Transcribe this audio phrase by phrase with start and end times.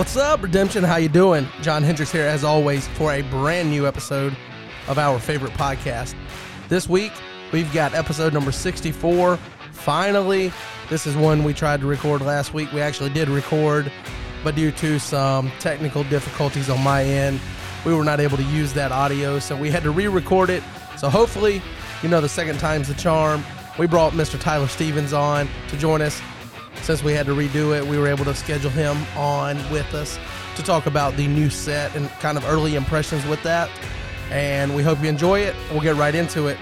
[0.00, 0.82] What's up, Redemption?
[0.82, 1.46] How you doing?
[1.60, 4.34] John Hendricks here, as always, for a brand new episode
[4.88, 6.14] of our favorite podcast.
[6.70, 7.12] This week,
[7.52, 9.36] we've got episode number 64.
[9.72, 10.54] Finally,
[10.88, 12.72] this is one we tried to record last week.
[12.72, 13.92] We actually did record,
[14.42, 17.38] but due to some technical difficulties on my end,
[17.84, 20.62] we were not able to use that audio, so we had to re-record it.
[20.96, 21.60] So hopefully,
[22.02, 23.44] you know, the second time's the charm.
[23.78, 24.40] We brought Mr.
[24.40, 26.22] Tyler Stevens on to join us.
[26.82, 30.18] Since we had to redo it, we were able to schedule him on with us
[30.56, 33.70] to talk about the new set and kind of early impressions with that.
[34.30, 35.54] And we hope you enjoy it.
[35.70, 36.58] We'll get right into it.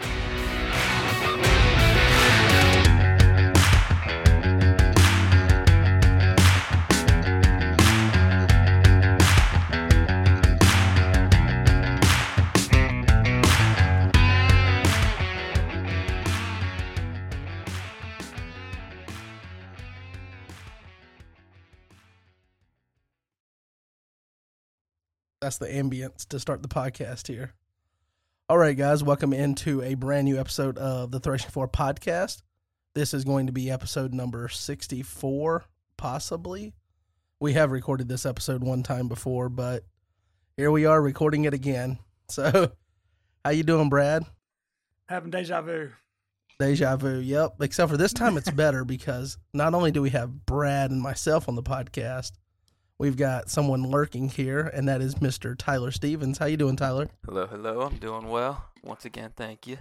[25.49, 27.55] That's the ambience to start the podcast here.
[28.51, 32.43] All right, guys, welcome into a brand new episode of the Threshing Floor podcast.
[32.95, 35.65] This is going to be episode number 64,
[35.97, 36.75] possibly.
[37.41, 39.85] We have recorded this episode one time before, but
[40.59, 41.99] here we are recording it again.
[42.29, 42.73] So,
[43.43, 44.25] how you doing, Brad?
[45.09, 45.93] Having deja vu.
[46.59, 47.21] Deja vu.
[47.21, 47.55] Yep.
[47.63, 51.49] Except for this time, it's better because not only do we have Brad and myself
[51.49, 52.33] on the podcast,
[52.99, 55.57] we've got someone lurking here, and that is Mr.
[55.57, 56.39] Tyler Stevens.
[56.39, 57.09] How you doing, Tyler?
[57.25, 57.83] Hello, hello.
[57.83, 58.65] I'm doing well.
[58.83, 59.79] Once again, thank you.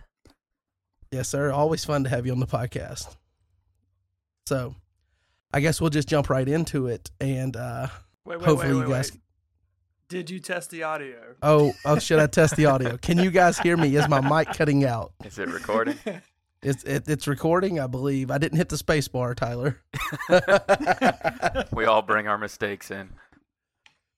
[1.12, 1.52] Yes, sir.
[1.52, 3.16] Always fun to have you on the podcast.
[4.48, 4.76] So,
[5.54, 7.88] I guess we'll just jump right into it, and uh,
[8.26, 9.12] Wait, wait, hopefully wait, you guys.
[9.12, 9.22] wait.
[10.10, 11.36] Did you test the audio?
[11.42, 12.96] Oh, oh, should I test the audio?
[12.98, 13.94] Can you guys hear me?
[13.96, 15.12] Is my mic cutting out?
[15.26, 15.98] Is it recording?
[16.62, 18.32] It's it, it's recording, I believe.
[18.32, 19.80] I didn't hit the space bar, Tyler.
[21.72, 23.10] we all bring our mistakes in.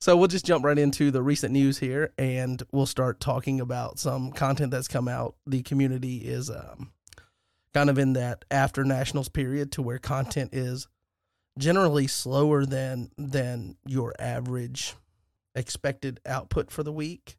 [0.01, 3.99] So we'll just jump right into the recent news here, and we'll start talking about
[3.99, 5.35] some content that's come out.
[5.45, 6.93] The community is um,
[7.73, 10.87] kind of in that after nationals period to where content is
[11.57, 14.95] generally slower than than your average
[15.53, 17.35] expected output for the week.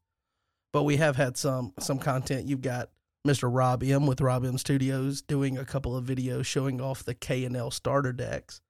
[0.73, 2.47] But we have had some some content.
[2.47, 2.91] You've got
[3.27, 3.51] Mr.
[3.53, 7.45] Rob M with Rob M Studios doing a couple of videos showing off the K
[7.45, 8.61] and L starter decks,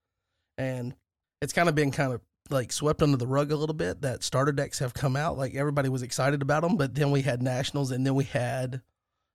[0.58, 0.94] and
[1.40, 4.24] it's kind of been kind of like swept under the rug a little bit that
[4.24, 5.38] starter decks have come out.
[5.38, 8.82] Like everybody was excited about them, but then we had nationals, and then we had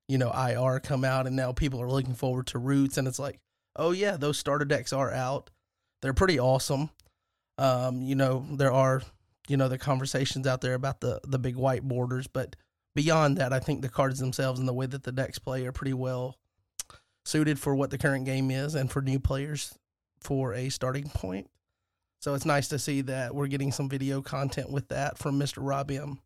[0.09, 3.19] you know IR come out, and now people are looking forward to Roots, and it's
[3.19, 3.39] like,
[3.77, 5.49] oh yeah, those starter decks are out.
[6.01, 6.89] They're pretty awesome.
[7.57, 9.01] Um, you know, there are
[9.47, 12.57] you know the conversations out there about the the big white borders, but
[12.95, 15.71] beyond that, I think the cards themselves and the way that the decks play are
[15.71, 16.37] pretty well
[17.25, 19.77] suited for what the current game is and for new players
[20.21, 21.49] for a starting point.
[22.19, 25.57] So it's nice to see that we're getting some video content with that from Mr.
[25.57, 26.19] Rob M.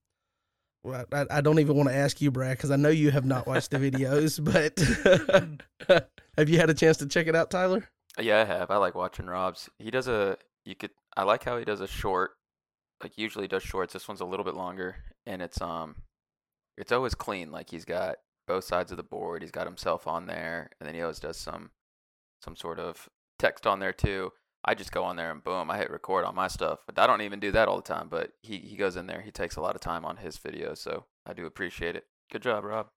[0.84, 3.26] Well, I, I don't even want to ask you, Brad, because I know you have
[3.26, 6.08] not watched the videos, but
[6.38, 7.90] have you had a chance to check it out, Tyler?
[8.18, 8.72] Yeah, I have.
[8.72, 9.70] I like watching Rob's.
[9.78, 10.38] He does a.
[10.64, 10.92] You could.
[11.18, 12.32] I like how he does a short.
[13.04, 13.94] Like usually does shorts.
[13.94, 15.96] This one's a little bit longer, and it's um,
[16.80, 17.52] it's always clean.
[17.52, 18.18] Like he's got
[18.48, 19.44] both sides of the board.
[19.44, 21.70] He's got himself on there, and then he always does some,
[22.44, 23.08] some sort of
[23.38, 24.32] text on there too.
[24.66, 26.80] I just go on there and boom, I hit record on my stuff.
[26.86, 28.08] But I don't even do that all the time.
[28.10, 29.22] But he, he goes in there.
[29.22, 32.06] He takes a lot of time on his videos, so I do appreciate it.
[32.32, 32.88] Good job, Rob.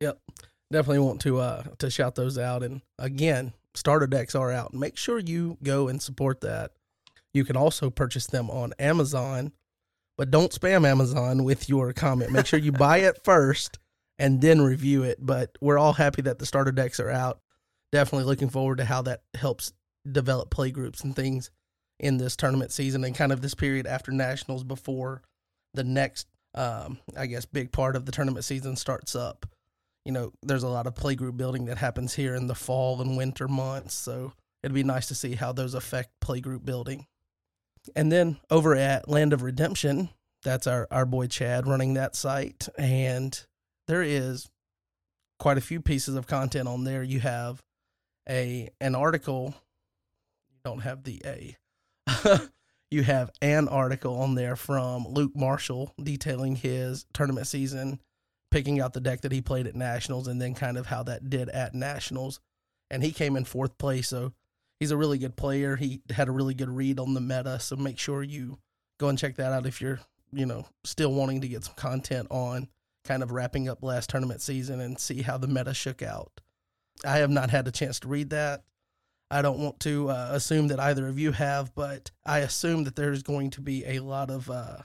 [0.00, 0.18] Yep.
[0.70, 2.62] Definitely want to uh to shout those out.
[2.62, 4.74] And again, starter decks are out.
[4.74, 6.72] Make sure you go and support that.
[7.32, 9.52] You can also purchase them on Amazon,
[10.18, 12.32] but don't spam Amazon with your comment.
[12.32, 13.78] Make sure you buy it first
[14.18, 15.18] and then review it.
[15.24, 17.40] But we're all happy that the starter decks are out.
[17.92, 19.72] Definitely looking forward to how that helps
[20.10, 21.50] develop play groups and things
[22.00, 25.22] in this tournament season and kind of this period after nationals before
[25.74, 29.46] the next um, I guess big part of the tournament season starts up.
[30.04, 33.00] You know, there's a lot of play group building that happens here in the fall
[33.00, 34.32] and winter months, so
[34.62, 37.06] it'd be nice to see how those affect play group building.
[37.94, 40.08] And then over at Land of Redemption,
[40.42, 42.68] that's our, our boy Chad running that site.
[42.78, 43.38] And
[43.86, 44.48] there is
[45.38, 47.02] quite a few pieces of content on there.
[47.02, 47.62] You have
[48.28, 49.54] a an article.
[50.50, 51.56] You don't have the A.
[52.90, 58.00] you have an article on there from Luke Marshall detailing his tournament season,
[58.50, 61.28] picking out the deck that he played at Nationals, and then kind of how that
[61.28, 62.40] did at Nationals.
[62.90, 64.32] And he came in fourth place, so
[64.80, 65.76] he's a really good player.
[65.76, 68.58] He had a really good read on the meta, so make sure you
[68.98, 70.00] go and check that out if you're,
[70.32, 72.68] you know, still wanting to get some content on
[73.04, 76.40] kind of wrapping up last tournament season and see how the meta shook out.
[77.04, 78.64] I have not had a chance to read that.
[79.30, 82.96] I don't want to uh, assume that either of you have, but I assume that
[82.96, 84.78] there's going to be a lot of uh,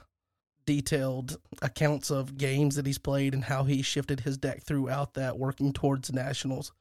[0.66, 5.38] detailed accounts of games that he's played and how he shifted his deck throughout that,
[5.38, 6.72] working towards nationals.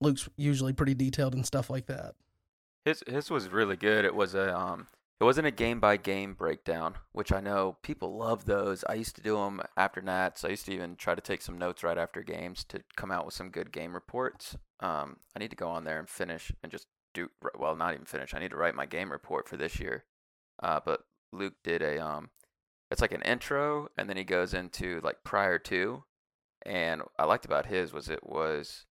[0.00, 2.14] Luke's usually pretty detailed and stuff like that.
[2.84, 4.04] His his was really good.
[4.04, 4.86] It was a um
[5.20, 8.84] it wasn't a game by game breakdown, which I know people love those.
[8.88, 10.44] I used to do them after Nats.
[10.44, 13.26] I used to even try to take some notes right after games to come out
[13.26, 14.56] with some good game reports.
[14.80, 17.28] Um, I need to go on there and finish and just do
[17.58, 18.32] well, not even finish.
[18.32, 20.04] I need to write my game report for this year.
[20.62, 22.30] Uh, but Luke did a um,
[22.90, 26.04] it's like an intro, and then he goes into like prior to,
[26.64, 28.86] and I liked about his was it was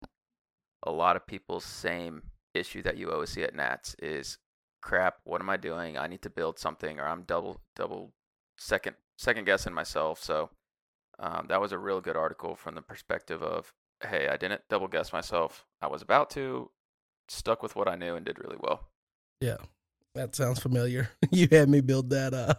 [0.83, 2.21] a lot of people's same
[2.53, 4.37] issue that you always see at Nats is
[4.81, 5.97] crap, what am I doing?
[5.97, 8.11] I need to build something or I'm double double
[8.57, 10.21] second second guessing myself.
[10.21, 10.49] So
[11.19, 13.73] um, that was a real good article from the perspective of
[14.03, 15.65] hey, I didn't double guess myself.
[15.81, 16.71] I was about to,
[17.27, 18.87] stuck with what I knew and did really well.
[19.41, 19.57] Yeah.
[20.15, 21.09] That sounds familiar.
[21.31, 22.55] You had me build that uh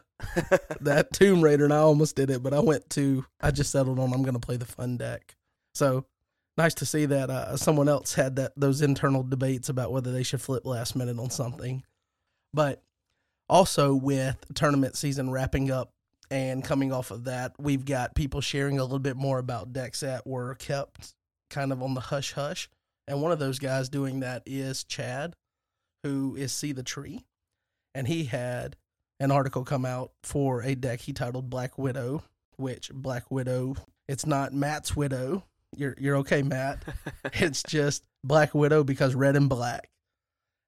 [0.80, 3.98] that Tomb Raider and I almost did it, but I went to I just settled
[3.98, 5.34] on I'm gonna play the fun deck.
[5.74, 6.04] So
[6.56, 10.22] nice to see that uh, someone else had that those internal debates about whether they
[10.22, 11.82] should flip last minute on something.
[12.52, 12.82] But
[13.48, 15.92] also with tournament season wrapping up
[16.30, 20.00] and coming off of that, we've got people sharing a little bit more about decks
[20.00, 21.14] that were kept
[21.50, 22.68] kind of on the hush hush.
[23.08, 25.34] And one of those guys doing that is Chad,
[26.04, 27.24] who is See the Tree.
[27.94, 28.76] And he had
[29.18, 32.22] an article come out for a deck he titled Black Widow,
[32.56, 33.74] which Black Widow,
[34.08, 35.44] it's not Matt's Widow.
[35.76, 36.82] You're you're okay, Matt.
[37.34, 39.90] it's just Black Widow because red and black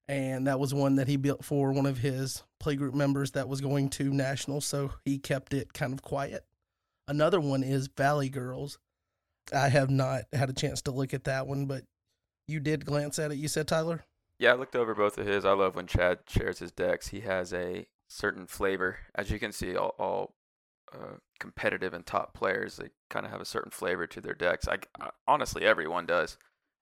[0.09, 3.61] and that was one that he built for one of his playgroup members that was
[3.61, 6.45] going to nationals, so he kept it kind of quiet.
[7.09, 8.79] Another one is Valley Girls.
[9.53, 11.85] I have not had a chance to look at that one, but
[12.47, 13.39] you did glance at it.
[13.39, 14.05] You said Tyler.
[14.39, 15.45] Yeah, I looked over both of his.
[15.45, 17.09] I love when Chad shares his decks.
[17.09, 19.77] He has a certain flavor, as you can see.
[19.77, 20.35] All, all
[20.93, 24.69] uh, competitive and top players, they kind of have a certain flavor to their decks.
[24.69, 26.39] I, I honestly, everyone does.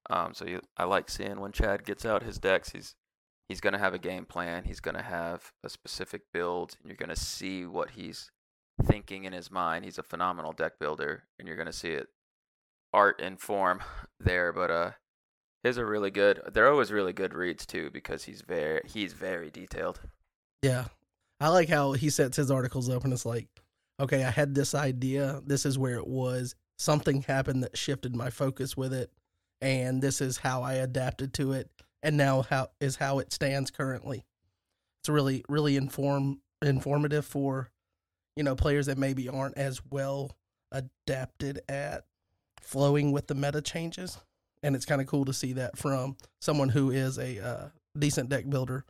[0.09, 2.71] Um, so you, I like seeing when Chad gets out his decks.
[2.71, 2.95] He's
[3.51, 4.63] he's going to have a game plan.
[4.63, 8.31] He's going to have a specific build, and you're going to see what he's
[8.85, 9.85] thinking in his mind.
[9.85, 12.07] He's a phenomenal deck builder, and you're going to see it
[12.93, 13.81] art and form
[14.21, 14.53] there.
[14.53, 14.91] But uh,
[15.65, 16.41] his are really good.
[16.53, 20.01] They're always really good reads too because he's very he's very detailed.
[20.63, 20.85] Yeah,
[21.41, 23.49] I like how he sets his articles up, and it's like,
[23.99, 25.43] okay, I had this idea.
[25.45, 26.55] This is where it was.
[26.79, 29.11] Something happened that shifted my focus with it,
[29.61, 31.69] and this is how I adapted to it
[32.03, 34.25] and now how is how it stands currently.
[35.01, 37.71] It's really really inform informative for
[38.37, 40.37] you know players that maybe aren't as well
[40.73, 42.05] adapted at
[42.61, 44.19] flowing with the meta changes,
[44.63, 47.69] and it's kind of cool to see that from someone who is a uh,
[47.99, 48.85] decent deck builder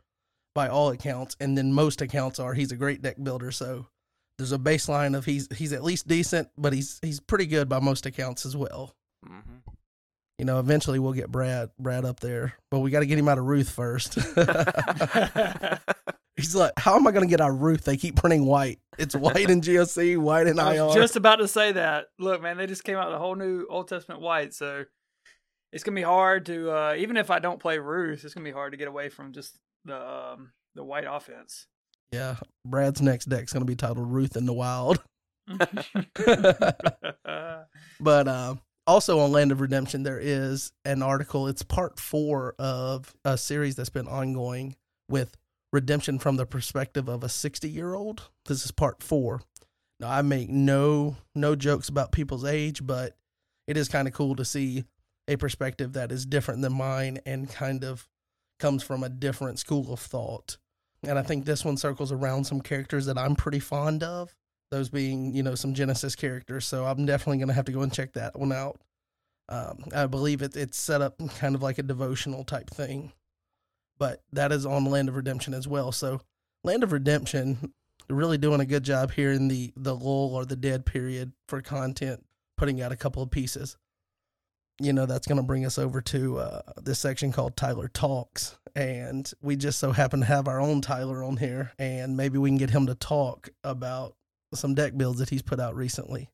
[0.53, 3.51] by all accounts, and then most accounts are he's a great deck builder.
[3.51, 3.87] So
[4.37, 7.79] there's a baseline of he's he's at least decent, but he's he's pretty good by
[7.79, 8.95] most accounts as well.
[9.25, 9.50] Mm-hmm
[10.41, 13.29] you know, eventually we'll get Brad Brad up there, but we got to get him
[13.29, 14.15] out of Ruth first.
[16.35, 17.83] He's like, how am I going to get out of Ruth?
[17.83, 18.79] They keep printing white.
[18.97, 20.85] It's white in GOC, white in I IR.
[20.85, 22.07] was just about to say that.
[22.17, 24.85] Look, man, they just came out with a whole new Old Testament white, so
[25.71, 28.51] it's gonna be hard to uh, even if I don't play Ruth, it's gonna be
[28.51, 31.67] hard to get away from just the um, the white offense.
[32.11, 35.03] Yeah, Brad's next deck's gonna be titled Ruth in the Wild.
[37.99, 41.47] but um, also on Land of Redemption, there is an article.
[41.47, 44.75] It's part four of a series that's been ongoing
[45.09, 45.37] with
[45.71, 48.29] redemption from the perspective of a 60 year old.
[48.45, 49.41] This is part four.
[49.99, 53.15] Now, I make no no jokes about people's age, but
[53.67, 54.85] it is kind of cool to see
[55.27, 58.07] a perspective that is different than mine and kind of
[58.59, 60.57] comes from a different school of thought.
[61.03, 64.35] And I think this one circles around some characters that I'm pretty fond of
[64.71, 66.65] those being you know some Genesis characters.
[66.65, 68.79] So I'm definitely going to have to go and check that one out.
[69.49, 73.11] Um, I believe it, it's set up kind of like a devotional type thing,
[73.97, 75.91] but that is on Land of Redemption as well.
[75.91, 76.21] So
[76.63, 77.73] Land of Redemption
[78.09, 81.61] really doing a good job here in the the lull or the dead period for
[81.61, 82.25] content,
[82.57, 83.77] putting out a couple of pieces.
[84.79, 88.57] You know that's going to bring us over to uh, this section called Tyler Talks,
[88.75, 92.49] and we just so happen to have our own Tyler on here, and maybe we
[92.49, 94.15] can get him to talk about
[94.53, 96.29] some deck builds that he's put out recently.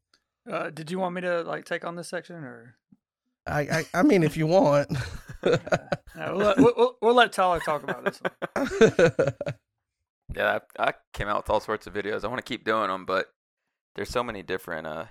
[0.50, 2.76] Uh, did you want me to like take on this section or?
[3.46, 4.92] I I, I mean, if you want.
[5.44, 5.58] no,
[6.16, 9.34] we'll, let, we'll, we'll, let Tyler talk about this one.
[10.36, 12.24] yeah, I, I, came out with all sorts of videos.
[12.24, 13.28] I want to keep doing them, but
[13.96, 15.06] there's so many different uh,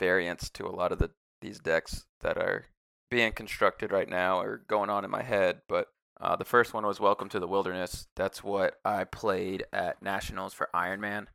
[0.00, 1.10] variants to a lot of the
[1.40, 2.64] these decks that are
[3.10, 5.60] being constructed right now or going on in my head.
[5.68, 8.08] But Uh, the first one was Welcome to the Wilderness.
[8.16, 11.28] That's what I played at Nationals for Iron Man.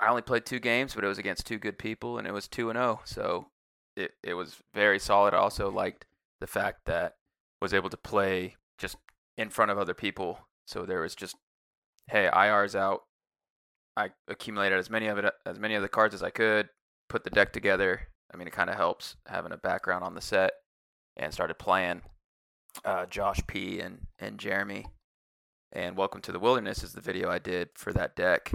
[0.00, 2.48] I only played two games, but it was against two good people, and it was
[2.48, 3.00] 2 and 0.
[3.04, 3.48] So
[3.96, 5.34] it, it was very solid.
[5.34, 6.06] I also liked
[6.40, 7.16] the fact that
[7.60, 8.96] was able to play just
[9.36, 10.40] in front of other people.
[10.66, 11.36] So there was just,
[12.08, 13.02] hey, IR's out.
[13.96, 16.70] I accumulated as many of it as many of the cards as I could,
[17.10, 18.08] put the deck together.
[18.32, 20.52] I mean, it kind of helps having a background on the set,
[21.16, 22.02] and started playing.
[22.84, 24.86] Uh, Josh P and and Jeremy,
[25.72, 28.52] and Welcome to the Wilderness is the video I did for that deck,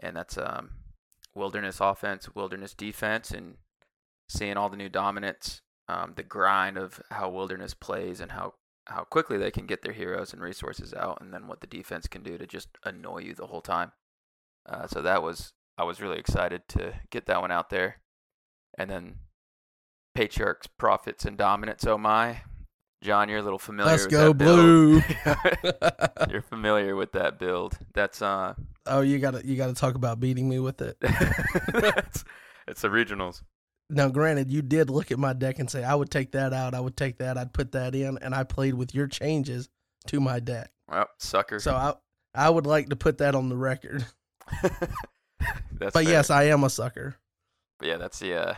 [0.00, 0.70] and that's um,
[1.34, 3.56] Wilderness offense, Wilderness defense, and
[4.28, 8.54] seeing all the new dominance, um, the grind of how Wilderness plays, and how
[8.86, 12.08] how quickly they can get their heroes and resources out, and then what the defense
[12.08, 13.92] can do to just annoy you the whole time.
[14.68, 18.00] Uh, so that was I was really excited to get that one out there,
[18.76, 19.16] and then
[20.14, 21.86] Patriarchs, Prophets, and Dominance.
[21.86, 22.42] Oh my,
[23.02, 23.90] John, you're a little familiar.
[23.90, 25.04] Let's with go that build.
[26.26, 26.30] blue.
[26.32, 27.76] you're familiar with that build.
[27.94, 28.54] That's uh,
[28.86, 30.96] oh, you gotta you gotta talk about beating me with it.
[31.02, 32.24] it's,
[32.68, 33.42] it's originals.
[33.90, 36.74] Now, granted, you did look at my deck and say I would take that out.
[36.74, 37.36] I would take that.
[37.36, 39.68] I'd put that in, and I played with your changes
[40.06, 40.70] to my deck.
[40.88, 41.58] Well, sucker.
[41.58, 41.94] So I
[42.34, 44.06] I would like to put that on the record.
[44.62, 44.72] that's
[45.72, 46.02] But fair.
[46.04, 47.16] yes, I am a sucker.
[47.78, 48.34] But yeah, that's the.
[48.34, 48.54] Uh,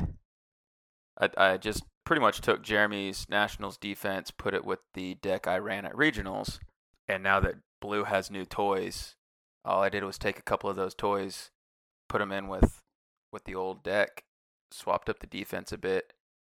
[1.19, 5.59] I I just pretty much took Jeremy's Nationals defense, put it with the deck I
[5.59, 6.59] ran at regionals,
[7.09, 9.15] and now that Blue has new toys,
[9.65, 11.51] all I did was take a couple of those toys,
[12.09, 12.83] put them in with
[13.33, 14.25] with the old deck,
[14.71, 16.13] swapped up the defense a bit,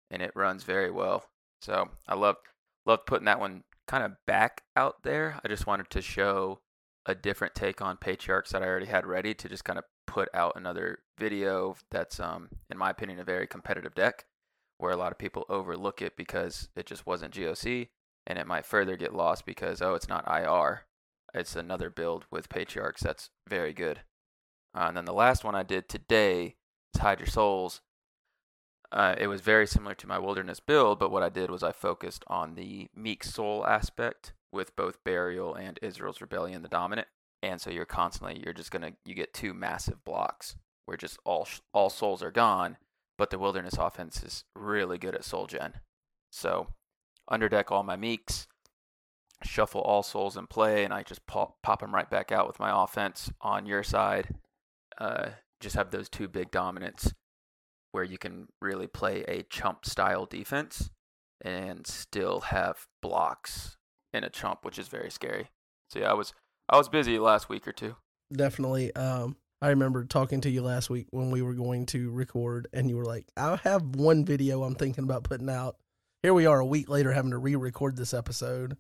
[0.10, 1.26] and it runs very well.
[1.62, 2.38] So I love
[2.86, 5.40] love putting that one kind of back out there.
[5.44, 6.60] I just wanted to show
[7.06, 10.30] a different take on patriarchs that I already had ready to just kind of put
[10.34, 14.26] out another video that's um in my opinion a very competitive deck
[14.82, 17.90] where a lot of people overlook it because it just wasn't GOC
[18.28, 20.86] and it might further get lost because oh it's not IR
[21.34, 23.02] it's another build with patriarchs.
[23.02, 24.02] That's very good.
[24.76, 26.56] Uh, and then the last one I did today
[26.94, 27.82] is hide your souls.
[28.92, 31.72] Uh, it was very similar to my wilderness build but what I did was I
[31.72, 37.08] focused on the meek soul aspect with both burial and Israel's rebellion the dominant.
[37.42, 41.48] And so you're constantly you're just gonna you get two massive blocks where just all
[41.74, 42.78] all souls are gone,
[43.18, 45.74] but the wilderness offense is really good at soul gen.
[46.32, 46.68] So
[47.30, 48.48] underdeck all my meeks,
[49.44, 52.60] shuffle all souls in play, and I just pop pop them right back out with
[52.60, 54.36] my offense on your side.
[54.98, 57.14] Uh, just have those two big dominants
[57.92, 60.90] where you can really play a chump style defense
[61.42, 63.78] and still have blocks
[64.14, 65.50] in a chump, which is very scary.
[65.90, 66.34] So yeah, I was
[66.70, 67.96] I was busy last week or two.
[68.34, 68.96] Definitely.
[68.96, 72.90] Um, I remember talking to you last week when we were going to record, and
[72.90, 75.78] you were like, "I have one video I'm thinking about putting out."
[76.24, 78.78] Here we are, a week later, having to re-record this episode,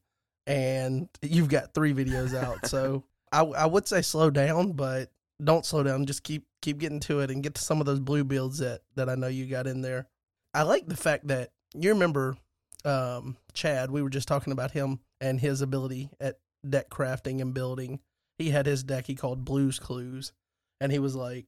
[0.47, 2.65] and you've got three videos out.
[2.65, 5.11] so I, I would say slow down, but
[5.43, 6.05] don't slow down.
[6.05, 8.81] Just keep keep getting to it and get to some of those blue builds that
[8.95, 10.07] that I know you got in there.
[10.53, 12.37] I like the fact that you remember
[12.85, 13.91] um, Chad.
[13.91, 17.99] We were just talking about him and his ability at deck crafting and building.
[18.37, 20.33] He had his deck he called Blues Clues,
[20.81, 21.45] and he was like,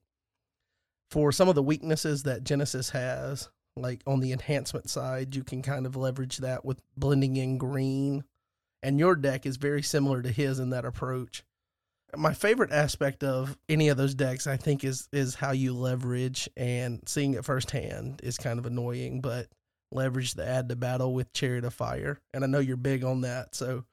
[1.11, 5.61] for some of the weaknesses that Genesis has, like on the enhancement side, you can
[5.61, 8.23] kind of leverage that with blending in green.
[8.83, 11.43] And your deck is very similar to his in that approach.
[12.15, 16.47] My favorite aspect of any of those decks, I think, is is how you leverage
[16.55, 19.47] and seeing it firsthand is kind of annoying, but
[19.91, 22.19] leverage the add to battle with Chariot of Fire.
[22.33, 23.55] And I know you're big on that.
[23.55, 23.85] So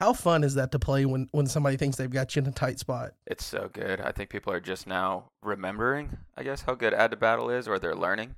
[0.00, 2.52] how fun is that to play when, when somebody thinks they've got you in a
[2.52, 3.12] tight spot?
[3.26, 4.00] It's so good.
[4.00, 7.68] I think people are just now remembering, I guess, how good Add to Battle is,
[7.68, 8.36] or they're learning.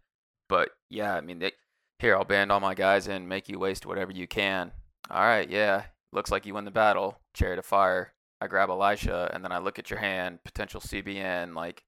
[0.48, 1.52] But yeah, I mean, they,
[2.00, 4.72] here, I'll band all my guys in, make you waste whatever you can.
[5.08, 7.20] All right, yeah, looks like you win the battle.
[7.32, 8.12] Chariot of Fire.
[8.40, 11.84] I grab Elisha, and then I look at your hand, potential CBN, like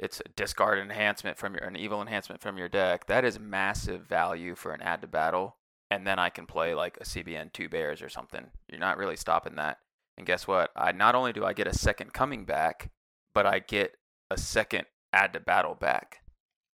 [0.00, 3.06] it's a discard enhancement from your, an evil enhancement from your deck.
[3.06, 5.56] That is massive value for an Add to Battle.
[5.90, 8.46] And then I can play like a CBN two bears or something.
[8.68, 9.78] You're not really stopping that.
[10.16, 10.70] And guess what?
[10.74, 12.90] I not only do I get a second coming back,
[13.34, 13.96] but I get
[14.30, 16.22] a second add to battle back.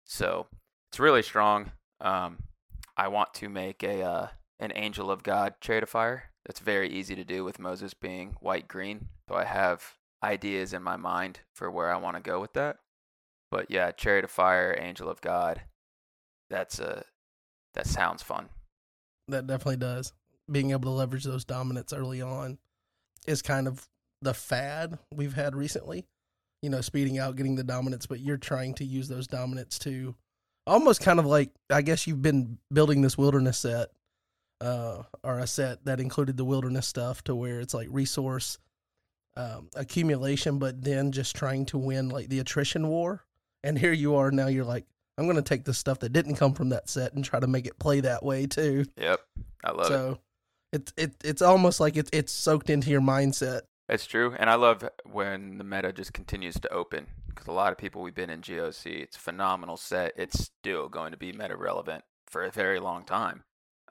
[0.06, 0.48] So
[0.92, 1.72] it's really strong.
[2.02, 2.38] Um,
[2.98, 4.28] I want to make a uh,
[4.60, 6.32] an Angel of God Chariot of Fire.
[6.46, 9.08] That's very easy to do with Moses being white green.
[9.30, 9.84] So I have
[10.24, 12.78] ideas in my mind for where I want to go with that.
[13.52, 15.62] But yeah, Chariot of Fire, Angel of God.
[16.50, 17.06] That's a
[17.74, 18.50] that sounds fun.
[19.30, 20.14] That definitely does.
[20.52, 22.58] Being able to leverage those dominants early on
[23.28, 23.88] is kind of
[24.22, 26.08] the fad we've had recently.
[26.62, 30.16] You know, speeding out, getting the dominants, but you're trying to use those dominants to
[30.68, 33.90] almost kind of like I guess you've been building this wilderness set
[34.62, 38.58] uh, or a set that included the wilderness stuff to where it's like resource
[39.38, 43.24] um, accumulation, but then just trying to win like the attrition war.
[43.64, 44.48] And here you are now.
[44.48, 44.86] You're like,
[45.20, 47.48] I'm going to take the stuff that didn't come from that set and try to
[47.48, 48.86] make it play that way too.
[48.98, 49.20] Yep,
[49.64, 49.90] I love it.
[49.90, 50.20] so
[50.72, 53.62] it's it, it's almost like it's it's soaked into your mindset.
[53.90, 57.72] It's true, and I love when the meta just continues to open because a lot
[57.72, 59.02] of people we've been in GOC.
[59.02, 60.14] It's a phenomenal set.
[60.16, 63.44] It's still going to be meta relevant for a very long time,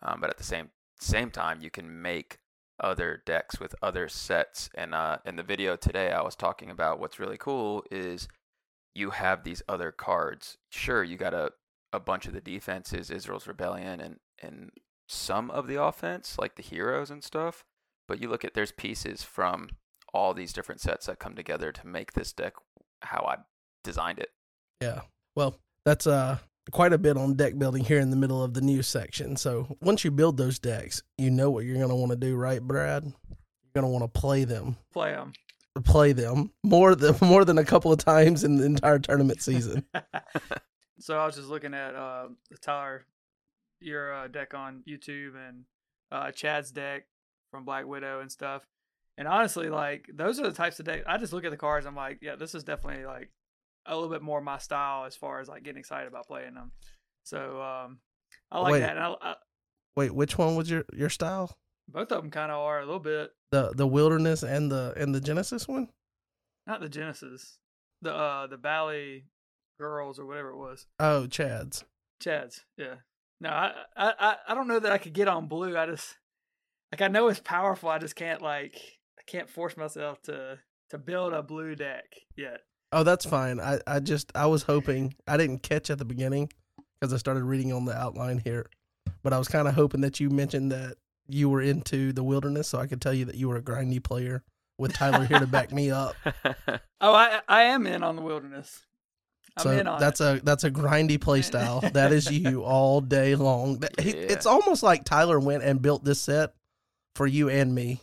[0.02, 2.38] um, but at the same same time, you can make
[2.80, 4.70] other decks with other sets.
[4.74, 8.28] And uh, in the video today, I was talking about what's really cool is
[8.94, 10.56] you have these other cards.
[10.70, 11.52] Sure, you got a
[11.92, 14.70] a bunch of the defenses, Israel's Rebellion, and and
[15.08, 17.64] some of the offense, like the heroes and stuff.
[18.06, 19.70] But you look at there's pieces from
[20.12, 22.54] all these different sets that come together to make this deck
[23.02, 23.36] how I
[23.84, 24.30] designed it.
[24.80, 25.02] Yeah.
[25.34, 26.38] Well, that's uh
[26.70, 29.36] quite a bit on deck building here in the middle of the news section.
[29.36, 32.36] So once you build those decks, you know what you're going to want to do,
[32.36, 33.04] right, Brad?
[33.04, 35.32] You're going to want to play them, Play them.
[35.84, 39.84] Play them more than more than a couple of times in the entire tournament season.
[40.98, 43.04] so I was just looking at uh, the Tyler,
[43.80, 45.64] your uh, deck on YouTube and
[46.10, 47.06] uh, Chad's deck
[47.50, 48.66] from Black Widow and stuff.
[49.16, 51.04] And honestly, like those are the types of decks.
[51.06, 51.86] I just look at the cards.
[51.86, 53.30] I'm like, yeah, this is definitely like
[53.86, 56.72] a little bit more my style as far as like getting excited about playing them.
[57.24, 57.98] So um,
[58.50, 58.80] I like Wait.
[58.80, 58.96] that.
[58.96, 59.34] And I, I,
[59.96, 61.58] Wait, which one was your your style?
[61.88, 63.30] Both of them kind of are a little bit.
[63.50, 65.88] The the wilderness and the and the Genesis one?
[66.66, 67.58] Not the Genesis,
[68.02, 69.24] the uh the Valley
[69.80, 70.86] Girls or whatever it was.
[71.00, 71.84] Oh, Chad's.
[72.20, 72.96] Chad's, yeah.
[73.40, 75.76] No, I, I, I, I don't know that I could get on blue.
[75.76, 76.16] I just
[76.92, 77.88] like I know it's powerful.
[77.88, 78.74] I just can't like
[79.18, 80.58] I can't force myself to
[80.90, 82.04] to build a blue deck
[82.36, 82.62] yet.
[82.92, 83.60] Oh, that's fine.
[83.60, 86.50] I I just I was hoping I didn't catch at the beginning
[87.00, 88.68] because I started reading on the outline here,
[89.22, 90.96] but I was kind of hoping that you mentioned that
[91.28, 94.02] you were into the wilderness, so I could tell you that you were a grindy
[94.02, 94.42] player
[94.78, 96.14] with Tyler here to back me up.
[97.00, 98.82] Oh, I I am in on the wilderness.
[99.56, 101.80] I'm so in on that's a that's a grindy play style.
[101.92, 103.80] That is you all day long.
[103.98, 104.12] Yeah.
[104.14, 106.54] It's almost like Tyler went and built this set
[107.14, 108.00] for you and me.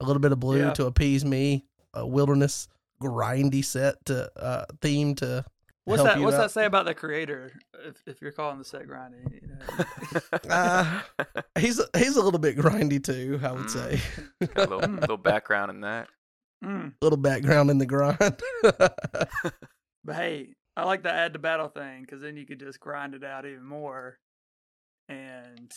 [0.00, 0.72] A little bit of blue Yeah.
[0.72, 1.64] to appease me,
[1.94, 2.66] a wilderness
[3.00, 5.44] grindy set to uh theme to
[5.84, 6.18] What's help that?
[6.18, 6.42] you What's out.
[6.42, 7.52] that say about the creator?
[7.84, 10.48] If if you're calling the set grinding, you know?
[10.48, 11.00] Uh,
[11.58, 13.70] He's he's a little bit grindy too, I would Mm.
[13.70, 14.00] say.
[14.54, 16.08] Got a little, little background in that.
[16.64, 16.92] Mm.
[17.02, 18.18] little background in the grind.
[20.04, 23.14] But hey, I like the add to battle thing because then you could just grind
[23.14, 24.18] it out even more
[25.08, 25.70] and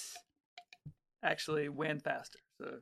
[1.24, 2.39] actually win faster.
[2.60, 2.78] So,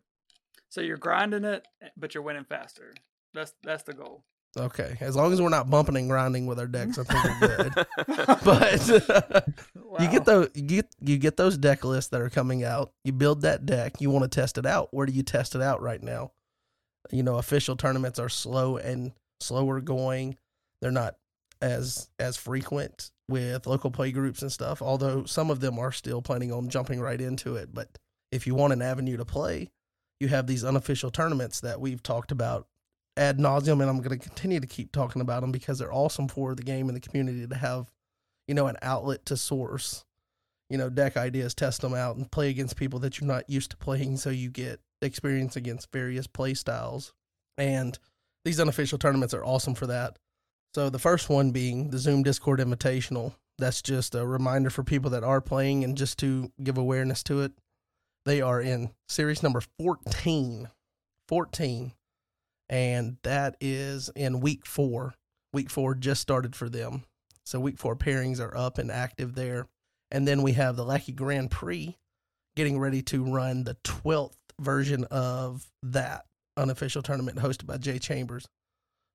[0.69, 1.65] so you're grinding it,
[1.97, 2.93] but you're winning faster.
[3.33, 4.23] That's that's the goal.
[4.57, 7.57] Okay, as long as we're not bumping and grinding with our decks, I think we're
[7.57, 7.87] good.
[8.43, 8.87] But
[9.99, 12.91] you get those you get you get those deck lists that are coming out.
[13.03, 14.01] You build that deck.
[14.01, 14.89] You want to test it out.
[14.91, 16.31] Where do you test it out right now?
[17.11, 20.37] You know, official tournaments are slow and slower going.
[20.81, 21.15] They're not
[21.61, 24.81] as as frequent with local play groups and stuff.
[24.81, 27.69] Although some of them are still planning on jumping right into it.
[27.73, 27.97] But
[28.31, 29.71] if you want an avenue to play,
[30.19, 32.67] you have these unofficial tournaments that we've talked about
[33.17, 36.27] ad nauseum, and I'm going to continue to keep talking about them because they're awesome
[36.27, 37.91] for the game and the community to have,
[38.47, 40.05] you know, an outlet to source,
[40.69, 43.71] you know, deck ideas, test them out, and play against people that you're not used
[43.71, 47.13] to playing, so you get experience against various play styles.
[47.57, 47.97] And
[48.45, 50.17] these unofficial tournaments are awesome for that.
[50.73, 53.35] So the first one being the Zoom Discord Invitational.
[53.59, 57.41] That's just a reminder for people that are playing and just to give awareness to
[57.41, 57.51] it.
[58.25, 60.69] They are in series number 14.
[61.27, 61.93] 14
[62.69, 65.13] and that is in week four.
[65.51, 67.03] Week four just started for them.
[67.45, 69.67] So week four pairings are up and active there.
[70.11, 71.97] And then we have the Lackey Grand Prix
[72.55, 78.47] getting ready to run the 12th version of that unofficial tournament hosted by Jay Chambers.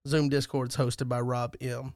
[0.07, 1.95] Zoom Discord's hosted by Rob M.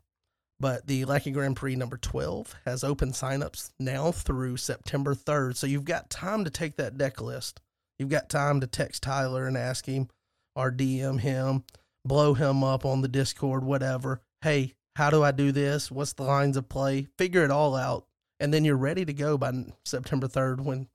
[0.60, 5.56] But the Lackey Grand Prix number 12 has open signups now through September 3rd.
[5.56, 7.60] So you've got time to take that deck list.
[7.98, 10.08] You've got time to text Tyler and ask him
[10.54, 11.64] or DM him,
[12.04, 14.20] blow him up on the Discord, whatever.
[14.42, 15.90] Hey, how do I do this?
[15.90, 17.06] What's the lines of play?
[17.16, 18.06] Figure it all out.
[18.40, 19.52] And then you're ready to go by
[19.84, 20.88] September 3rd when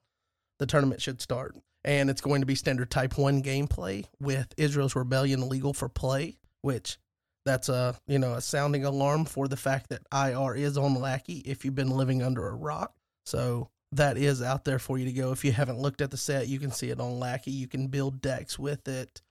[0.60, 1.56] the tournament should start.
[1.84, 6.38] And it's going to be standard type 1 gameplay with Israel's Rebellion legal for play,
[6.62, 6.98] which
[7.46, 11.38] that's a, you know, a sounding alarm for the fact that IR is on Lackey
[11.46, 12.94] if you've been living under a rock.
[13.26, 15.32] So that is out there for you to go.
[15.32, 17.52] If you haven't looked at the set, you can see it on Lackey.
[17.52, 19.22] You can build decks with it.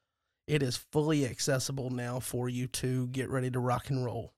[0.47, 4.33] It is fully accessible now for you to get ready to rock and roll.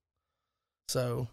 [0.88, 1.28] So,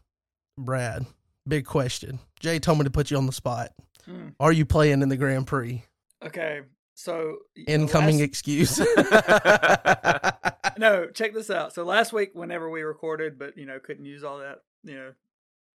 [0.57, 1.05] Brad,
[1.47, 2.19] big question.
[2.39, 3.71] Jay told me to put you on the spot.
[4.07, 4.33] Mm.
[4.39, 5.83] Are you playing in the Grand Prix?
[6.23, 6.61] Okay,
[6.95, 8.79] so Incoming last- excuse.
[10.77, 11.73] no, check this out.
[11.73, 15.13] So last week, whenever we recorded, but you know, couldn't use all that, you know,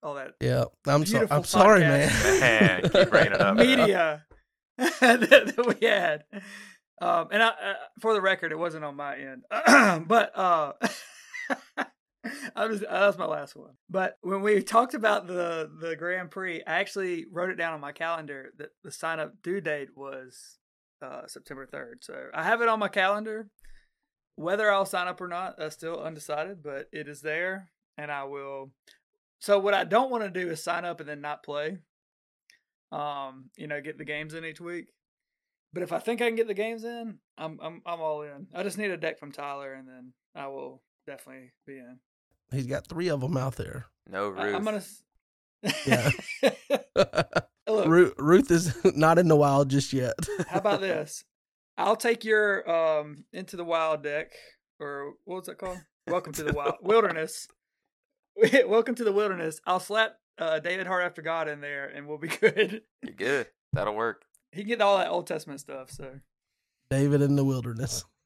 [0.03, 2.09] all that yeah, I'm so, I'm sorry, man.
[2.39, 3.55] Man, keep bringing it up.
[3.57, 4.23] media
[4.77, 6.23] that, that we had.
[7.01, 9.43] Um, and I, uh, for the record, it wasn't on my end,
[10.07, 10.73] but uh,
[12.55, 13.73] I was that was my last one.
[13.89, 17.81] But when we talked about the the Grand Prix, I actually wrote it down on
[17.81, 20.57] my calendar that the sign up due date was
[21.01, 21.99] uh, September third.
[22.01, 23.49] So I have it on my calendar.
[24.35, 28.23] Whether I'll sign up or not, that's still undecided, but it is there, and I
[28.23, 28.71] will.
[29.39, 31.79] So what I don't want to do is sign up and then not play
[32.91, 34.87] um, you know, get the games in each week.
[35.75, 38.47] But if I think I can get the games in, I'm I'm I'm all in.
[38.55, 41.99] I just need a deck from Tyler, and then I will definitely be in.
[42.49, 43.87] He's got three of them out there.
[44.09, 44.53] No I.
[44.53, 44.81] I'm gonna.
[45.85, 46.09] Yeah.
[47.67, 50.13] Look, Ruth, Ruth is not in the wild just yet.
[50.47, 51.25] how about this?
[51.77, 54.31] I'll take your um into the wild deck,
[54.79, 55.79] or what was that called?
[56.07, 57.49] Welcome to the wild wilderness.
[58.65, 59.59] Welcome to the wilderness.
[59.65, 62.83] I'll slap uh, David Heart after God in there, and we'll be good.
[63.03, 63.47] You're good.
[63.73, 64.23] That'll work.
[64.55, 65.91] He can get all that Old Testament stuff.
[65.91, 66.09] So
[66.89, 68.05] David in the wilderness.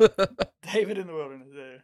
[0.74, 1.50] David in the wilderness.
[1.56, 1.78] Yeah.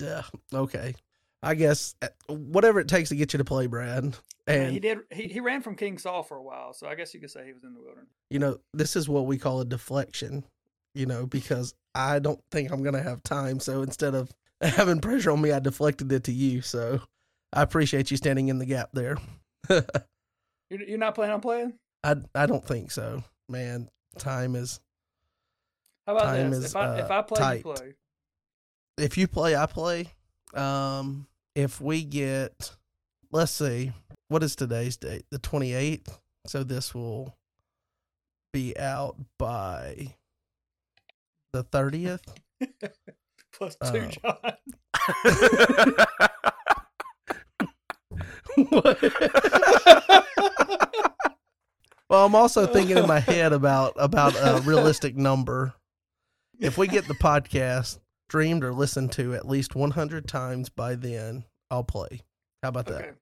[0.00, 0.58] Yeah.
[0.58, 0.94] Okay.
[1.42, 4.16] I guess uh, whatever it takes to get you to play, Brad.
[4.46, 4.98] And he did.
[5.12, 7.46] He, he ran from King Saul for a while, so I guess you could say
[7.46, 8.10] he was in the wilderness.
[8.30, 10.44] you know, this is what we call a deflection,
[10.94, 13.60] you know, because I don't think I'm going to have time.
[13.60, 14.30] So instead of
[14.60, 16.62] having pressure on me, I deflected it to you.
[16.62, 17.00] So
[17.52, 19.16] I appreciate you standing in the gap there.
[20.70, 21.74] You're, you're not planning on playing?
[22.02, 23.88] I, I don't think so, man.
[24.18, 24.80] Time is,
[26.06, 26.58] How about Time this?
[26.60, 27.56] is, if I if uh, I play, tight.
[27.56, 27.94] you play.
[28.98, 30.06] if you play, I play.
[30.54, 31.26] Um,
[31.56, 32.70] if we get,
[33.32, 33.92] let's see,
[34.28, 35.24] what is today's date?
[35.30, 36.18] The 28th.
[36.46, 37.36] So this will
[38.52, 40.14] be out by
[41.52, 42.20] the 30th.
[43.52, 44.36] Plus two, Oh.
[48.56, 48.84] John.
[52.08, 55.74] well, I'm also thinking in my head about about a realistic number.
[56.58, 61.44] If we get the podcast streamed or listened to at least 100 times by then,
[61.70, 62.22] I'll play.
[62.62, 63.00] How about that?
[63.00, 63.08] okay.
[63.08, 63.14] Is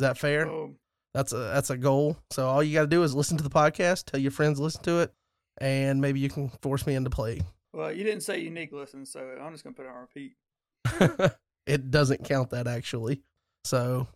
[0.00, 0.46] that fair?
[0.46, 0.76] Boom.
[1.14, 2.16] That's a that's a goal.
[2.30, 4.82] So all you got to do is listen to the podcast, tell your friends listen
[4.84, 5.12] to it,
[5.58, 7.42] and maybe you can force me into play.
[7.74, 11.32] Well, you didn't say unique listen, so I'm just gonna put it on repeat.
[11.66, 13.22] it doesn't count that actually.
[13.64, 14.08] So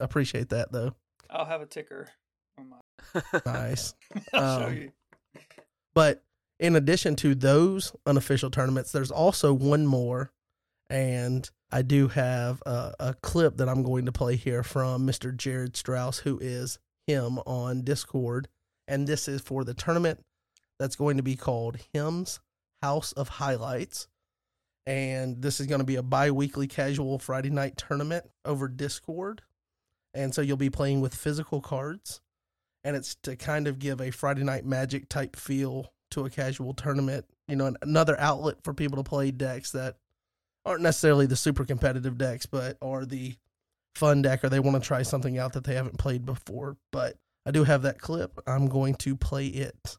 [0.00, 0.94] appreciate that though.
[1.30, 2.08] I'll have a ticker.
[3.46, 3.94] Nice.
[4.34, 4.92] Um.
[5.94, 6.22] But
[6.58, 10.30] in addition to those unofficial tournaments, there's also one more,
[10.88, 15.36] and I do have a, a clip that I'm going to play here from Mr.
[15.36, 18.48] Jared Strauss, who is him on Discord,
[18.86, 20.24] and this is for the tournament
[20.78, 22.40] that's going to be called Hymns
[22.82, 24.08] House of Highlights.
[24.84, 29.42] And this is going to be a bi weekly casual Friday night tournament over Discord.
[30.12, 32.20] And so you'll be playing with physical cards.
[32.84, 36.74] And it's to kind of give a Friday night magic type feel to a casual
[36.74, 37.26] tournament.
[37.48, 39.96] You know, an- another outlet for people to play decks that
[40.64, 43.34] aren't necessarily the super competitive decks, but are the
[43.94, 46.76] fun deck or they want to try something out that they haven't played before.
[46.90, 47.16] But
[47.46, 48.40] I do have that clip.
[48.46, 49.96] I'm going to play it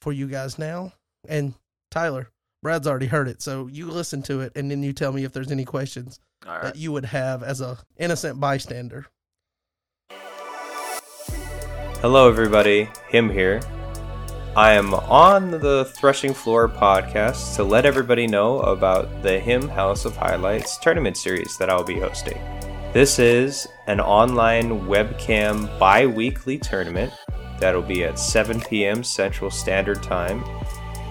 [0.00, 0.92] for you guys now.
[1.28, 1.54] And
[1.90, 2.28] Tyler,
[2.62, 5.32] Brad's already heard it, so you listen to it and then you tell me if
[5.32, 6.62] there's any questions right.
[6.62, 9.06] that you would have as a innocent bystander.
[12.02, 12.90] Hello, everybody.
[13.08, 13.62] Him here.
[14.54, 20.04] I am on the Threshing Floor podcast to let everybody know about the Him House
[20.04, 22.38] of Highlights tournament series that I'll be hosting.
[22.92, 27.14] This is an online webcam bi weekly tournament
[27.60, 29.02] that'll be at 7 p.m.
[29.02, 30.44] Central Standard Time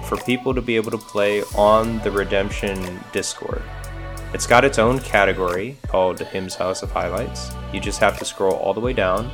[0.03, 3.63] for people to be able to play on the Redemption Discord.
[4.35, 7.51] It's got its own category called Him's House of Highlights.
[7.73, 9.31] You just have to scroll all the way down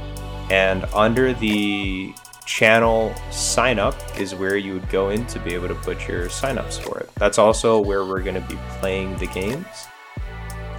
[0.52, 2.14] and under the
[2.46, 6.28] channel sign up is where you would go in to be able to put your
[6.28, 7.10] signups for it.
[7.16, 9.66] That's also where we're going to be playing the games.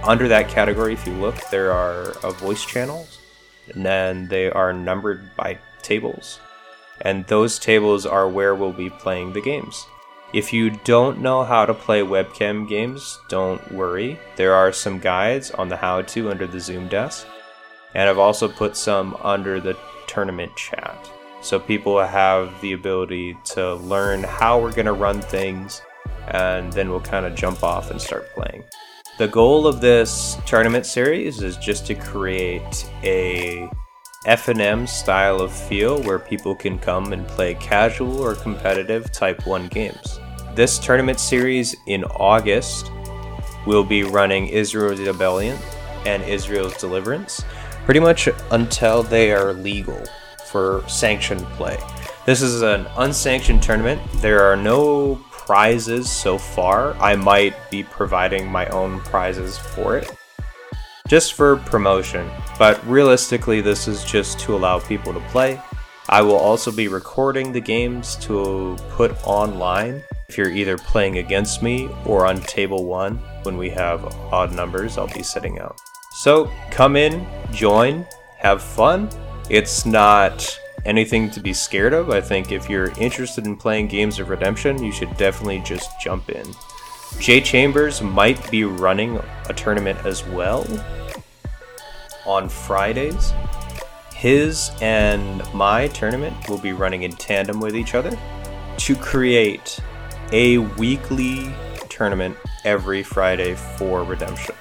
[0.03, 3.17] Under that category, if you look, there are uh, voice channels,
[3.73, 6.39] and then they are numbered by tables.
[7.01, 9.87] And those tables are where we'll be playing the games.
[10.33, 14.19] If you don't know how to play webcam games, don't worry.
[14.35, 17.25] There are some guides on the how to under the Zoom desk.
[17.95, 19.77] And I've also put some under the
[20.07, 21.09] tournament chat.
[21.41, 25.81] So people have the ability to learn how we're going to run things,
[26.27, 28.63] and then we'll kind of jump off and start playing.
[29.17, 33.69] The goal of this tournament series is just to create a
[34.25, 39.67] F&M style of feel where people can come and play casual or competitive Type 1
[39.67, 40.19] games.
[40.55, 42.89] This tournament series in August
[43.67, 45.57] will be running Israel's Rebellion
[46.05, 47.43] and Israel's Deliverance
[47.85, 50.01] pretty much until they are legal
[50.47, 51.77] for sanctioned play.
[52.25, 54.01] This is an unsanctioned tournament.
[54.15, 56.93] There are no prizes so far.
[56.95, 60.09] I might be providing my own prizes for it
[61.07, 65.61] just for promotion, but realistically, this is just to allow people to play.
[66.09, 70.03] I will also be recording the games to put online.
[70.29, 74.97] If you're either playing against me or on table one, when we have odd numbers,
[74.97, 75.77] I'll be sitting out.
[76.13, 78.05] So come in, join,
[78.37, 79.09] have fun.
[79.49, 82.11] It's not anything to be scared of.
[82.11, 86.29] I think if you're interested in playing games of redemption, you should definitely just jump
[86.29, 86.45] in.
[87.19, 90.67] Jay Chambers might be running a tournament as well
[92.25, 93.33] on Fridays.
[94.13, 98.17] His and my tournament will be running in tandem with each other
[98.77, 99.79] to create
[100.31, 101.53] a weekly
[101.89, 104.55] tournament every Friday for Redemption.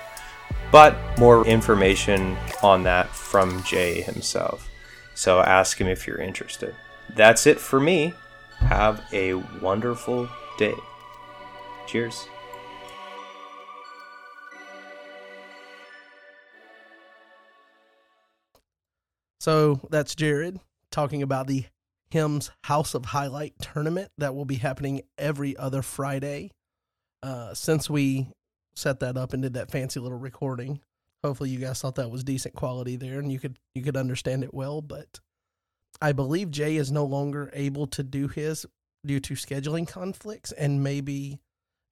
[0.72, 4.70] But more information on that from Jay himself.
[5.14, 6.74] So ask him if you're interested.
[7.14, 8.14] That's it for me.
[8.56, 10.74] Have a wonderful day.
[11.86, 12.26] Cheers.
[19.40, 20.58] So that's Jared
[20.90, 21.66] talking about the
[22.10, 26.50] Hymns House of Highlight tournament that will be happening every other Friday.
[27.22, 28.28] Uh, since we
[28.74, 30.80] set that up and did that fancy little recording,
[31.22, 34.44] hopefully you guys thought that was decent quality there and you could you could understand
[34.44, 34.80] it well.
[34.80, 35.20] But
[36.00, 38.66] I believe Jay is no longer able to do his
[39.04, 41.40] due to scheduling conflicts, and maybe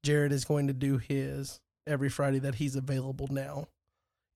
[0.05, 3.66] Jared is going to do his every Friday that he's available now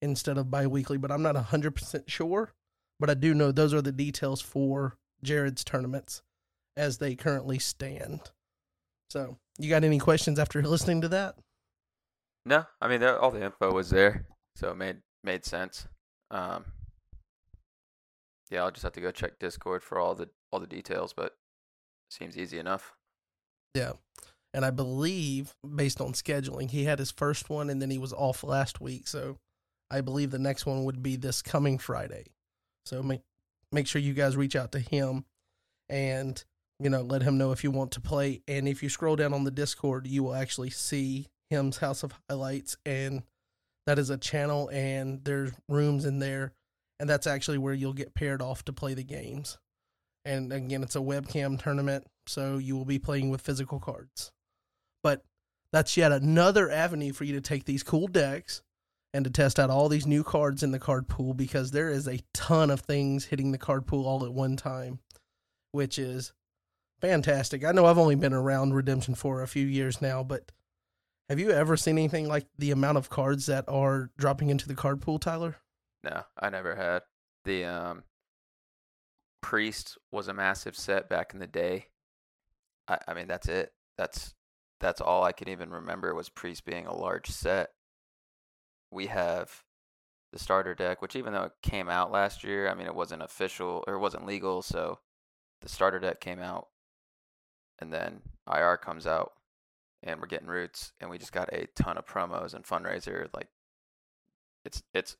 [0.01, 0.97] instead of bi-weekly.
[0.97, 2.53] But I'm not hundred percent sure
[2.99, 6.21] but I do know those are the details for Jared's tournaments
[6.77, 8.19] as they currently stand.
[9.09, 11.35] So, you got any questions after listening to that?
[12.45, 15.87] No, I mean all the info was there, so it made made sense.
[16.29, 16.65] Um,
[18.51, 21.35] yeah, I'll just have to go check Discord for all the all the details, but
[22.09, 22.93] seems easy enough.
[23.73, 23.93] Yeah.
[24.53, 28.13] And I believe based on scheduling, he had his first one and then he was
[28.13, 29.37] off last week, so
[29.91, 32.27] I believe the next one would be this coming Friday.
[32.85, 33.21] So make
[33.71, 35.25] make sure you guys reach out to him
[35.89, 36.41] and
[36.79, 38.43] you know let him know if you want to play.
[38.47, 42.13] And if you scroll down on the Discord, you will actually see him's House of
[42.29, 43.23] Highlights, and
[43.87, 46.53] that is a channel, and there's rooms in there,
[46.99, 49.57] and that's actually where you'll get paired off to play the games.
[50.25, 54.31] And again, it's a webcam tournament, so you will be playing with physical cards.
[55.03, 55.23] But
[55.71, 58.61] that's yet another avenue for you to take these cool decks
[59.13, 62.07] and to test out all these new cards in the card pool because there is
[62.07, 64.99] a ton of things hitting the card pool all at one time,
[65.71, 66.33] which is
[66.99, 67.63] fantastic.
[67.63, 70.51] I know I've only been around Redemption for a few years now, but
[71.29, 74.75] have you ever seen anything like the amount of cards that are dropping into the
[74.75, 75.57] card pool, Tyler?
[76.03, 77.03] No, I never had.
[77.45, 78.03] The um
[79.41, 81.87] Priest was a massive set back in the day.
[82.87, 83.73] I, I mean that's it.
[83.97, 84.33] That's
[84.79, 87.69] that's all I can even remember was Priest being a large set
[88.91, 89.63] we have
[90.31, 93.21] the starter deck, which even though it came out last year, I mean it wasn't
[93.21, 94.99] official or it wasn't legal, so
[95.61, 96.67] the starter deck came out
[97.79, 99.33] and then IR comes out
[100.05, 103.47] and we're getting roots and we just got a ton of promos and fundraiser like
[104.63, 105.17] it's it's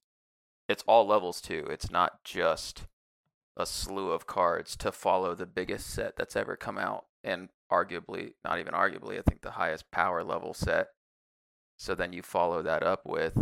[0.68, 1.68] it's all levels too.
[1.70, 2.88] It's not just
[3.58, 8.34] a slew of cards to follow the biggest set that's ever come out and arguably
[8.44, 10.88] not even arguably I think the highest power level set.
[11.78, 13.38] So then you follow that up with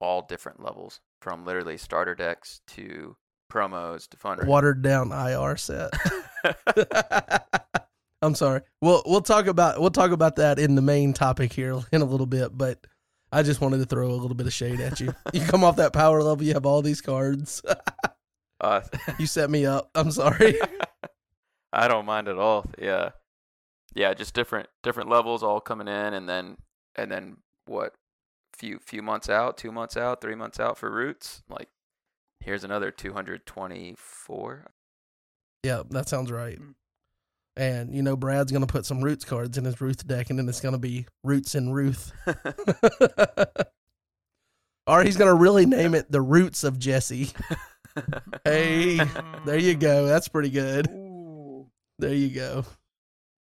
[0.00, 3.16] all different levels, from literally starter decks to
[3.50, 4.38] promos to fun.
[4.46, 5.92] Watered down IR set.
[8.22, 8.60] I'm sorry.
[8.80, 12.04] We'll we'll talk about we'll talk about that in the main topic here in a
[12.04, 12.86] little bit, but
[13.32, 15.14] I just wanted to throw a little bit of shade at you.
[15.32, 17.62] you come off that power level, you have all these cards.
[18.60, 18.80] uh,
[19.18, 19.90] you set me up.
[19.94, 20.58] I'm sorry.
[21.72, 22.64] I don't mind at all.
[22.78, 23.10] Yeah.
[23.94, 26.56] Yeah, just different different levels all coming in and then
[26.96, 27.94] and then what
[28.56, 31.42] few few months out, two months out, three months out for roots.
[31.48, 31.68] Like,
[32.40, 34.66] here's another 224.
[35.64, 36.58] Yeah, that sounds right.
[37.56, 40.48] And you know, Brad's gonna put some roots cards in his Ruth deck, and then
[40.48, 42.12] it's gonna be Roots and Ruth.
[44.86, 47.30] or he's gonna really name it the Roots of Jesse.
[48.44, 49.00] hey,
[49.44, 50.06] there you go.
[50.06, 50.88] That's pretty good.
[50.90, 51.66] Ooh.
[51.98, 52.64] There you go.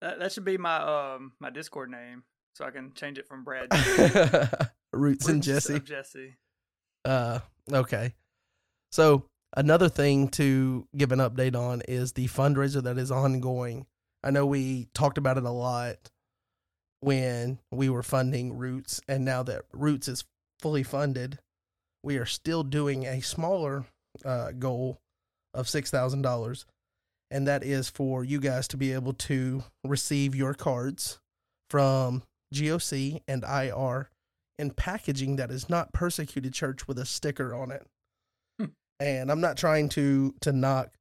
[0.01, 2.23] That that should be my um my Discord name,
[2.55, 3.69] so I can change it from Brad.
[4.93, 5.81] Roots, and Jesse.
[5.81, 6.37] Jesse.
[7.05, 7.41] Uh,
[7.73, 8.15] okay.
[8.93, 9.25] So
[9.57, 13.87] Another thing to give an update on is the fundraiser that is ongoing.
[14.27, 16.11] I know we talked about it a lot
[16.99, 20.25] when we were funding Roots, and now that Roots is
[20.59, 21.39] fully funded,
[22.03, 23.85] we are still doing a smaller
[24.25, 24.99] uh, goal
[25.55, 26.67] of six thousand dollars,
[27.31, 31.21] and that is for you guys to be able to receive your cards
[31.71, 34.11] from GOC and IR
[34.59, 37.87] in packaging that is not persecuted church with a sticker on it.
[38.59, 38.67] Hmm.
[38.99, 40.96] And I'm not trying to to knock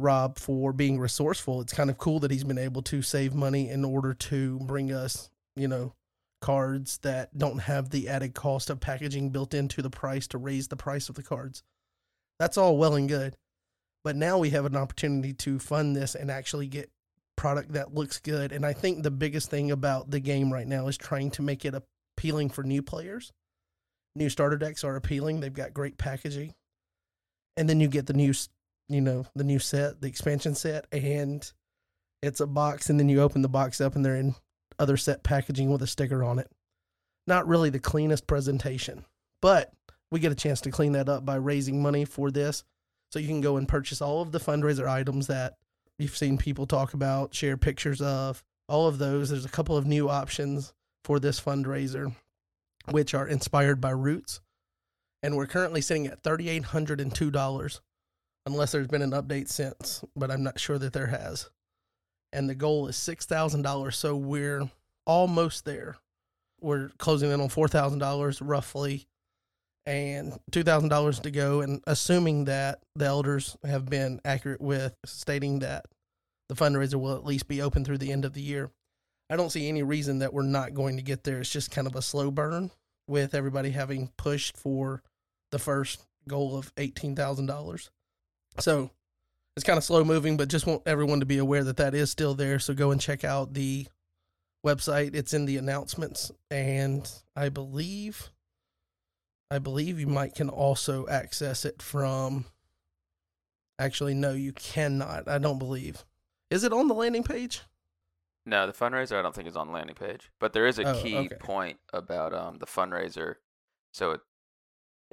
[0.00, 1.60] Rob for being resourceful.
[1.60, 4.92] It's kind of cool that he's been able to save money in order to bring
[4.92, 5.94] us, you know,
[6.40, 10.68] cards that don't have the added cost of packaging built into the price to raise
[10.68, 11.62] the price of the cards.
[12.38, 13.36] That's all well and good.
[14.02, 16.90] But now we have an opportunity to fund this and actually get
[17.36, 18.52] product that looks good.
[18.52, 21.64] And I think the biggest thing about the game right now is trying to make
[21.64, 23.32] it appealing for new players.
[24.16, 25.40] New starter decks are appealing.
[25.40, 26.54] They've got great packaging.
[27.56, 28.32] And then you get the new,
[28.90, 31.50] you know, the new set, the expansion set, and
[32.22, 32.90] it's a box.
[32.90, 34.34] And then you open the box up and they're in
[34.78, 36.50] other set packaging with a sticker on it.
[37.26, 39.04] Not really the cleanest presentation,
[39.40, 39.72] but
[40.10, 42.64] we get a chance to clean that up by raising money for this.
[43.12, 45.54] So you can go and purchase all of the fundraiser items that
[45.98, 49.30] you've seen people talk about, share pictures of, all of those.
[49.30, 50.72] There's a couple of new options
[51.04, 52.14] for this fundraiser,
[52.90, 54.40] which are inspired by Roots.
[55.22, 57.80] And we're currently sitting at $3,802,
[58.52, 61.48] unless there's been an update since, but I'm not sure that there has.
[62.32, 63.94] And the goal is $6,000.
[63.94, 64.70] So we're
[65.06, 65.96] almost there.
[66.60, 69.06] We're closing in on $4,000 roughly
[69.86, 71.60] and $2,000 to go.
[71.60, 75.86] And assuming that the elders have been accurate with stating that
[76.48, 78.70] the fundraiser will at least be open through the end of the year,
[79.30, 81.40] I don't see any reason that we're not going to get there.
[81.40, 82.70] It's just kind of a slow burn
[83.06, 85.02] with everybody having pushed for
[85.50, 87.90] the first goal of $18,000.
[88.58, 88.90] So
[89.56, 92.10] it's kind of slow moving, but just want everyone to be aware that that is
[92.10, 92.58] still there.
[92.58, 93.86] So go and check out the
[94.64, 95.14] website.
[95.14, 96.30] It's in the announcements.
[96.50, 98.30] And I believe
[99.50, 102.44] I believe you might can also access it from.
[103.78, 105.26] Actually, no, you cannot.
[105.28, 106.04] I don't believe.
[106.50, 107.62] Is it on the landing page?
[108.46, 110.84] No, the fundraiser I don't think is on the landing page, but there is a
[110.88, 111.36] Oh, key okay.
[111.40, 113.36] point about um the fundraiser.
[113.92, 114.20] So it,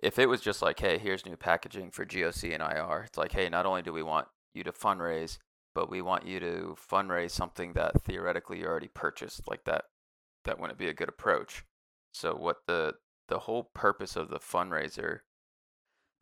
[0.02, 3.32] if it was just like, hey, here's new packaging for GOC and IR, it's like,
[3.32, 5.38] hey, not only do we want you to fundraise,
[5.74, 9.48] but we want you to fundraise something that theoretically you already purchased.
[9.48, 9.86] Like that,
[10.46, 11.64] that wouldn't be a good approach.
[12.14, 12.96] So what the
[13.28, 15.20] the whole purpose of the fundraiser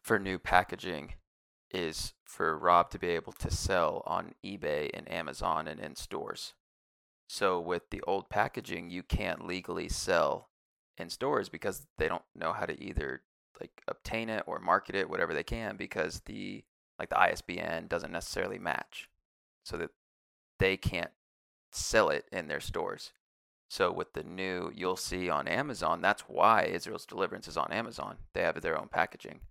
[0.03, 1.13] for new packaging
[1.71, 6.53] is for Rob to be able to sell on eBay and Amazon and in stores.
[7.27, 10.49] So with the old packaging, you can't legally sell
[10.97, 13.21] in stores because they don't know how to either
[13.59, 16.63] like obtain it or market it, whatever they can, because the
[16.99, 19.09] like the ISBN doesn't necessarily match,
[19.63, 19.91] so that
[20.59, 21.11] they can't
[21.71, 23.11] sell it in their stores.
[23.69, 26.01] So with the new, you'll see on Amazon.
[26.01, 28.17] That's why Israel's Deliverance is on Amazon.
[28.33, 29.41] They have their own packaging,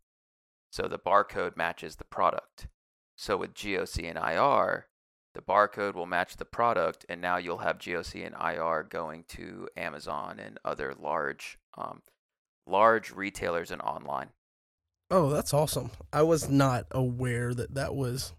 [0.71, 2.69] so the barcode matches the product.
[3.17, 4.87] So with GOC and IR,
[5.35, 9.69] the barcode will match the product, and now you'll have GOC and IR going to
[9.77, 12.03] Amazon and other large, um,
[12.67, 14.29] large retailers and online.
[15.11, 15.91] Oh, that's awesome.
[16.13, 18.33] I was not aware that that was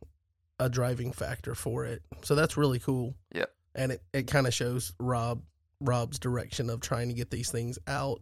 [0.60, 2.02] a driving factor for it.
[2.24, 3.16] So that's really cool.
[3.34, 3.46] Yeah.
[3.74, 5.42] And it, it kind of shows Rob
[5.82, 8.22] Rob's direction of trying to get these things out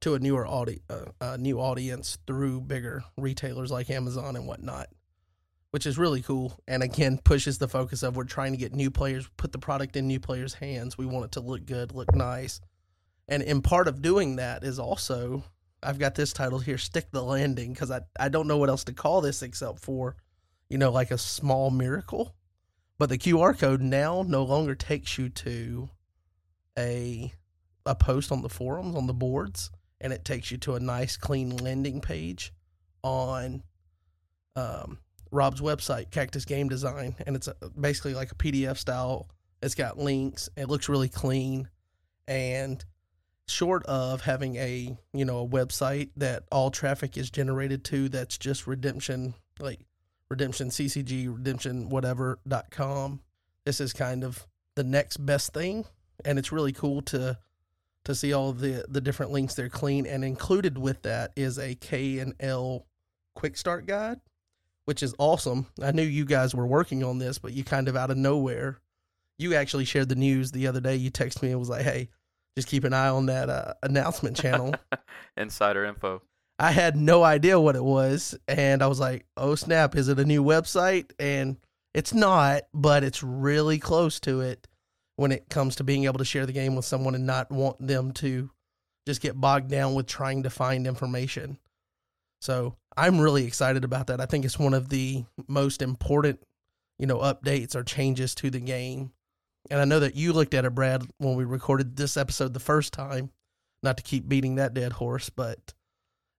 [0.00, 4.88] to a newer audi- uh, a new audience through bigger retailers like Amazon and whatnot,
[5.70, 6.58] which is really cool.
[6.66, 9.96] And again, pushes the focus of we're trying to get new players, put the product
[9.96, 10.98] in new players' hands.
[10.98, 12.60] We want it to look good, look nice.
[13.28, 15.44] And in part of doing that is also
[15.84, 18.84] I've got this title here, Stick the Landing, because I, I don't know what else
[18.84, 20.16] to call this except for,
[20.68, 22.34] you know, like a small miracle.
[22.98, 25.90] But the QR code now no longer takes you to
[26.78, 27.32] a
[27.86, 31.18] a post on the forums, on the boards, and it takes you to a nice
[31.18, 32.52] clean landing page
[33.02, 33.62] on
[34.56, 34.98] um,
[35.30, 39.28] Rob's website, Cactus Game Design, and it's a, basically like a PDF style.
[39.60, 40.48] It's got links.
[40.56, 41.68] It looks really clean,
[42.26, 42.82] and
[43.46, 48.38] short of having a you know a website that all traffic is generated to, that's
[48.38, 49.80] just redemption like
[50.30, 53.20] redemption CCG redemption whatever dot com.
[53.64, 55.84] This is kind of the next best thing,
[56.24, 57.38] and it's really cool to
[58.04, 59.54] to see all the the different links.
[59.54, 62.86] They're clean, and included with that is a K and L
[63.34, 64.20] quick start guide
[64.84, 65.66] which is awesome.
[65.82, 68.80] I knew you guys were working on this, but you kind of out of nowhere,
[69.38, 70.96] you actually shared the news the other day.
[70.96, 72.10] You texted me and was like, "Hey,
[72.56, 74.74] just keep an eye on that uh, announcement channel."
[75.36, 76.22] Insider info.
[76.58, 79.96] I had no idea what it was, and I was like, "Oh snap!
[79.96, 81.56] Is it a new website?" And
[81.94, 84.66] it's not, but it's really close to it
[85.16, 87.84] when it comes to being able to share the game with someone and not want
[87.84, 88.50] them to
[89.06, 91.58] just get bogged down with trying to find information.
[92.40, 94.20] So I'm really excited about that.
[94.20, 96.40] I think it's one of the most important,
[96.98, 99.12] you know, updates or changes to the game.
[99.70, 102.60] And I know that you looked at it, Brad, when we recorded this episode the
[102.60, 103.30] first time.
[103.82, 105.74] Not to keep beating that dead horse, but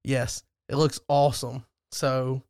[0.03, 1.63] yes, it looks awesome.
[1.91, 2.41] So,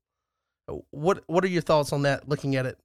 [0.92, 2.30] what what are your thoughts on that?
[2.30, 2.80] Looking at it,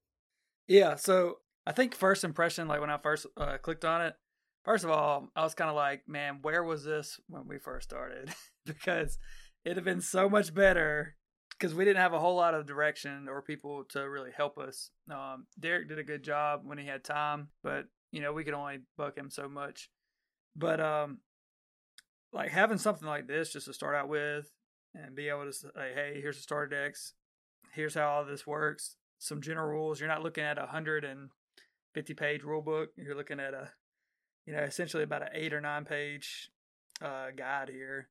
[0.66, 4.16] Yeah, so I think first impression, like when I first uh, clicked on it,
[4.64, 7.88] first of all, I was kind of like, man, where was this when we first
[7.88, 8.34] started?
[8.66, 9.18] because
[9.64, 11.14] it'd have been so much better
[11.60, 14.90] because we didn't have a whole lot of direction or people to really help us.
[15.10, 18.54] Um, Derek did a good job when he had time, but you know we could
[18.54, 19.90] only buck him so much.
[20.56, 21.18] But um,
[22.32, 24.50] like having something like this just to start out with
[24.94, 27.12] and be able to say, hey, here's the starter decks,
[27.72, 30.00] here's how all this works, some general rules.
[30.00, 31.28] You're not looking at a hundred and
[31.94, 32.90] fifty page rule book.
[32.96, 33.70] You're looking at a,
[34.46, 36.50] you know, essentially about an eight or nine page
[37.02, 38.08] uh, guide here.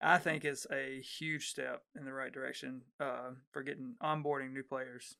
[0.00, 4.62] I think it's a huge step in the right direction uh, for getting onboarding new
[4.62, 5.16] players.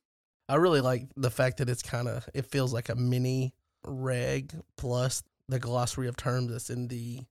[0.47, 3.53] I really like the fact that it's kind of it feels like a mini
[3.85, 7.21] reg plus the glossary of terms that's in the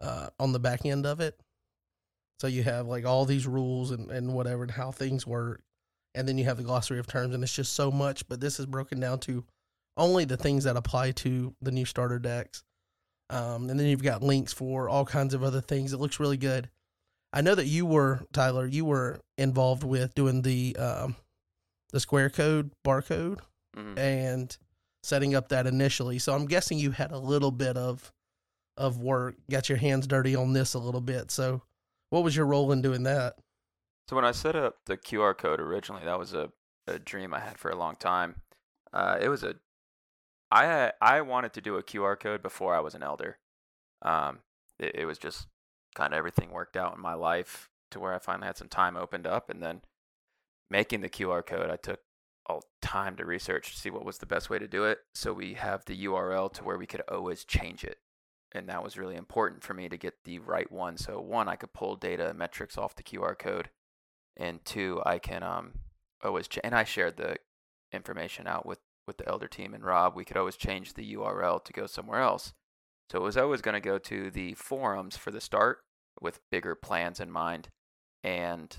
[0.00, 1.40] uh, on the back end of it.
[2.40, 5.62] So you have like all these rules and, and whatever and how things work.
[6.14, 8.60] And then you have the glossary of terms and it's just so much, but this
[8.60, 9.44] is broken down to
[9.96, 12.62] only the things that apply to the new starter decks.
[13.30, 15.92] Um, and then you've got links for all kinds of other things.
[15.92, 16.70] It looks really good.
[17.32, 18.66] I know that you were Tyler.
[18.66, 21.16] You were involved with doing the um,
[21.90, 23.40] the square code barcode
[23.76, 23.98] Mhm.
[23.98, 24.56] and
[25.02, 26.18] setting up that initially.
[26.18, 28.12] So I'm guessing you had a little bit of
[28.76, 31.30] of work, got your hands dirty on this a little bit.
[31.30, 31.62] So
[32.10, 33.36] what was your role in doing that?
[34.08, 36.52] So when I set up the QR code originally, that was a,
[36.86, 38.42] a dream I had for a long time.
[38.92, 39.56] Uh, it was a
[40.50, 43.38] I I wanted to do a QR code before I was an elder.
[44.02, 44.40] Um,
[44.78, 45.46] it, it was just
[45.96, 48.96] kind of everything worked out in my life to where I finally had some time
[48.96, 49.80] opened up, and then
[50.70, 52.00] making the QR code, I took
[52.46, 54.98] all time to research to see what was the best way to do it.
[55.14, 57.98] So we have the URL to where we could always change it.
[58.52, 60.96] And that was really important for me to get the right one.
[60.96, 63.70] So one, I could pull data metrics off the QR code,
[64.36, 65.72] and two, I can um
[66.22, 67.36] always ch- and I shared the
[67.92, 70.14] information out with with the elder team and Rob.
[70.14, 72.52] We could always change the URL to go somewhere else.
[73.10, 75.78] So it was always going to go to the forums for the start
[76.20, 77.68] with bigger plans in mind.
[78.22, 78.76] And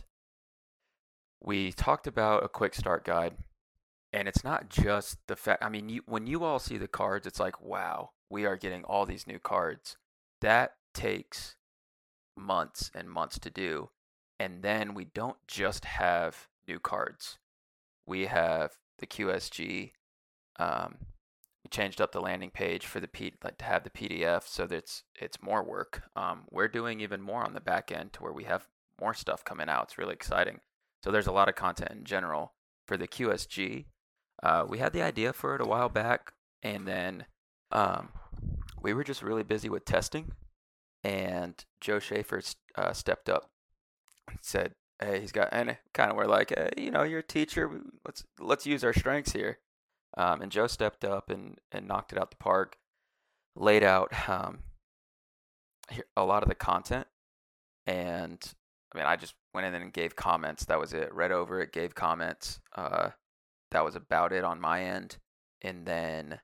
[1.41, 3.35] we talked about a quick start guide.
[4.13, 7.27] And it's not just the fact, I mean, you, when you all see the cards,
[7.27, 9.97] it's like, wow, we are getting all these new cards.
[10.41, 11.55] That takes
[12.35, 13.89] months and months to do.
[14.39, 17.37] And then we don't just have new cards,
[18.05, 19.91] we have the QSG.
[20.59, 20.97] Um,
[21.69, 24.75] changed up the landing page for the P, like to have the PDF, so that
[24.75, 26.03] it's it's more work.
[26.15, 28.67] Um, we're doing even more on the back end to where we have
[28.99, 29.83] more stuff coming out.
[29.83, 30.59] It's really exciting.
[31.03, 32.53] So there's a lot of content in general
[32.87, 33.85] for the QSG.
[34.41, 37.25] Uh, we had the idea for it a while back, and then
[37.71, 38.09] um,
[38.81, 40.31] we were just really busy with testing.
[41.03, 42.41] And Joe Schaefer
[42.75, 43.49] uh, stepped up
[44.29, 47.23] and said, "Hey, he's got," and kind of we're like, hey, "You know, you're a
[47.23, 47.69] teacher.
[48.05, 49.59] Let's let's use our strengths here."
[50.17, 52.77] Um, and Joe stepped up and, and knocked it out the park,
[53.55, 54.59] laid out um,
[56.17, 57.07] a lot of the content.
[57.85, 58.43] And
[58.93, 60.65] I mean, I just went in and gave comments.
[60.65, 61.13] That was it.
[61.13, 62.59] Read over it, gave comments.
[62.75, 63.11] Uh,
[63.71, 65.17] that was about it on my end.
[65.61, 66.39] And then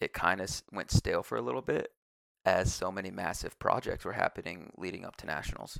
[0.00, 1.92] it kind of went stale for a little bit
[2.46, 5.78] as so many massive projects were happening leading up to nationals.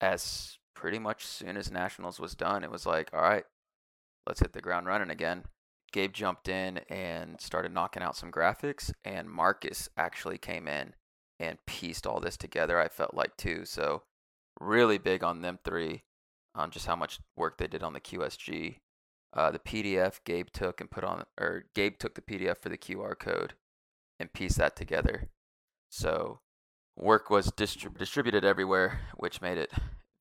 [0.00, 3.44] As pretty much soon as nationals was done, it was like, all right,
[4.26, 5.44] let's hit the ground running again.
[5.92, 10.94] Gabe jumped in and started knocking out some graphics, and Marcus actually came in
[11.38, 12.78] and pieced all this together.
[12.78, 14.02] I felt like too, so
[14.60, 16.04] really big on them three,
[16.54, 18.76] on just how much work they did on the QSG.
[19.32, 22.78] Uh, the PDF Gabe took and put on, or Gabe took the PDF for the
[22.78, 23.54] QR code
[24.18, 25.28] and pieced that together.
[25.90, 26.40] So
[26.96, 29.72] work was distrib- distributed everywhere, which made it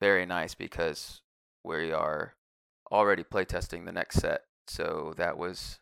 [0.01, 1.21] very nice because
[1.63, 2.35] we are
[2.91, 4.41] already playtesting the next set.
[4.67, 5.79] So that was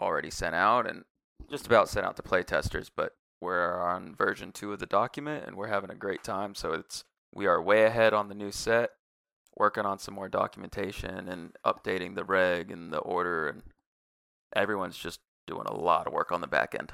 [0.00, 1.04] already sent out and
[1.50, 5.56] just about sent out to playtesters, but we're on version 2 of the document and
[5.56, 6.54] we're having a great time.
[6.54, 8.90] So it's we are way ahead on the new set,
[9.56, 13.62] working on some more documentation and updating the reg and the order and
[14.54, 16.92] everyone's just doing a lot of work on the back end.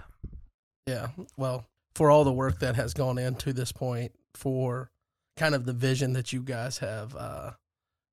[0.86, 1.08] Yeah.
[1.36, 4.90] Well, for all the work that has gone into this point for
[5.36, 7.52] kind of the vision that you guys have uh,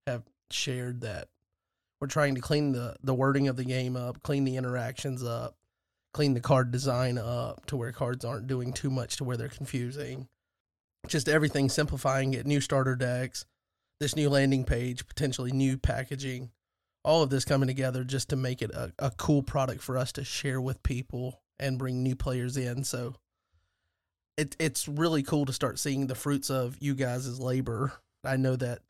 [0.06, 1.30] have shared that
[2.00, 5.56] we're trying to clean the the wording of the game up, clean the interactions up,
[6.14, 9.48] clean the card design up to where cards aren't doing too much to where they're
[9.48, 10.28] confusing.
[11.08, 13.46] Just everything simplifying it, new starter decks,
[14.00, 16.52] this new landing page, potentially new packaging,
[17.04, 20.12] all of this coming together just to make it a, a cool product for us
[20.14, 22.84] to share with people and bring new players in.
[22.84, 23.16] So
[24.38, 27.94] it it's really cool to start seeing the fruits of you guys' labor.
[28.24, 28.82] I know that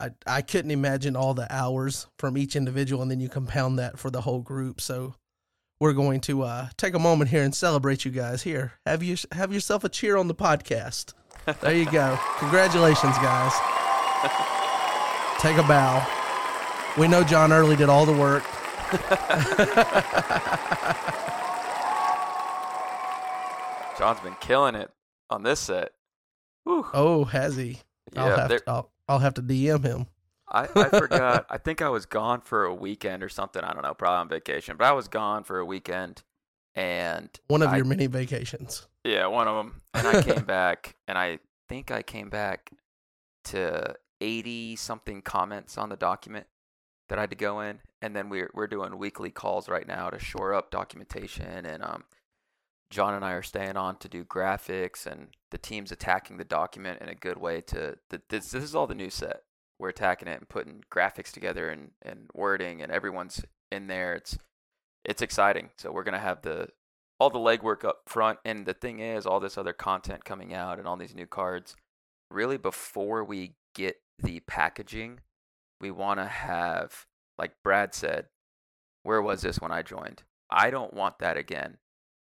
[0.00, 3.98] I I couldn't imagine all the hours from each individual and then you compound that
[3.98, 4.80] for the whole group.
[4.80, 5.14] So
[5.80, 8.42] we're going to uh, take a moment here and celebrate you guys.
[8.42, 11.12] Here, have you have yourself a cheer on the podcast.
[11.60, 12.18] There you go.
[12.38, 13.52] Congratulations, guys.
[15.38, 16.04] Take a bow.
[16.98, 18.42] We know John Early did all the work.
[23.98, 24.90] John's been killing it
[25.30, 25.92] on this set.
[26.64, 26.86] Whew.
[26.92, 27.80] Oh, has he?
[28.16, 30.06] I'll Yeah, have to, I'll, I'll have to DM him.
[30.48, 31.46] I, I forgot.
[31.50, 33.62] I think I was gone for a weekend or something.
[33.62, 36.22] I don't know, probably on vacation, but I was gone for a weekend,
[36.74, 38.86] and One of I- your many vacations.
[39.04, 39.82] Yeah, one of them.
[39.94, 41.38] And I came back, and I
[41.68, 42.70] think I came back
[43.44, 46.46] to 80 something comments on the document
[47.08, 47.80] that I had to go in.
[48.02, 51.64] And then we're, we're doing weekly calls right now to shore up documentation.
[51.66, 52.04] And um,
[52.90, 57.00] John and I are staying on to do graphics, and the team's attacking the document
[57.00, 57.62] in a good way.
[57.62, 59.40] To th- this, this is all the new set.
[59.78, 63.42] We're attacking it and putting graphics together and, and wording, and everyone's
[63.72, 64.14] in there.
[64.14, 64.36] It's
[65.02, 65.70] it's exciting.
[65.78, 66.68] So we're gonna have the
[67.18, 68.38] all the legwork up front.
[68.44, 71.74] And the thing is, all this other content coming out and all these new cards,
[72.30, 75.20] really before we get the packaging,
[75.80, 77.06] we want to have,
[77.38, 78.26] like Brad said,
[79.04, 80.22] where was this when I joined?
[80.50, 81.78] I don't want that again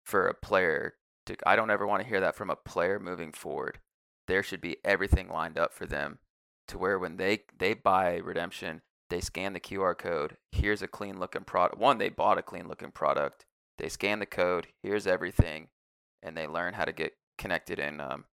[0.06, 0.94] for a player.
[1.30, 3.80] To, I don't ever want to hear that from a player moving forward.
[4.28, 6.20] There should be everything lined up for them
[6.68, 10.38] to where when they, they buy redemption, they scan the QR code.
[10.52, 11.80] Here's a clean looking product.
[11.80, 13.46] One, they bought a clean looking product
[13.80, 15.70] they scan the code here's everything
[16.22, 18.26] and they learn how to get connected in um,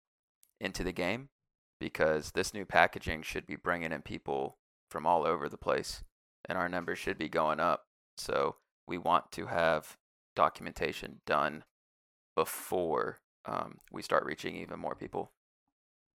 [0.59, 1.29] into the game
[1.79, 4.57] because this new packaging should be bringing in people
[4.89, 6.03] from all over the place
[6.49, 7.85] and our numbers should be going up
[8.17, 8.55] so
[8.87, 9.97] we want to have
[10.35, 11.63] documentation done
[12.35, 15.31] before um, we start reaching even more people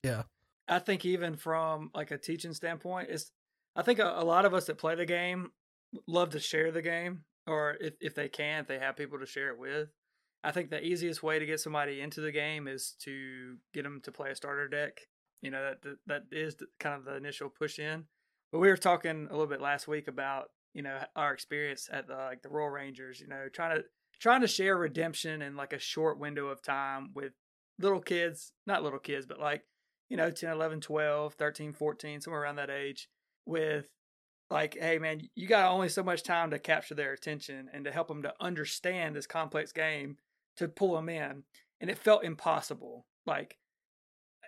[0.03, 0.23] Yeah.
[0.69, 3.33] I think even from like a teaching standpoint, it's
[3.75, 5.51] I think a, a lot of us that play the game
[6.07, 9.27] love to share the game, or if if they can, if they have people to
[9.27, 9.89] share it with.
[10.45, 14.01] I think the easiest way to get somebody into the game is to get them
[14.05, 15.01] to play a starter deck.
[15.43, 18.05] You know that that, that is kind of the initial push in.
[18.53, 22.09] But we were talking a little bit last week about you know our experience at
[22.09, 23.21] the like the Royal Rangers.
[23.21, 23.85] You know trying to
[24.21, 27.33] trying to share redemption in like a short window of time with
[27.79, 29.65] little kids, not little kids, but like
[30.09, 33.09] you know 10 11 12 13 14 somewhere around that age
[33.47, 33.89] with
[34.51, 37.93] like hey man you got only so much time to capture their attention and to
[37.93, 40.17] help them to understand this complex game
[40.57, 41.43] to pull them in
[41.81, 43.59] and it felt impossible like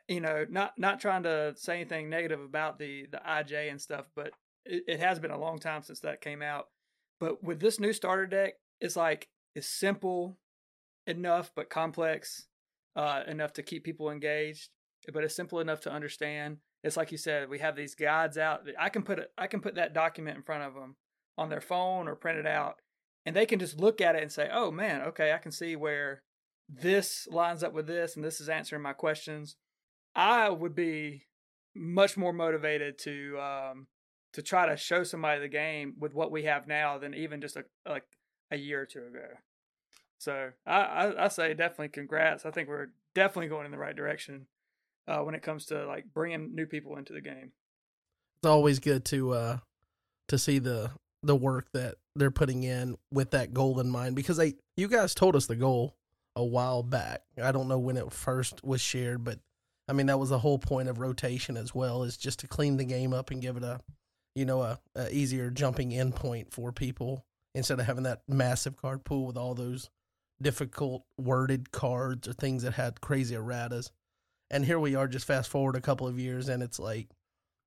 [0.08, 4.06] you know not not trying to say anything negative about the the ij and stuff
[4.16, 4.32] but
[4.64, 6.66] it, it has been a long time since that came out
[7.18, 10.38] but with this new starter deck it's like it's simple
[11.06, 12.46] enough but complex
[12.96, 14.70] uh, enough to keep people engaged
[15.12, 16.58] but it's simple enough to understand.
[16.82, 18.66] It's like you said, we have these guides out.
[18.78, 20.96] I can put it, I can put that document in front of them
[21.36, 22.76] on their phone or print it out,
[23.26, 25.76] and they can just look at it and say, "Oh man, okay, I can see
[25.76, 26.22] where
[26.68, 29.56] this lines up with this, and this is answering my questions."
[30.14, 31.26] I would be
[31.74, 33.86] much more motivated to um,
[34.32, 37.56] to try to show somebody the game with what we have now than even just
[37.56, 38.04] a like
[38.50, 39.26] a year or two ago.
[40.18, 42.44] So I, I, I say definitely congrats.
[42.44, 44.46] I think we're definitely going in the right direction
[45.08, 47.52] uh, when it comes to like bringing new people into the game.
[48.42, 49.58] It's always good to uh
[50.28, 50.90] to see the
[51.22, 55.14] the work that they're putting in with that goal in mind because they you guys
[55.14, 55.96] told us the goal
[56.36, 57.22] a while back.
[57.42, 59.38] I don't know when it first was shared, but
[59.88, 62.76] I mean that was the whole point of rotation as well is just to clean
[62.76, 63.80] the game up and give it a
[64.34, 67.24] you know a, a easier jumping in point for people
[67.54, 69.90] instead of having that massive card pool with all those
[70.40, 73.90] difficult worded cards or things that had crazy erratas.
[74.50, 77.08] And here we are just fast forward a couple of years and it's like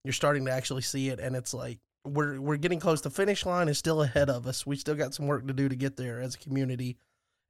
[0.03, 3.01] you're starting to actually see it and it's like we're we're getting close.
[3.01, 4.65] The finish line is still ahead of us.
[4.65, 6.97] We still got some work to do to get there as a community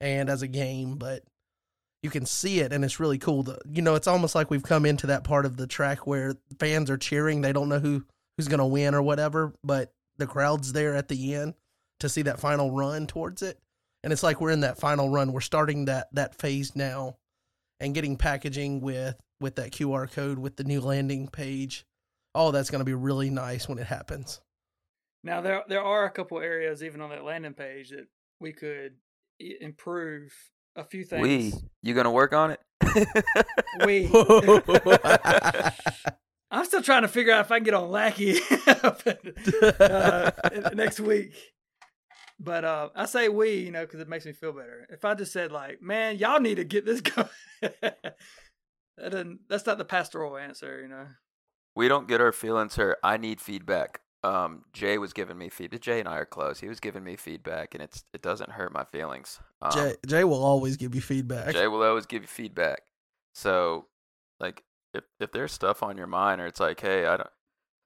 [0.02, 1.24] and as a game but
[2.02, 3.44] you can see it and it's really cool.
[3.46, 6.36] To you know it's almost like we've come into that part of the track where
[6.60, 7.42] fans are cheering.
[7.42, 8.04] They don't know who
[8.38, 11.54] who's going to win or whatever but the crowd's there at the end
[12.04, 13.58] to see that final run towards it
[14.04, 17.16] and it's like we're in that final run we're starting that that phase now
[17.80, 21.86] and getting packaging with with that QR code with the new landing page.
[22.34, 24.40] Oh, that's going to be really nice when it happens.
[25.24, 28.08] Now there there are a couple areas even on that landing page that
[28.40, 28.96] we could
[29.40, 30.34] improve
[30.76, 31.22] a few things.
[31.22, 32.60] We, you gonna work on it?
[33.86, 34.10] We.
[36.52, 38.38] I'm still trying to figure out if I can get on Lackey
[39.80, 40.32] uh,
[40.74, 41.34] next week.
[42.44, 44.86] But uh, I say we, you know, because it makes me feel better.
[44.90, 47.28] If I just said like, "Man, y'all need to get this going,"
[47.62, 48.18] that
[48.98, 51.08] doesn't, that's not the pastoral answer, you know.
[51.76, 52.98] we don't get our feelings hurt.
[53.04, 54.02] I need feedback.
[54.26, 55.82] Um, Jay was giving me feedback.
[55.82, 56.60] Jay and I are close.
[56.60, 59.40] He was giving me feedback, and it's it doesn't hurt my feelings.
[59.62, 61.54] Um, Jay, Jay will always give you feedback.
[61.54, 62.82] Jay will always give you feedback.
[63.36, 63.88] So,
[64.40, 64.64] like,
[64.94, 67.30] if if there's stuff on your mind, or it's like, hey, I don't.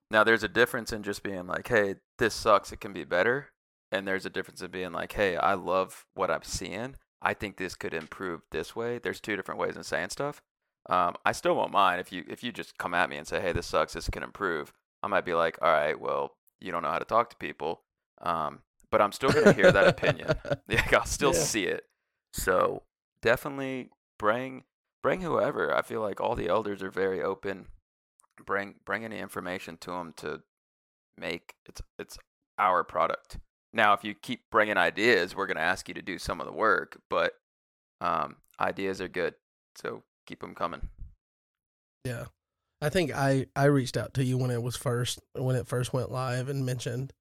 [0.10, 2.72] Now, there's a difference in just being like, hey, this sucks.
[2.72, 3.50] It can be better,
[3.92, 6.96] and there's a difference in being like, hey, I love what I'm seeing.
[7.22, 9.00] I think this could improve this way.
[9.00, 10.42] There's two different ways in saying stuff.
[10.90, 13.42] Um, I still won't mind if you if you just come at me and say,
[13.42, 13.94] hey, this sucks.
[13.94, 14.72] This can improve.
[15.04, 17.82] I might be like, all right, well, you don't know how to talk to people.
[18.22, 18.60] Um,
[18.92, 20.36] but I'm still gonna hear that opinion.
[20.70, 21.44] Like, I'll still Yeah.
[21.46, 21.86] see it.
[22.34, 22.84] So
[23.22, 24.64] definitely bring
[25.02, 25.74] bring whoever.
[25.74, 27.68] I feel like all the elders are very open.
[28.46, 30.42] Bring bring any information to them to
[31.18, 32.18] make it's it's
[32.60, 33.40] our product.
[33.78, 36.52] Now, if you keep bringing ideas, we're gonna ask you to do some of the
[36.52, 37.00] work.
[37.10, 37.34] But
[38.02, 39.36] um, ideas are good,
[39.76, 40.90] so keep them coming.
[42.04, 42.26] Yeah.
[42.82, 45.94] I think I I reached out to you when it was first when it first
[45.94, 47.14] went live and mentioned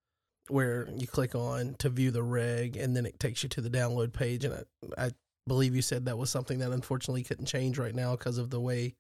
[0.49, 3.71] where you click on to view the reg and then it takes you to the
[3.71, 4.55] download page and
[4.97, 5.11] I, I
[5.47, 8.61] believe you said that was something that unfortunately couldn't change right now because of the
[8.61, 8.95] way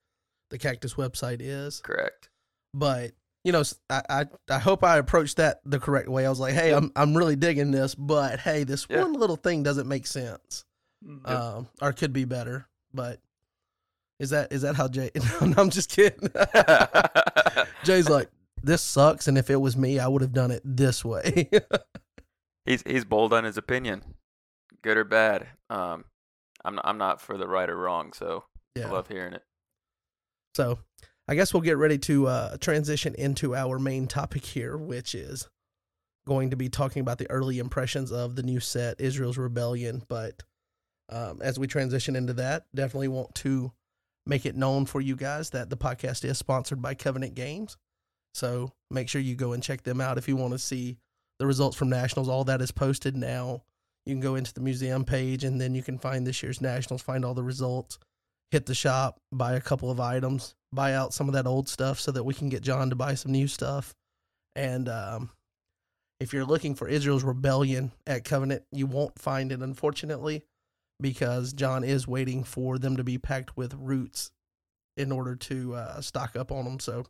[0.50, 1.80] the Cactus website is.
[1.80, 2.30] Correct.
[2.72, 3.12] But
[3.46, 6.26] you know, I I hope I approached that the correct way.
[6.26, 9.02] I was like, hey, I'm I'm really digging this, but hey, this Yeah.
[9.02, 10.64] one little thing doesn't make sense,
[11.04, 11.28] Mm.
[11.30, 12.66] um, or could be better.
[12.92, 13.20] But
[14.18, 15.12] is that is that how Jay?
[15.40, 16.28] no, I'm just kidding.
[17.84, 18.28] Jay's like,
[18.64, 21.48] this sucks, and if it was me, I would have done it this way.
[22.64, 24.02] he's he's bold on his opinion,
[24.82, 25.46] good or bad.
[25.70, 26.04] Um,
[26.64, 28.42] I'm not, I'm not for the right or wrong, so
[28.76, 28.90] I yeah.
[28.90, 29.44] love hearing it.
[30.56, 30.80] So
[31.28, 35.48] I guess we'll get ready to uh, transition into our main topic here, which is
[36.26, 40.02] going to be talking about the early impressions of the new set, Israel's Rebellion.
[40.08, 40.44] But
[41.08, 43.72] um, as we transition into that, definitely want to
[44.24, 47.76] make it known for you guys that the podcast is sponsored by Covenant Games.
[48.34, 50.98] So make sure you go and check them out if you want to see
[51.40, 52.28] the results from nationals.
[52.28, 53.62] All that is posted now.
[54.04, 57.02] You can go into the museum page and then you can find this year's nationals,
[57.02, 57.98] find all the results
[58.50, 62.00] hit the shop, buy a couple of items, buy out some of that old stuff
[62.00, 63.94] so that we can get John to buy some new stuff.
[64.54, 65.30] And um,
[66.20, 70.42] if you're looking for Israel's rebellion at Covenant, you won't find it, unfortunately,
[71.00, 74.30] because John is waiting for them to be packed with roots
[74.96, 76.80] in order to uh, stock up on them.
[76.80, 77.04] So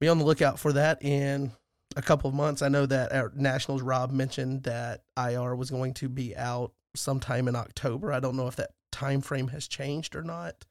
[0.00, 1.52] be on the lookout for that in
[1.96, 2.60] a couple of months.
[2.60, 7.48] I know that our Nationals Rob mentioned that IR was going to be out sometime
[7.48, 8.12] in October.
[8.12, 10.64] I don't know if that time frame has changed or not,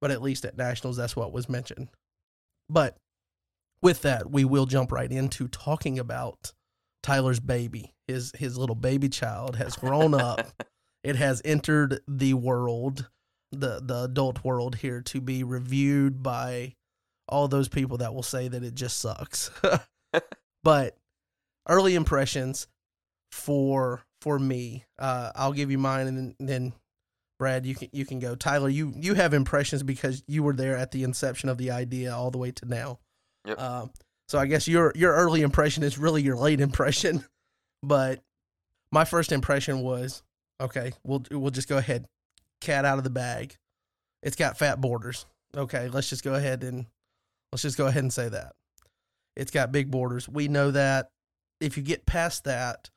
[0.00, 1.88] but at least at Nationals that's what was mentioned.
[2.70, 2.96] But
[3.82, 6.52] with that, we will jump right into talking about
[7.02, 7.92] Tyler's baby.
[8.06, 10.46] His his little baby child has grown up.
[11.04, 13.10] it has entered the world,
[13.52, 16.74] the the adult world here to be reviewed by
[17.28, 19.50] all those people that will say that it just sucks.
[20.64, 20.96] but
[21.68, 22.66] early impressions
[23.30, 26.72] for for me, uh, I'll give you mine, and then, then
[27.38, 28.34] Brad, you can you can go.
[28.34, 32.14] Tyler, you you have impressions because you were there at the inception of the idea
[32.14, 32.98] all the way to now.
[33.46, 33.60] Yep.
[33.60, 33.90] Um,
[34.28, 37.24] so I guess your your early impression is really your late impression,
[37.82, 38.20] but
[38.90, 40.22] my first impression was
[40.60, 40.92] okay.
[41.04, 42.06] We'll we'll just go ahead,
[42.60, 43.56] cat out of the bag.
[44.22, 45.26] It's got fat borders.
[45.56, 46.86] Okay, let's just go ahead and
[47.52, 48.52] let's just go ahead and say that
[49.38, 50.28] it's got big borders.
[50.28, 51.10] We know that.
[51.60, 52.90] If you get past that,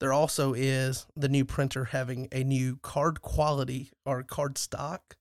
[0.00, 5.16] there also is the new printer having a new card quality or card stock.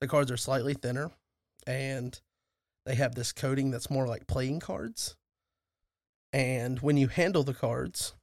[0.00, 1.10] The cards are slightly thinner
[1.66, 2.20] and
[2.86, 5.16] they have this coating that's more like playing cards.
[6.32, 8.14] And when you handle the cards,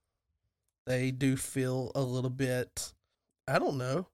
[0.85, 2.93] they do feel a little bit
[3.47, 4.07] I don't know,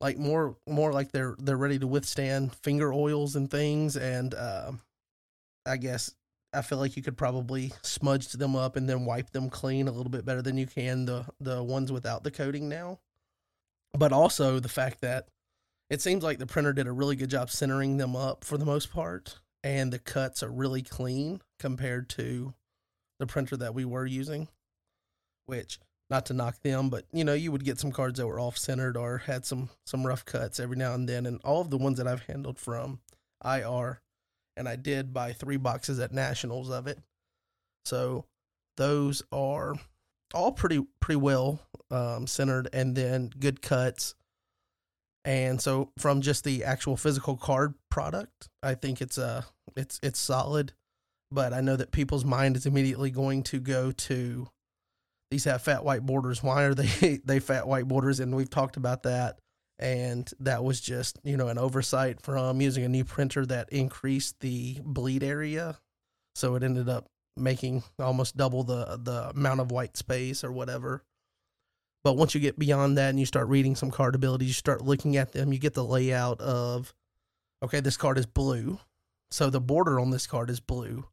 [0.00, 4.72] like more more like they're they're ready to withstand finger oils and things and uh,
[5.66, 6.14] I guess
[6.52, 9.92] I feel like you could probably smudge them up and then wipe them clean a
[9.92, 13.00] little bit better than you can the the ones without the coating now.
[13.92, 15.28] But also the fact that
[15.90, 18.66] it seems like the printer did a really good job centering them up for the
[18.66, 22.54] most part, and the cuts are really clean compared to
[23.18, 24.48] the printer that we were using.
[25.46, 25.78] Which,
[26.10, 28.58] not to knock them, but you know, you would get some cards that were off
[28.58, 31.78] centered or had some some rough cuts every now and then, and all of the
[31.78, 33.00] ones that I've handled from
[33.44, 34.00] IR,
[34.58, 36.98] and I did buy three boxes at Nationals of it.
[37.84, 38.26] So
[38.76, 39.76] those are
[40.34, 44.14] all pretty pretty well um, centered, and then good cuts.
[45.24, 49.46] And so from just the actual physical card product, I think it's a
[49.76, 50.72] it's it's solid.
[51.30, 54.48] But I know that people's mind is immediately going to go to
[55.30, 56.42] these have fat white borders.
[56.42, 58.20] Why are they they fat white borders?
[58.20, 59.38] And we've talked about that.
[59.78, 64.40] And that was just, you know, an oversight from using a new printer that increased
[64.40, 65.78] the bleed area.
[66.34, 67.06] So it ended up
[67.36, 71.04] making almost double the the amount of white space or whatever.
[72.04, 74.84] But once you get beyond that and you start reading some card abilities, you start
[74.84, 76.92] looking at them, you get the layout of
[77.62, 78.78] okay, this card is blue.
[79.30, 81.06] So the border on this card is blue.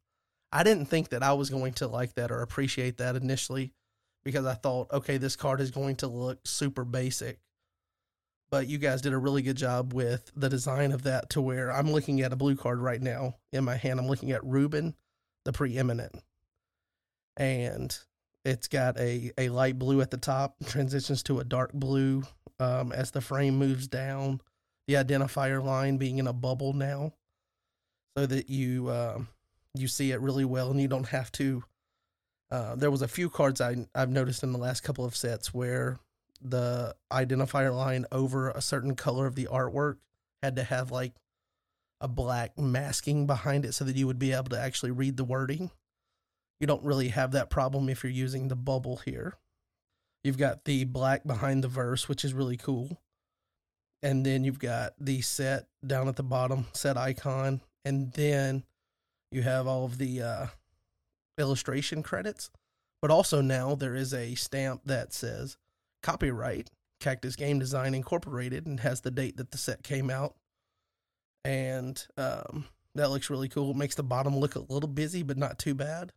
[0.52, 3.72] I didn't think that I was going to like that or appreciate that initially
[4.24, 7.38] because I thought, okay, this card is going to look super basic.
[8.50, 11.72] But you guys did a really good job with the design of that to where
[11.72, 13.98] I'm looking at a blue card right now in my hand.
[13.98, 14.94] I'm looking at Reuben,
[15.44, 16.22] the preeminent.
[17.36, 17.96] And
[18.44, 22.22] it's got a, a light blue at the top, transitions to a dark blue
[22.60, 24.40] um, as the frame moves down.
[24.86, 27.12] The identifier line being in a bubble now,
[28.16, 29.26] so that you um,
[29.74, 31.64] you see it really well, and you don't have to.
[32.52, 35.52] Uh, there was a few cards I I've noticed in the last couple of sets
[35.52, 35.98] where
[36.42, 39.96] the identifier line over a certain color of the artwork
[40.42, 41.14] had to have like
[42.00, 45.24] a black masking behind it so that you would be able to actually read the
[45.24, 45.70] wording.
[46.60, 49.34] You don't really have that problem if you're using the bubble here.
[50.24, 53.00] You've got the black behind the verse, which is really cool.
[54.02, 57.60] And then you've got the set down at the bottom, set icon.
[57.84, 58.64] And then
[59.30, 60.46] you have all of the uh,
[61.38, 62.50] illustration credits.
[63.00, 65.56] But also now there is a stamp that says
[66.02, 66.70] copyright
[67.00, 70.34] Cactus Game Design Incorporated and has the date that the set came out.
[71.44, 73.70] And um, that looks really cool.
[73.70, 76.12] It makes the bottom look a little busy, but not too bad.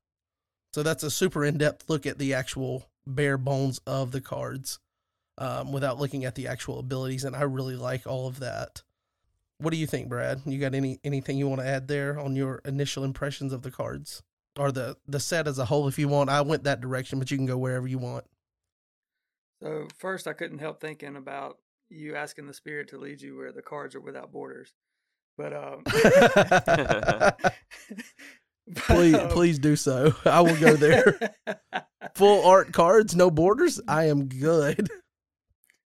[0.74, 4.80] So that's a super in depth look at the actual bare bones of the cards
[5.38, 7.24] um, without looking at the actual abilities.
[7.24, 8.84] And I really like all of that.
[9.58, 10.42] What do you think, Brad?
[10.46, 13.72] You got any anything you want to add there on your initial impressions of the
[13.72, 14.24] cards
[14.58, 15.88] or the the set as a whole?
[15.88, 18.26] If you want, I went that direction, but you can go wherever you want.
[19.62, 21.58] So first, I couldn't help thinking about
[21.90, 24.74] you asking the spirit to lead you where the cards are without borders.
[25.38, 27.54] But um, but,
[28.76, 30.14] please, um, please do so.
[30.26, 31.18] I will go there.
[32.16, 33.80] Full art cards, no borders.
[33.88, 34.90] I am good.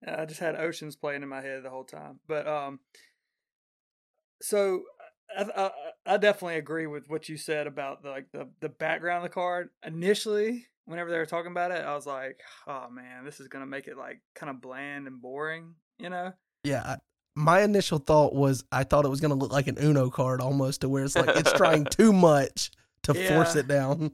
[0.07, 2.19] I just had oceans playing in my head the whole time.
[2.27, 2.79] But um,
[4.41, 4.83] so
[5.35, 5.71] I, I,
[6.05, 9.33] I definitely agree with what you said about the, like the the background of the
[9.33, 9.69] card.
[9.85, 13.65] Initially, whenever they were talking about it, I was like, oh man, this is gonna
[13.65, 16.33] make it like kind of bland and boring, you know?
[16.63, 16.97] Yeah, I,
[17.35, 20.81] my initial thought was I thought it was to look like an Uno card almost,
[20.81, 22.71] to where it's like it's trying too much
[23.03, 24.11] to force it down.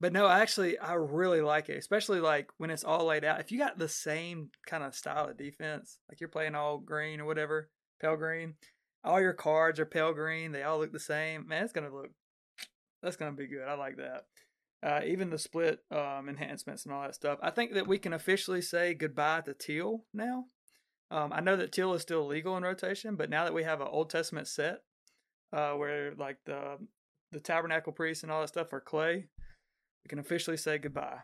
[0.00, 3.40] But no, actually, I really like it, especially like when it's all laid out.
[3.40, 7.20] If you got the same kind of style of defense, like you're playing all green
[7.20, 7.68] or whatever,
[8.00, 8.54] pale green,
[9.02, 11.48] all your cards are pale green, they all look the same.
[11.48, 12.10] Man, it's gonna look,
[13.02, 13.66] that's gonna be good.
[13.66, 14.26] I like that.
[14.80, 17.38] Uh, even the split um, enhancements and all that stuff.
[17.42, 20.44] I think that we can officially say goodbye to teal now.
[21.10, 23.80] Um, I know that teal is still legal in rotation, but now that we have
[23.80, 24.82] an Old Testament set,
[25.52, 26.78] uh, where like the
[27.32, 29.26] the tabernacle priests and all that stuff are clay,
[30.04, 31.18] we can officially say goodbye.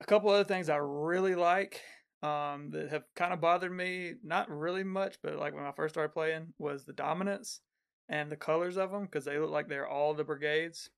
[0.00, 1.80] A couple other things I really like
[2.22, 5.94] um, that have kind of bothered me, not really much, but like when I first
[5.94, 7.60] started playing, was the dominance
[8.08, 10.90] and the colors of them because they look like they're all the brigades,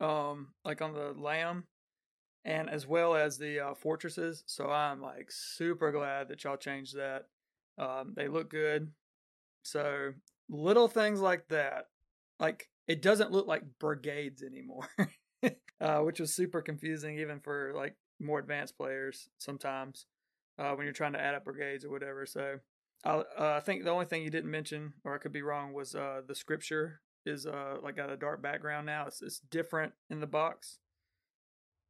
[0.00, 1.64] um, like on the lamb,
[2.44, 4.44] and as well as the uh, fortresses.
[4.46, 7.24] So I'm like super glad that y'all changed that.
[7.78, 8.90] Um, they look good.
[9.62, 10.12] So
[10.48, 11.86] little things like that,
[12.38, 14.88] like it doesn't look like brigades anymore.
[15.80, 20.06] uh, which was super confusing even for like more advanced players sometimes
[20.58, 22.26] uh, when you're trying to add up brigades or whatever.
[22.26, 22.58] So
[23.04, 25.72] I, uh, I think the only thing you didn't mention, or I could be wrong,
[25.72, 29.06] was uh, the scripture is uh, like got a dark background now.
[29.06, 30.78] It's it's different in the box.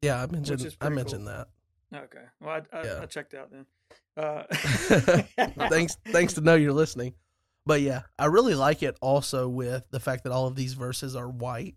[0.03, 1.49] Yeah, I mentioned I mentioned that.
[1.95, 3.01] Okay, well I, I, Yeah.
[3.03, 3.67] I checked out then.
[4.17, 4.45] Uh,
[5.69, 7.15] thanks thanks to know you're listening.
[7.67, 11.17] But yeah, I really like it also with the fact that all of these verses
[11.17, 11.75] are white.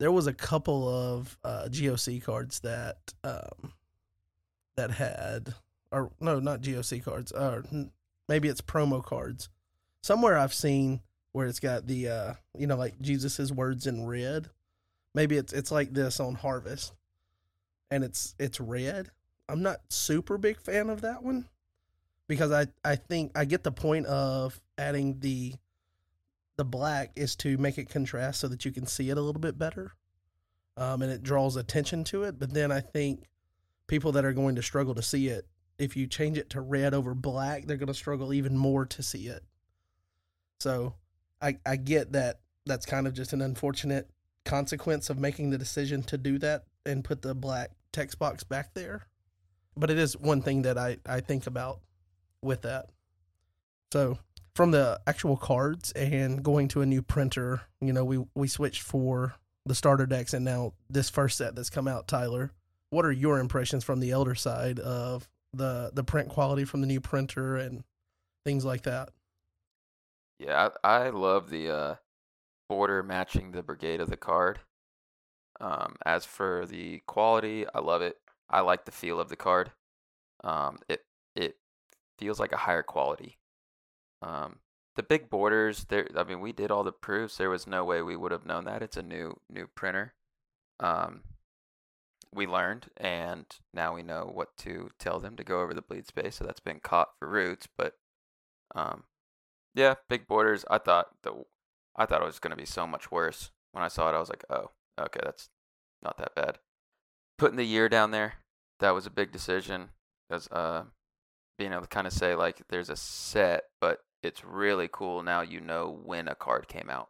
[0.00, 3.72] There was a couple of uh, GOC cards that um,
[4.76, 5.54] that had
[5.92, 7.32] or no, not GOC cards.
[7.32, 7.64] Or
[8.28, 9.48] maybe it's promo cards.
[10.02, 11.00] Somewhere I've seen
[11.32, 14.48] where it's got the uh, you know like Jesus's words in red.
[15.14, 16.92] Maybe it's it's like this on Harvest,
[17.90, 19.10] and it's it's red.
[19.48, 21.48] I'm not super big fan of that one
[22.28, 25.54] because I I think I get the point of adding the
[26.56, 29.40] the black is to make it contrast so that you can see it a little
[29.40, 29.92] bit better,
[30.76, 32.38] um, and it draws attention to it.
[32.38, 33.24] But then I think
[33.86, 35.46] people that are going to struggle to see it,
[35.78, 39.02] if you change it to red over black, they're going to struggle even more to
[39.02, 39.42] see it.
[40.60, 40.94] So
[41.40, 44.08] I I get that that's kind of just an unfortunate
[44.44, 48.74] consequence of making the decision to do that and put the black text box back
[48.74, 49.06] there.
[49.76, 51.80] But it is one thing that I, I think about
[52.42, 52.86] with that.
[53.92, 54.18] So
[54.54, 58.82] from the actual cards and going to a new printer, you know, we, we switched
[58.82, 59.34] for
[59.66, 62.52] the starter decks and now this first set that's come out, Tyler.
[62.90, 66.86] What are your impressions from the elder side of the the print quality from the
[66.86, 67.84] new printer and
[68.44, 69.10] things like that?
[70.40, 71.94] Yeah, I, I love the uh,
[72.68, 74.60] border matching the brigade of the card.
[75.60, 78.16] Um, as for the quality, I love it.
[78.48, 79.72] I like the feel of the card.
[80.44, 81.04] Um, it
[81.36, 81.56] it
[82.18, 83.38] feels like a higher quality.
[84.22, 84.60] Um,
[84.96, 86.08] the big borders, there.
[86.16, 87.38] I mean, we did all the proofs.
[87.38, 88.82] There was no way we would have known that.
[88.82, 90.14] It's a new new printer.
[90.80, 91.22] Um,
[92.32, 96.06] we learned, and now we know what to tell them to go over the bleed
[96.06, 96.36] space.
[96.36, 97.94] So that's been caught for roots, but
[98.74, 99.04] um,
[99.74, 100.64] yeah, big borders.
[100.70, 101.44] I thought the
[101.96, 103.50] I thought it was going to be so much worse.
[103.72, 105.48] When I saw it, I was like, oh, okay, that's
[106.02, 106.58] not that bad.
[107.38, 108.34] Putting the year down there,
[108.80, 109.90] that was a big decision.
[110.30, 110.84] As uh,
[111.58, 115.22] being able to kind of say like, there's a set, but it's really cool.
[115.22, 117.08] Now you know when a card came out.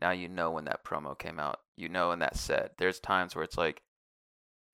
[0.00, 1.60] Now you know when that promo came out.
[1.76, 2.72] You know in that set.
[2.78, 3.82] There's times where it's like,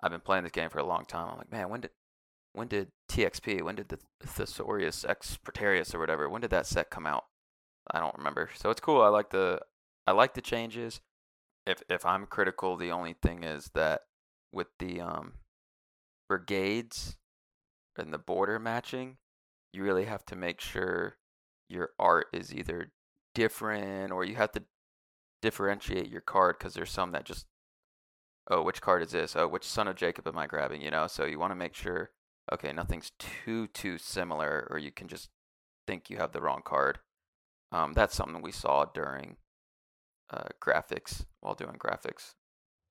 [0.00, 1.28] I've been playing this game for a long time.
[1.30, 1.90] I'm like, man, when did
[2.56, 3.62] when did TXP?
[3.62, 6.28] When did the Thesaurus ex Preteritus or whatever?
[6.28, 7.24] When did that set come out?
[7.90, 8.48] I don't remember.
[8.54, 9.02] So it's cool.
[9.02, 9.60] I like the
[10.06, 11.02] I like the changes.
[11.66, 14.02] If if I'm critical, the only thing is that
[14.52, 15.34] with the um
[16.30, 17.16] brigades
[17.98, 19.18] and the border matching,
[19.74, 21.18] you really have to make sure
[21.68, 22.90] your art is either
[23.34, 24.62] different or you have to
[25.42, 27.44] differentiate your card because there's some that just
[28.50, 31.06] oh which card is this oh which son of jacob am i grabbing you know
[31.06, 32.10] so you want to make sure
[32.52, 35.30] okay nothing's too too similar or you can just
[35.86, 36.98] think you have the wrong card
[37.72, 39.36] um, that's something we saw during
[40.30, 42.34] uh, graphics while doing graphics.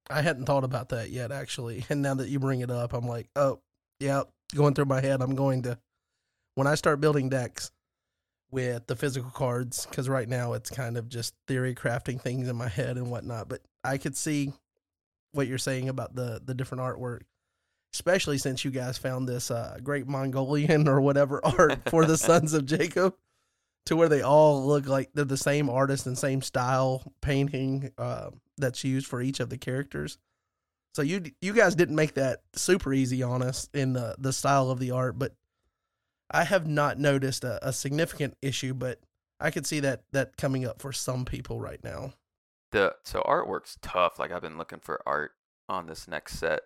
[0.10, 1.86] I hadn't thought about that yet, actually.
[1.89, 3.60] And now that you bring it up, I'm like, oh,
[3.99, 5.22] yeah, going through my head.
[5.22, 5.80] I'm going to,
[6.56, 7.72] when I start building decks
[8.51, 12.56] with the physical cards, because right now it's kind of just theory crafting things in
[12.56, 13.49] my head and whatnot.
[13.49, 14.53] But I could see
[15.32, 17.22] what you're saying about the the different artwork,
[17.96, 22.54] especially since you guys found this uh, great Mongolian or whatever art for the Sons
[22.54, 23.16] of Jacob
[23.86, 28.32] to where they all look like they're the same artist and same style painting uh,
[28.58, 30.18] that's used for each of the characters.
[30.93, 34.70] So you you guys didn't make that super easy on us in the the style
[34.72, 35.34] of the art, but
[36.30, 39.00] I have not noticed a, a significant issue, but
[39.39, 42.14] I could see that that coming up for some people right now.
[42.72, 44.20] The so artwork's tough.
[44.20, 45.32] Like I've been looking for art
[45.70, 46.62] on this next set.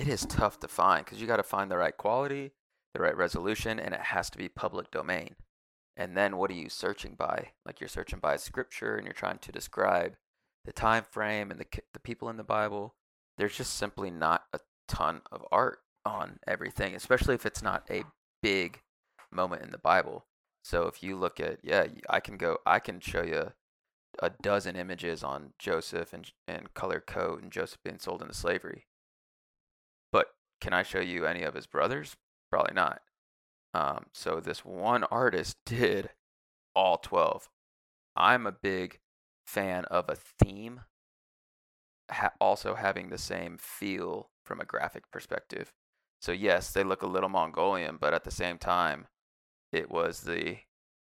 [0.00, 2.50] It is tough to find because you got to find the right quality,
[2.94, 5.36] the right resolution, and it has to be public domain.
[5.96, 7.52] And then what are you searching by?
[7.64, 10.16] Like you're searching by scripture and you're trying to describe
[10.64, 12.96] the time frame and the the people in the Bible.
[13.38, 18.02] There's just simply not a ton of art on everything, especially if it's not a
[18.42, 18.80] big
[19.30, 20.26] moment in the Bible.
[20.64, 23.52] So if you look at yeah, I can go I can show you
[24.20, 28.86] a dozen images on Joseph and and color coat and Joseph being sold into slavery.
[30.64, 32.16] Can I show you any of his brothers?
[32.50, 33.02] Probably not.
[33.74, 36.08] Um, so this one artist did
[36.74, 37.50] all 12.
[38.16, 38.98] I'm a big
[39.46, 40.80] fan of a theme
[42.10, 45.74] ha- also having the same feel from a graphic perspective.
[46.22, 49.08] So yes, they look a little Mongolian, but at the same time,
[49.70, 50.60] it was the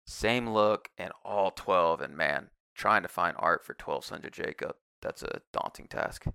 [0.06, 4.32] same look and all 12 and man, trying to find art for 12 Sons of
[4.32, 6.26] Jacob, that's a daunting task.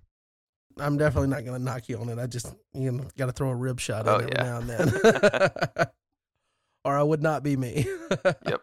[0.79, 2.19] I'm definitely not going to knock you on it.
[2.19, 4.43] I just you know, got to throw a rib shot Oh, every yeah.
[4.43, 5.87] now and then.
[6.85, 7.85] or I would not be me.
[8.47, 8.61] Yep.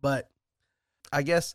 [0.00, 0.28] But
[1.12, 1.54] I guess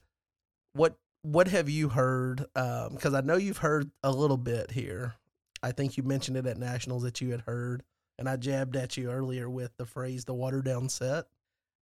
[0.73, 2.45] what what have you heard?
[2.53, 5.15] Because I know you've heard a little bit here.
[5.61, 7.83] I think you mentioned it at nationals that you had heard,
[8.17, 11.25] and I jabbed at you earlier with the phrase "the watered down set."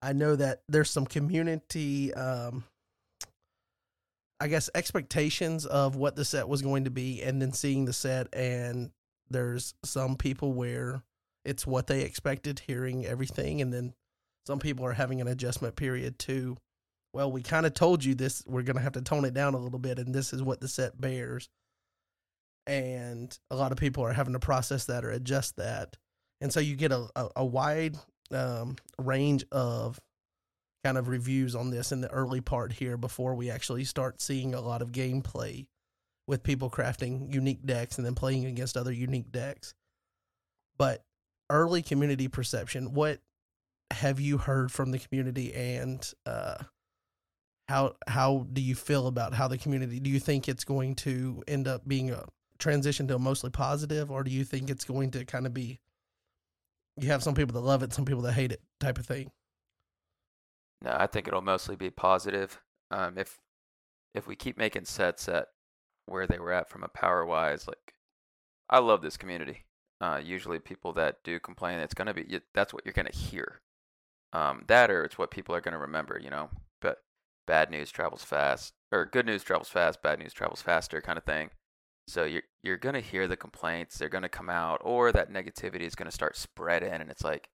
[0.03, 2.65] I know that there's some community, um,
[4.41, 7.93] I guess, expectations of what the set was going to be, and then seeing the
[7.93, 8.91] set, and
[9.31, 11.03] there's some people where
[11.45, 13.95] it's what they expected, hearing everything, and then
[14.47, 16.57] some people are having an adjustment period too.
[17.13, 19.55] Well, we kind of told you this, we're going to have to tone it down
[19.55, 21.49] a little bit, and this is what the set bears.
[22.67, 25.97] And a lot of people are having to process that or adjust that.
[26.41, 27.97] And so you get a, a, a wide
[28.33, 29.99] um, range of
[30.85, 34.55] kind of reviews on this in the early part here before we actually start seeing
[34.55, 35.67] a lot of gameplay
[36.27, 39.75] with people crafting unique decks and then playing against other unique decks.
[40.79, 41.03] But
[41.51, 43.21] early community perception, what
[43.93, 46.57] have you heard from the community and uh,
[47.69, 51.43] how how do you feel about how the community do you think it's going to
[51.49, 52.25] end up being a
[52.59, 55.79] transition to a mostly positive or do you think it's going to kind of be
[56.99, 59.31] you have some people that love it some people that hate it type of thing
[60.83, 62.61] No, I think it'll mostly be positive.
[62.91, 63.39] Um, if
[64.15, 65.49] if we keep making sets at
[66.07, 67.95] where they were at from a power wise, like
[68.71, 69.65] I love this community.
[70.01, 73.61] Uh, usually, people that do complain, it's gonna be that's what you're gonna hear.
[74.33, 76.19] Um, that or it's what people are gonna remember.
[76.23, 76.51] You know,
[76.81, 76.99] but
[77.47, 81.25] bad news travels fast, or good news travels fast, bad news travels faster, kind of
[81.25, 81.51] thing.
[82.09, 85.95] So you're you're gonna hear the complaints, they're gonna come out, or that negativity is
[85.97, 87.49] gonna start spreading, and it's like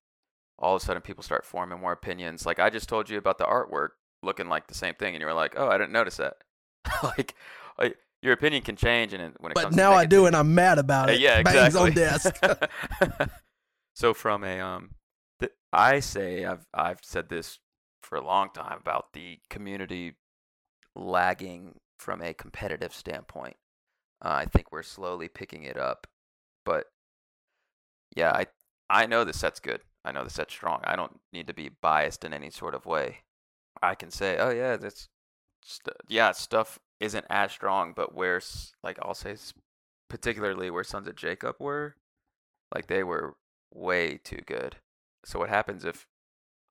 [0.63, 2.47] all of a sudden people start forming more opinions.
[2.47, 3.91] Like I just told you about the artwork
[4.23, 6.37] looking like the same thing, and you were like, "Oh, I didn't notice that."
[7.03, 7.35] like,
[7.79, 10.27] like, your opinion can change, and it- when it comes, but comes now i do
[10.27, 11.81] and i'm mad about Uh, it yeah, bangs exactly.
[11.91, 12.37] on desk
[13.95, 14.91] so from a um,
[15.41, 17.59] th- I say I've I've said this
[18.03, 20.17] for a long time about the community
[20.97, 23.57] lagging from a competitive standpoint.
[24.25, 26.07] Uh, I think we're slowly picking it up,
[26.65, 26.87] but
[28.17, 28.47] yeah, I
[28.91, 29.81] I know the set's good.
[30.05, 30.81] I know the set's strong.
[30.85, 33.19] I don't need to be biased in any sort of way.
[33.83, 35.09] I can say, oh yeah, that's
[35.63, 38.41] st- yeah, stuff isn't as strong, but where
[38.83, 39.37] like I'll say
[40.09, 41.97] particularly where Sons of Jacob were,
[42.75, 43.37] like they were
[43.73, 44.77] way too good.
[45.25, 46.07] So what happens if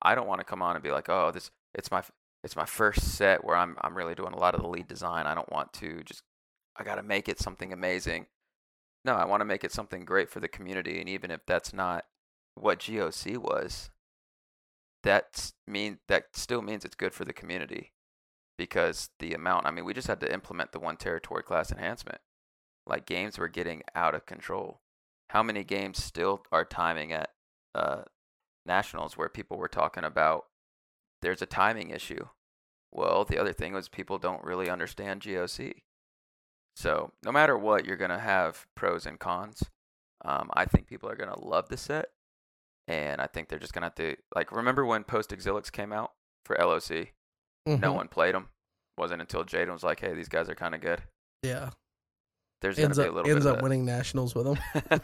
[0.02, 2.02] I don't want to come on and be like, oh, this it's my
[2.44, 5.26] it's my first set where I'm I'm really doing a lot of the lead design.
[5.26, 6.22] I don't want to just
[6.76, 8.26] I got to make it something amazing.
[9.04, 11.72] No, I want to make it something great for the community, and even if that's
[11.72, 12.04] not
[12.54, 13.90] what GOC was,
[15.02, 17.92] that's mean that still means it's good for the community
[18.56, 19.66] because the amount.
[19.66, 22.20] I mean, we just had to implement the one territory class enhancement.
[22.86, 24.80] Like games were getting out of control.
[25.30, 27.30] How many games still are timing at
[27.74, 28.02] uh,
[28.66, 30.44] nationals where people were talking about
[31.22, 32.26] there's a timing issue?
[32.92, 35.72] Well, the other thing was people don't really understand GOC.
[36.76, 39.62] So no matter what, you're gonna have pros and cons.
[40.24, 42.10] Um, I think people are gonna love the set,
[42.92, 46.12] and I think they're just gonna have to like remember when Post Exilics came out
[46.44, 47.12] for LOC.
[47.66, 47.94] No Mhm.
[47.94, 48.48] one played them.
[48.98, 51.02] Wasn't until Jaden was like, "Hey, these guys are kind of good."
[51.42, 51.70] yeah
[52.60, 54.58] There's ends gonna up be a little ends bit up winning nationals with them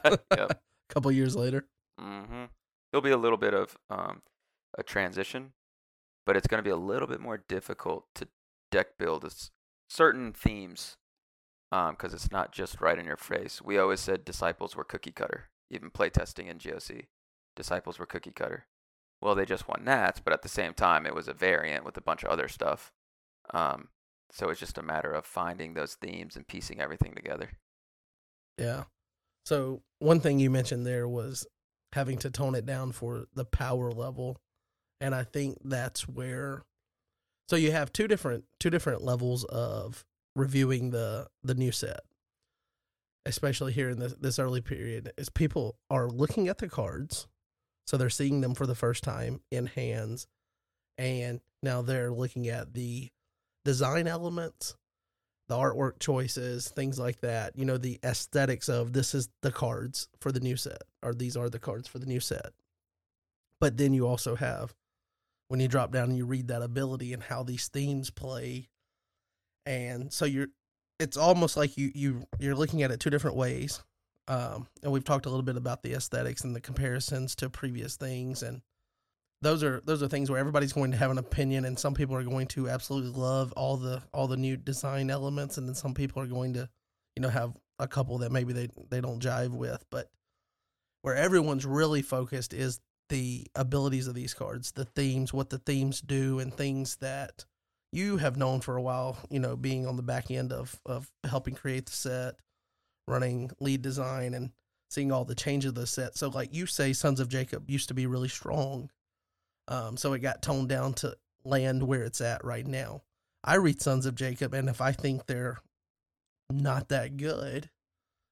[0.05, 0.19] a
[0.89, 1.67] couple years later
[2.01, 2.45] mm-hmm.
[2.93, 4.23] There'll be a little bit of um,
[4.79, 5.53] a transition,
[6.27, 8.29] but it's going to be a little bit more difficult to
[8.71, 9.51] deck build s-
[9.91, 10.97] certain themes
[11.71, 13.61] because it's not just right in your face.
[13.61, 17.09] We always said disciples were cookie cutter, even playtesting in GOC.
[17.59, 18.67] Disciples were cookie cutter.
[19.21, 21.97] Well, they just won Nats, but at the same time, it was a variant with
[21.97, 22.93] a bunch of other stuff.
[23.53, 23.89] Um,
[24.31, 27.51] so it's just a matter of finding those themes and piecing everything together.
[28.57, 28.85] Yeah.
[29.45, 31.47] So one thing you mentioned there was
[31.95, 34.37] having to tone it down for the power level,
[35.01, 36.65] and I think that's where.
[37.49, 40.05] So you have two different two different levels of
[40.37, 42.01] reviewing the the new set,
[43.27, 47.27] especially here in this this early period, is people are looking at the cards,
[47.89, 50.27] so they're seeing them for the first time in hands,
[50.99, 53.09] and now they're looking at the
[53.65, 54.77] design elements
[55.49, 57.57] the artwork choices, things like that.
[57.57, 61.35] You know, the aesthetics of this is the cards for the new set, or these
[61.35, 62.53] are the cards for the new set.
[63.59, 64.75] But then you also have
[65.49, 68.69] when you drop down and you read that ability and how these themes play,
[69.65, 70.49] and so you're,
[71.01, 73.83] it's almost like you you you're looking at it two different ways.
[74.29, 77.97] Um, and we've talked a little bit about the aesthetics and the comparisons to previous
[77.97, 78.63] things, and
[79.41, 82.17] those are those are things where everybody's going to have an opinion and some people
[82.17, 85.95] are going to absolutely love all the all the new design elements and then some
[85.95, 86.69] people are going to
[87.15, 90.11] you know have a couple that maybe they they don't jive with but
[91.03, 96.01] where everyone's really focused is the abilities of these cards the themes what the themes
[96.01, 97.45] do and things that
[97.93, 101.11] you have known for a while you know being on the back end of of
[101.25, 102.35] helping create the set
[103.09, 104.51] running lead design and
[104.91, 107.89] seeing all the changes of the set so like you say sons of jacob used
[107.89, 108.91] to be really strong
[109.69, 113.03] um, so it got toned down to land where it's at right now.
[113.45, 115.59] I read Sons of Jacob, and if I think they're
[116.51, 117.69] not that good,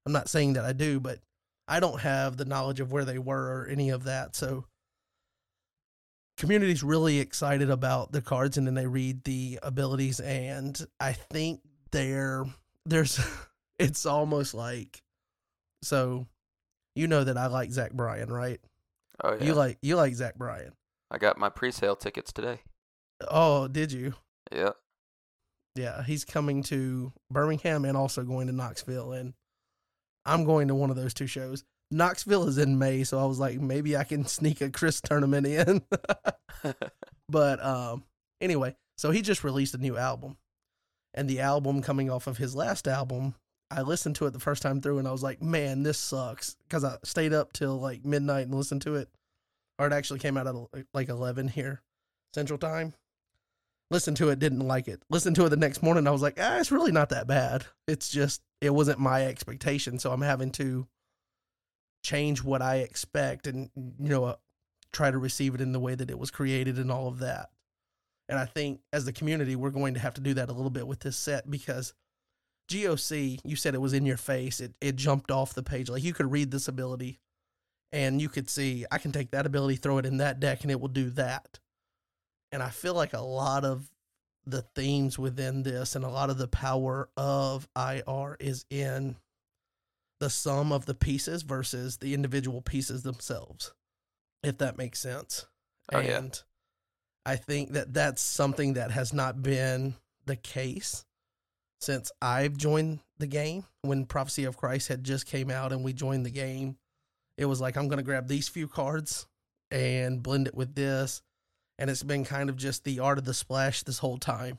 [0.05, 1.21] I'm not saying that I do, but
[1.69, 4.35] I don't have the knowledge of where they were or any of that.
[4.35, 4.65] So
[6.39, 11.61] community's really excited about the cards and then they read the abilities and I think
[11.93, 12.45] there
[12.85, 13.19] there's
[13.79, 15.03] it's almost like
[15.83, 16.27] so
[16.95, 18.61] you know that I like Zach Bryan, right?
[19.23, 20.73] Oh yeah, You like you like Zach Bryan.
[21.11, 22.61] I got my pre-sale tickets today.
[23.29, 24.15] Oh, did you?
[24.53, 24.71] Yeah.
[25.77, 29.35] Yeah, he's coming to Birmingham and also going to Knoxville, and
[30.25, 31.65] I'm going to one of those two shows.
[31.91, 35.47] Knoxville is in May, so I was like, maybe I can sneak a Chris tournament
[35.47, 35.83] in.
[37.29, 38.05] but um,
[38.41, 40.37] anyway, so he just released a new album,
[41.15, 43.35] and the album coming off of his last album,
[43.71, 46.57] I listened to it the first time through, and I was like, man, this sucks
[46.69, 49.09] because I stayed up till like midnight and listened to it,
[49.79, 51.83] or it actually came out at like 11 here
[52.33, 52.95] Central Time
[53.91, 55.03] listened to it, didn't like it.
[55.11, 57.67] Listened to it the next morning, I was like, ah, it's really not that bad.
[57.87, 60.87] It's just it wasn't my expectation, so I'm having to
[62.03, 64.37] change what I expect and you know uh,
[64.93, 67.51] try to receive it in the way that it was created and all of that.
[68.29, 70.71] And I think as the community, we're going to have to do that a little
[70.71, 71.95] bit with this set because
[72.69, 74.61] GOC, you said it was in your face.
[74.61, 75.89] It it jumped off the page.
[75.89, 77.21] Like you could read this ability
[77.93, 80.71] and you could see I can take that ability, throw it in that deck, and
[80.71, 81.61] it will do that
[82.53, 83.91] and I feel like a lot of
[84.47, 89.17] the themes within this and a lot of the power of IR is in
[90.21, 93.75] the sum of the pieces versus the individual pieces themselves,
[94.43, 95.47] if that makes sense.
[95.93, 96.19] Oh, yeah.
[96.19, 96.43] and
[97.25, 99.95] I think that that's something that has not been
[100.25, 101.05] the case
[101.81, 103.65] since I've joined the game.
[103.83, 106.77] When Prophecy of Christ had just came out and we joined the game,
[107.37, 109.27] it was like I'm going to grab these few cards
[109.71, 111.23] and blend it with this
[111.79, 114.59] and it's been kind of just the art of the splash this whole time.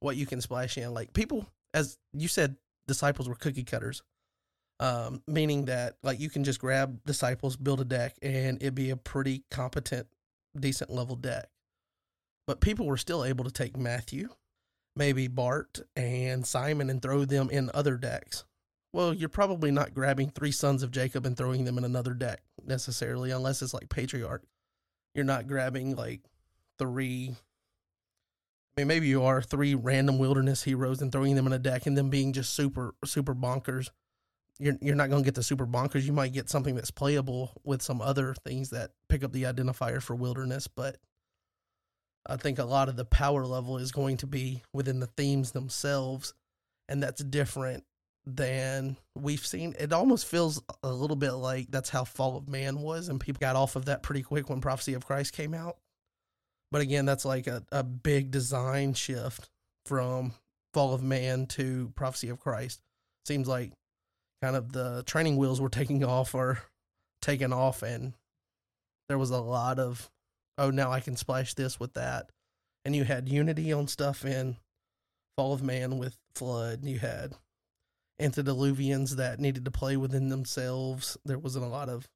[0.00, 2.56] What you can splash in, like people, as you said,
[2.88, 4.02] disciples were cookie cutters,
[4.80, 8.90] um, meaning that like you can just grab disciples, build a deck, and it'd be
[8.90, 10.08] a pretty competent,
[10.58, 11.48] decent level deck.
[12.46, 14.28] But people were still able to take Matthew,
[14.96, 18.44] maybe Bart and Simon, and throw them in other decks.
[18.92, 22.42] Well, you're probably not grabbing three sons of Jacob and throwing them in another deck
[22.64, 24.42] necessarily, unless it's like Patriarch.
[25.14, 26.20] You're not grabbing like
[26.78, 27.34] three.
[28.76, 31.86] I mean, maybe you are three random wilderness heroes and throwing them in a deck
[31.86, 33.90] and them being just super super bonkers.
[34.58, 36.04] You're you're not going to get the super bonkers.
[36.04, 40.02] You might get something that's playable with some other things that pick up the identifier
[40.02, 40.96] for wilderness, but
[42.26, 45.52] I think a lot of the power level is going to be within the themes
[45.52, 46.34] themselves,
[46.88, 47.84] and that's different
[48.24, 49.74] than we've seen.
[49.78, 53.40] It almost feels a little bit like that's how Fall of Man was, and people
[53.40, 55.78] got off of that pretty quick when Prophecy of Christ came out.
[56.70, 59.50] But again, that's like a, a big design shift
[59.84, 60.32] from
[60.72, 62.80] Fall of Man to Prophecy of Christ.
[63.26, 63.72] Seems like
[64.40, 66.60] kind of the training wheels were taking off or
[67.20, 68.14] taken off, and
[69.08, 70.08] there was a lot of,
[70.58, 72.30] oh, now I can splash this with that.
[72.84, 74.56] And you had Unity on stuff in
[75.36, 76.84] Fall of Man with Flood.
[76.84, 77.34] You had
[78.20, 81.16] antediluvians that needed to play within themselves.
[81.24, 82.08] There wasn't a lot of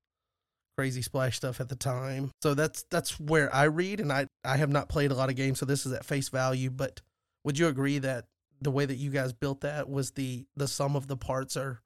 [0.76, 2.30] crazy splash stuff at the time.
[2.42, 5.36] So that's that's where I read and I I have not played a lot of
[5.36, 7.00] games so this is at face value, but
[7.44, 8.26] would you agree that
[8.60, 11.80] the way that you guys built that was the the sum of the parts are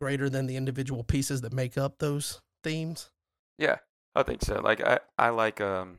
[0.00, 3.10] greater than the individual pieces that make up those themes?
[3.58, 3.76] Yeah,
[4.14, 4.60] I think so.
[4.60, 5.98] Like I, I like um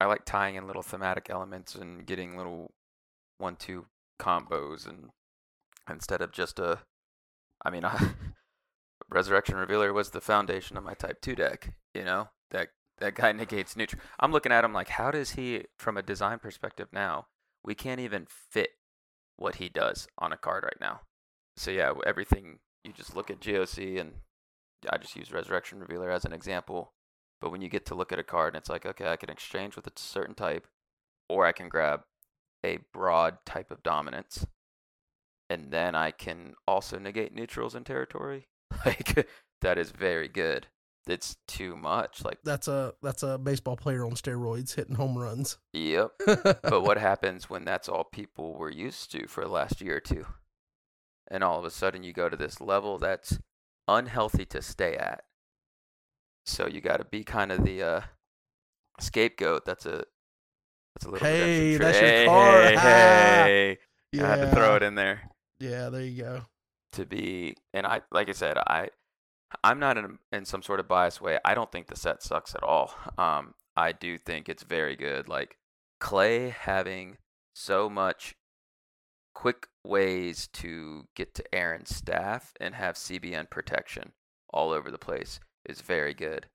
[0.00, 2.72] I like tying in little thematic elements and getting little
[3.38, 3.86] one two
[4.20, 5.10] combos and
[5.90, 6.80] instead of just a
[7.64, 8.10] I mean I
[9.10, 11.72] Resurrection Revealer was the foundation of my Type Two deck.
[11.94, 14.02] You know that that guy negates neutral.
[14.20, 17.26] I'm looking at him like, how does he, from a design perspective, now
[17.64, 18.70] we can't even fit
[19.36, 21.00] what he does on a card right now.
[21.56, 24.12] So yeah, everything you just look at GOC and
[24.90, 26.92] I just use Resurrection Revealer as an example.
[27.40, 29.30] But when you get to look at a card and it's like, okay, I can
[29.30, 30.66] exchange with a certain type,
[31.28, 32.02] or I can grab
[32.64, 34.46] a broad type of dominance,
[35.48, 38.48] and then I can also negate neutrals in territory.
[38.84, 39.26] Like
[39.62, 40.66] that is very good.
[41.06, 42.22] It's too much.
[42.24, 45.56] Like That's a that's a baseball player on steroids hitting home runs.
[45.72, 46.12] yep.
[46.26, 50.00] but what happens when that's all people were used to for the last year or
[50.00, 50.26] two?
[51.30, 53.38] And all of a sudden you go to this level that's
[53.88, 55.24] unhealthy to stay at.
[56.48, 58.00] So you got to be kind of the uh,
[59.00, 59.64] scapegoat.
[59.64, 60.04] That's a
[60.94, 62.74] that's a little Hey, that's your hey, card.
[62.78, 63.78] Hey.
[64.14, 65.30] I had to throw it in there.
[65.60, 66.42] Yeah, there you go.
[66.92, 68.88] to be and I like I said I
[69.62, 71.38] I'm not in in some sort of biased way.
[71.44, 72.94] I don't think the set sucks at all.
[73.18, 75.28] Um I do think it's very good.
[75.28, 75.58] Like
[76.00, 77.18] Clay having
[77.54, 78.34] so much
[79.34, 84.12] quick ways to get to Aaron's staff and have CBN protection
[84.50, 85.38] all over the place
[85.68, 86.46] is very good.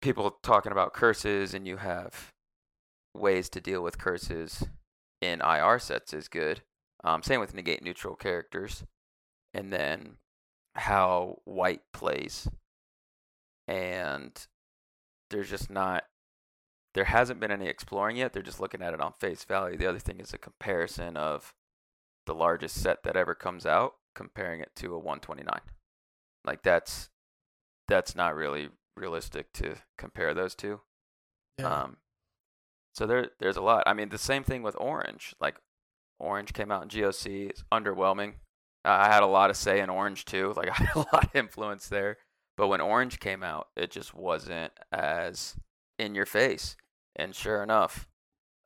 [0.00, 2.32] People talking about curses and you have
[3.14, 4.64] ways to deal with curses
[5.20, 6.62] in IR sets is good.
[7.04, 8.84] Um, same with negate neutral characters
[9.54, 10.16] and then
[10.74, 12.48] how white plays.
[13.66, 14.32] And
[15.30, 16.04] there's just not
[16.94, 18.32] there hasn't been any exploring yet.
[18.32, 19.76] They're just looking at it on face value.
[19.76, 21.54] The other thing is a comparison of
[22.26, 25.60] the largest set that ever comes out, comparing it to a 129.
[26.44, 27.10] Like that's
[27.88, 30.80] that's not really realistic to compare those two.
[31.58, 31.82] Yeah.
[31.82, 31.96] Um,
[32.94, 33.84] so there, there's a lot.
[33.86, 35.34] I mean, the same thing with Orange.
[35.40, 35.56] Like,
[36.18, 37.50] Orange came out in GOC.
[37.50, 38.34] It's underwhelming.
[38.84, 40.52] I had a lot of say in Orange too.
[40.56, 42.18] Like, I had a lot of influence there.
[42.56, 45.54] But when Orange came out, it just wasn't as
[45.98, 46.76] in your face.
[47.14, 48.08] And sure enough,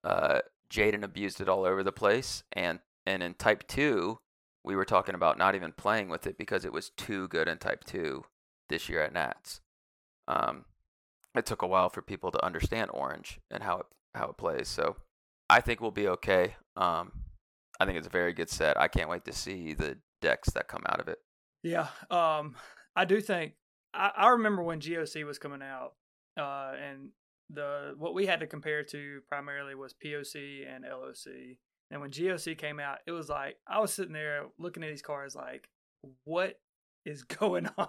[0.02, 0.40] uh,
[0.70, 2.42] Jaden abused it all over the place.
[2.52, 4.18] And and in Type Two,
[4.64, 7.58] we were talking about not even playing with it because it was too good in
[7.58, 8.24] Type Two
[8.72, 9.60] this year at Nats.
[10.26, 10.64] Um,
[11.36, 14.68] it took a while for people to understand Orange and how it how it plays.
[14.68, 14.96] So
[15.48, 16.56] I think we'll be okay.
[16.76, 17.12] Um,
[17.78, 18.80] I think it's a very good set.
[18.80, 21.18] I can't wait to see the decks that come out of it.
[21.62, 22.56] Yeah, um,
[22.96, 23.54] I do think
[23.94, 25.92] I, I remember when GOC was coming out,
[26.38, 27.10] uh, and
[27.50, 31.56] the what we had to compare to primarily was POC and LOC.
[31.90, 35.02] And when GOC came out, it was like I was sitting there looking at these
[35.02, 35.68] cards, like,
[36.24, 36.58] what
[37.04, 37.88] is going on?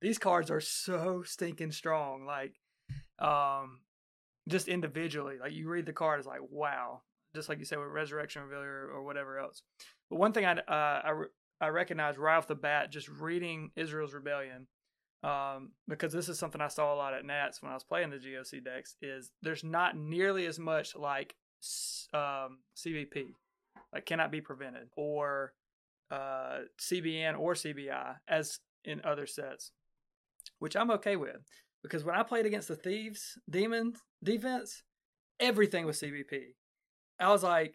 [0.00, 2.24] these cards are so stinking strong.
[2.26, 2.54] Like,
[3.18, 3.80] um,
[4.48, 7.02] just individually, like you read the card, it's like, wow.
[7.34, 9.62] Just like you said with Resurrection Revealer or whatever else.
[10.08, 11.12] But one thing I uh, I
[11.60, 14.66] I recognize right off the bat, just reading Israel's Rebellion,
[15.22, 18.10] um, because this is something I saw a lot at Nats when I was playing
[18.10, 21.34] the GOC decks, is there's not nearly as much like
[22.14, 23.34] um, CBP,
[23.92, 25.52] like cannot be prevented, or
[26.10, 29.72] uh, CBN or CBI as in other sets,
[30.58, 31.46] which I'm okay with.
[31.82, 34.82] Because when I played against the Thieves Demon defense,
[35.38, 36.54] everything was CBP.
[37.20, 37.74] I was like,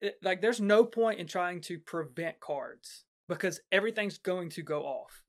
[0.00, 4.82] it, like there's no point in trying to prevent cards because everything's going to go
[4.82, 5.22] off.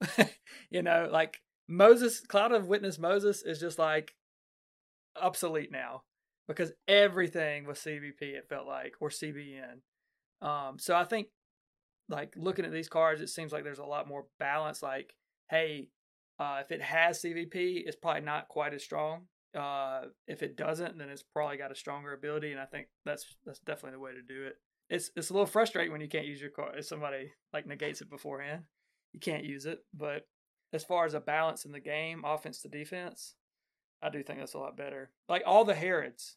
[0.71, 4.15] you know, like Moses, Cloud of Witness Moses is just like
[5.21, 6.03] obsolete now
[6.47, 8.21] because everything was CBP.
[8.21, 9.81] It felt like or CBN.
[10.41, 11.27] Um, so I think
[12.09, 14.81] like looking at these cards, it seems like there's a lot more balance.
[14.83, 15.15] Like,
[15.49, 15.89] hey,
[16.39, 19.23] uh, if it has CBP, it's probably not quite as strong.
[19.57, 23.35] Uh, if it doesn't, then it's probably got a stronger ability, and I think that's
[23.45, 24.55] that's definitely the way to do it.
[24.89, 28.01] It's it's a little frustrating when you can't use your card if somebody like negates
[28.01, 28.63] it beforehand.
[29.13, 30.27] You can't use it, but
[30.73, 33.35] as far as a balance in the game, offense to defense,
[34.01, 35.11] I do think that's a lot better.
[35.29, 36.35] Like all the Herods,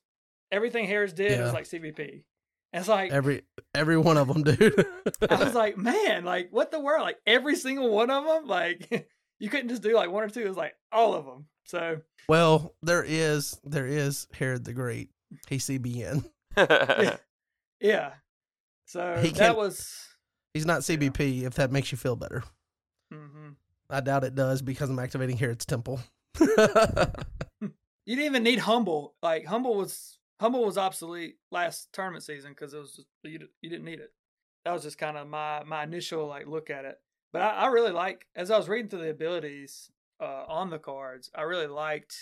[0.53, 1.43] everything Herods did Yeah.
[1.45, 2.25] was like CBP.
[2.73, 3.43] And it's like every
[3.75, 4.87] every one of them, dude.
[5.31, 7.03] I was like, man, like what the world?
[7.03, 10.41] Like every single one of them, like you couldn't just do like one or two.
[10.43, 11.47] It was like all of them.
[11.65, 15.11] So well, there is there is Herod the Great.
[15.49, 16.25] He's CBN.
[17.81, 18.13] yeah,
[18.87, 19.93] so He that can't- was.
[20.55, 21.43] He's not CBP.
[21.43, 22.43] If that makes you feel better,
[23.13, 23.51] hmm
[23.91, 26.01] I doubt it does because I'm activating Herod's Temple.
[26.41, 29.15] You didn't even need humble.
[29.23, 33.71] Like humble was humble was obsolete last tournament season because it was just, you you
[33.71, 34.13] didn't need it.
[34.65, 36.99] That was just kind of my my initial like look at it.
[37.33, 39.91] But I, I really like as I was reading through the abilities
[40.21, 41.31] uh, on the cards.
[41.35, 42.17] I really liked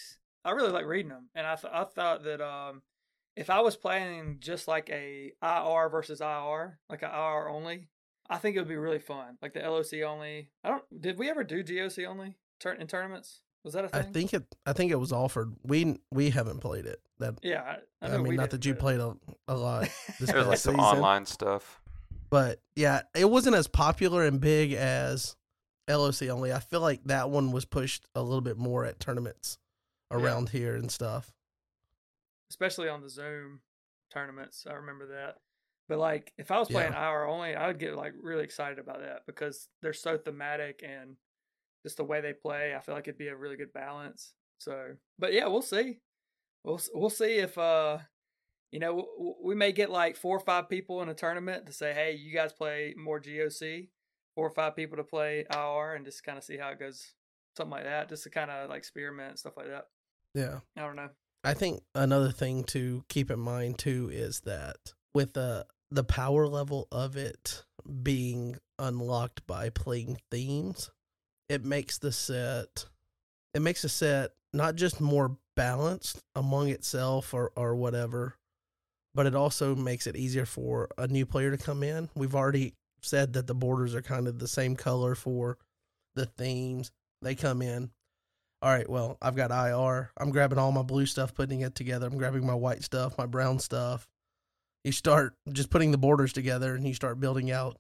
[0.45, 2.83] I really like reading them, and I th- I thought that um
[3.37, 7.89] if I was playing just like a IR versus IR, like a IR only,
[8.29, 9.39] I think it would be really fun.
[9.43, 10.51] Like the LOC only.
[10.63, 11.03] I don't.
[11.03, 13.41] Did we ever do GOC only turn in tournaments?
[13.65, 14.13] Was that a I thing?
[14.13, 14.55] think it.
[14.67, 15.55] I think it was offered.
[15.63, 17.01] We we haven't played it.
[17.19, 19.17] That Yeah, I, I, mean, not that you played a,
[19.49, 19.83] a lot
[20.21, 21.81] this There's like past some online stuff.
[22.31, 25.35] but yeah, it wasn't as popular and big as
[25.89, 26.53] LOC only.
[26.53, 29.59] I feel like that one was pushed a little bit more at tournaments
[30.11, 30.19] Yeah.
[30.19, 31.33] around here and stuff.
[32.51, 33.61] especially on the Zoom
[34.13, 34.67] tournaments.
[34.69, 35.37] I remember that.
[35.89, 36.77] But like, if I was Yeah.
[36.89, 40.83] playing IR only, I would get like really excited about that because they're so thematic
[40.87, 41.17] and
[41.85, 42.75] just the way they play.
[42.75, 44.33] I feel like it'd be a really good balance.
[44.59, 45.99] So, but yeah, we'll see.
[46.65, 47.99] We'll we'll see if uh,
[48.73, 51.73] you know, w- we may get like four or five people in a tournament to
[51.73, 53.89] say, hey, you guys play more GOC.
[54.35, 57.13] Four or five people to play IR and just kind of see how it goes.
[57.57, 59.85] Something like that, just to kind of like experiment and stuff like that.
[60.35, 60.59] Yeah.
[60.77, 61.11] I don't know.
[61.45, 64.77] I think another thing to keep in mind too is that
[65.15, 67.63] with the the power level of it
[68.03, 70.91] being unlocked by playing themes,
[71.49, 72.87] it makes the set
[73.53, 78.37] it makes the set not just more balanced among itself or or whatever,
[79.15, 82.09] but it also makes it easier for a new player to come in.
[82.15, 85.59] We've already said that the borders are kind of the same color for
[86.15, 86.91] the themes.
[87.23, 87.91] They come in,
[88.65, 90.11] all right, well, I've got IR.
[90.17, 92.07] I'm grabbing all my blue stuff, putting it together.
[92.07, 94.09] I'm grabbing my white stuff, my brown stuff.
[94.85, 97.77] You start just putting the borders together and you start building out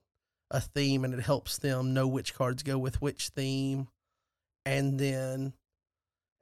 [0.50, 3.88] a theme, and it helps them know which cards go with which theme.
[4.66, 5.52] And then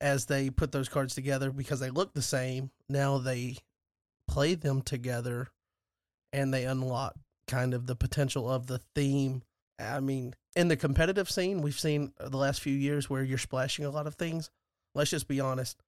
[0.02, 2.70] as they put those cards together because they look the same.
[2.88, 3.56] Now they
[4.28, 5.48] play them together
[6.32, 7.14] and they unlock
[7.46, 9.42] kind of the potential of the theme.
[9.78, 13.84] I mean, in the competitive scene, we've seen the last few years where you're splashing
[13.84, 14.50] a lot of things.
[14.94, 15.80] Let's just be honest.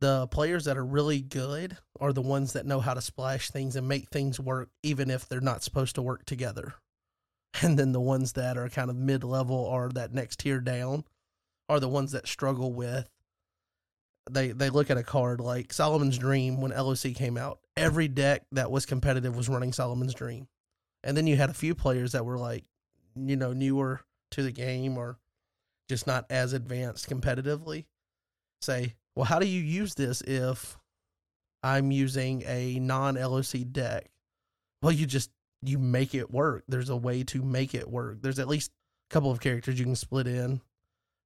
[0.00, 3.76] The players that are really good are the ones that know how to splash things
[3.76, 6.74] and make things work, even if they're not supposed to work together.
[7.62, 11.04] And then the ones that are kind of mid level or that next tier down
[11.68, 13.08] are the ones that struggle with
[14.28, 17.60] they they look at a card like Solomon's Dream when LOC came out.
[17.76, 20.48] Every deck that was competitive was running Solomon's Dream.
[21.02, 22.64] And then you had a few players that were like,
[23.16, 24.02] you know, newer
[24.32, 25.18] to the game or
[25.88, 27.86] just not as advanced competitively.
[28.60, 30.78] Say, well, how do you use this if
[31.62, 34.10] I'm using a non LOC deck?
[34.82, 35.30] Well, you just
[35.62, 36.64] you make it work.
[36.68, 38.18] There's a way to make it work.
[38.22, 38.70] There's at least
[39.10, 40.60] a couple of characters you can split in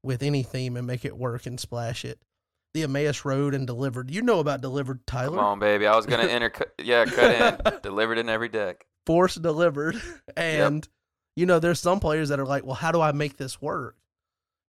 [0.02, 2.20] with any theme and make it work and splash it.
[2.74, 4.10] The Emmaus Road and Delivered.
[4.10, 5.36] You know about Delivered, Tyler.
[5.36, 5.86] Come on, baby.
[5.86, 6.52] I was gonna enter.
[6.82, 7.80] yeah, cut in.
[7.82, 8.84] Delivered in every deck.
[9.06, 10.00] Force delivered,
[10.36, 10.88] and
[11.36, 13.96] you know there's some players that are like, well, how do I make this work?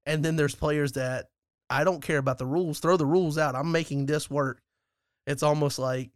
[0.06, 1.30] And then there's players that
[1.70, 2.80] I don't care about the rules.
[2.80, 3.56] Throw the rules out.
[3.56, 4.62] I'm making this work.
[5.26, 6.12] It's almost like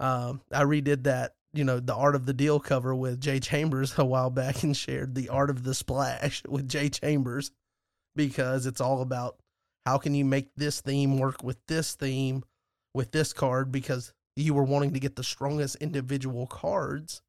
[0.00, 3.94] um, I redid that you know, the art of the deal cover with Jay Chambers
[3.98, 7.50] a while back and shared the art of the splash with Jay Chambers
[8.16, 9.36] because it's all about
[9.86, 12.44] how can you make this theme work with this theme
[12.94, 17.22] with this card because you were wanting to get the strongest individual cards.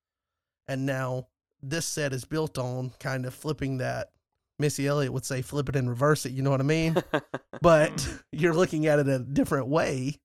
[0.68, 1.28] And now
[1.62, 4.12] this set is built on kind of flipping that.
[4.58, 6.98] Missy Elliott would say flip it and reverse it, you know what I mean?
[7.62, 10.20] but you're looking at it a different way.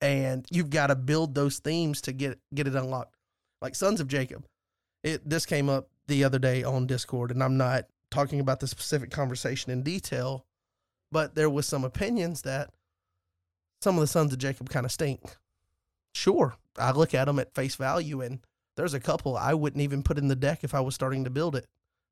[0.00, 3.15] And you've got to build those themes to get get it unlocked
[3.66, 4.46] like Sons of Jacob.
[5.02, 8.68] It this came up the other day on Discord, and I'm not talking about the
[8.68, 10.46] specific conversation in detail,
[11.10, 12.70] but there was some opinions that
[13.82, 15.36] some of the Sons of Jacob kind of stink.
[16.14, 18.38] Sure, I look at them at face value, and
[18.76, 21.30] there's a couple I wouldn't even put in the deck if I was starting to
[21.30, 21.66] build it,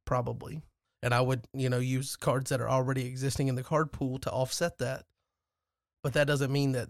[0.04, 0.60] probably.
[1.04, 4.18] And I would, you know, use cards that are already existing in the card pool
[4.20, 5.04] to offset that.
[6.02, 6.88] But that doesn't mean that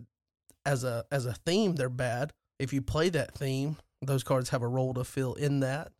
[0.64, 2.32] as a as a theme they're bad.
[2.58, 5.92] If you play that theme those cards have a role to fill in that,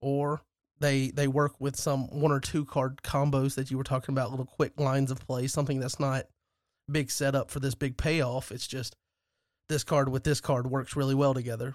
[0.00, 0.42] or
[0.80, 4.30] they they work with some one or two card combos that you were talking about,
[4.30, 6.26] little quick lines of play, something that's not
[6.90, 8.52] big setup for this big payoff.
[8.52, 8.96] It's just
[9.68, 11.74] this card with this card works really well together.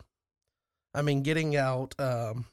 [0.93, 2.45] I mean, getting out um,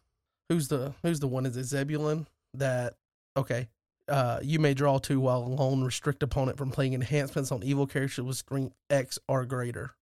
[0.49, 1.47] who's the who's the one?
[1.47, 2.27] Is it Zebulon?
[2.55, 2.95] That
[3.37, 3.69] okay?
[4.09, 5.83] Uh, you may draw two while alone.
[5.83, 9.95] Restrict opponent from playing enhancements on evil characters with strength X or greater.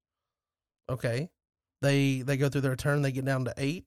[0.90, 1.30] Okay,
[1.84, 3.86] they they go through their turn, they get down to eight.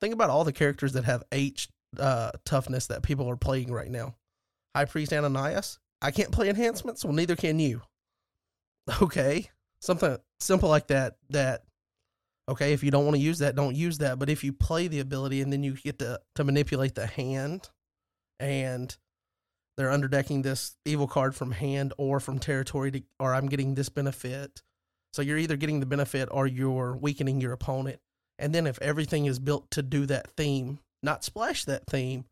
[0.00, 1.68] Think about all the characters that have eight
[1.98, 4.16] uh, toughness that people are playing right now.
[4.74, 5.78] High Priest Ananias.
[6.02, 7.82] I can't play enhancements, well neither can you.
[9.02, 9.50] Okay.
[9.80, 11.64] Something simple like that that
[12.48, 14.18] okay, if you don't want to use that, don't use that.
[14.18, 17.68] But if you play the ability and then you get to, to manipulate the hand
[18.38, 18.96] and
[19.76, 23.88] they're underdecking this evil card from hand or from territory to, or I'm getting this
[23.88, 24.62] benefit
[25.16, 28.00] so you're either getting the benefit or you're weakening your opponent.
[28.38, 32.26] And then if everything is built to do that theme, not splash that theme,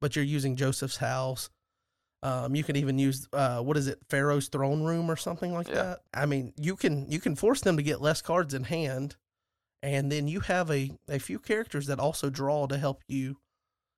[0.00, 1.50] but you're using Joseph's house.
[2.22, 5.68] Um, you can even use uh, what is it, Pharaoh's throne room or something like
[5.68, 5.74] yeah.
[5.74, 6.00] that.
[6.14, 9.16] I mean, you can you can force them to get less cards in hand,
[9.82, 13.36] and then you have a a few characters that also draw to help you.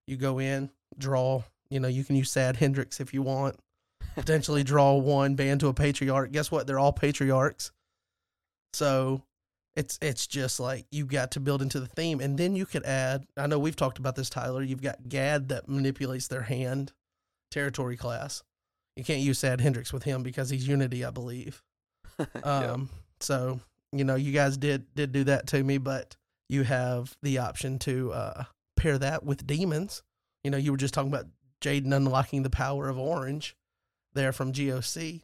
[0.09, 1.45] You go in, draw.
[1.71, 3.61] You know, you can use Sad Hendrix if you want.
[4.17, 6.33] Potentially draw one, band to a patriarch.
[6.33, 6.67] Guess what?
[6.67, 7.71] They're all patriarchs.
[8.75, 9.23] So
[9.77, 12.85] it's it's just like you got to build into the theme, and then you could
[12.85, 13.25] add.
[13.37, 14.63] I know we've talked about this, Tyler.
[14.63, 16.93] You've got Gad that manipulates their hand
[17.51, 18.43] territory class.
[18.97, 21.63] You can't use Sad Hendrix with him because he's Unity, I believe.
[22.45, 23.59] Um, so
[23.93, 26.15] you know, you guys did did do that to me, but
[26.49, 28.45] you have the option to uh,
[28.77, 30.05] pair that with demons.
[30.45, 31.27] You know, you were just talking about
[31.61, 33.57] Jaden unlocking the power of orange
[34.13, 35.23] there from GOC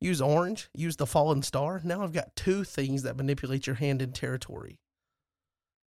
[0.00, 1.80] use orange, use the fallen star.
[1.84, 4.78] Now I've got two things that manipulate your hand in territory.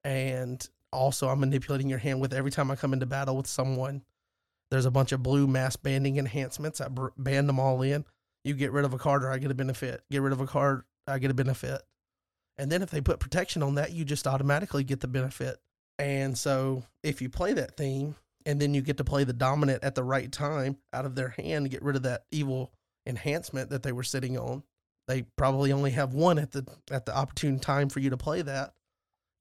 [0.03, 4.03] And also, I'm manipulating your hand with every time I come into battle with someone.
[4.71, 6.79] There's a bunch of blue mass banding enhancements.
[6.81, 6.87] I
[7.17, 8.05] band them all in.
[8.43, 10.01] You get rid of a card, or I get a benefit.
[10.09, 11.81] Get rid of a card, I get a benefit.
[12.57, 15.57] And then if they put protection on that, you just automatically get the benefit.
[15.97, 18.15] And so if you play that theme,
[18.45, 21.29] and then you get to play the dominant at the right time out of their
[21.29, 22.71] hand get rid of that evil
[23.09, 24.63] enhancement that they were sitting on.
[25.07, 28.41] They probably only have one at the at the opportune time for you to play
[28.43, 28.73] that.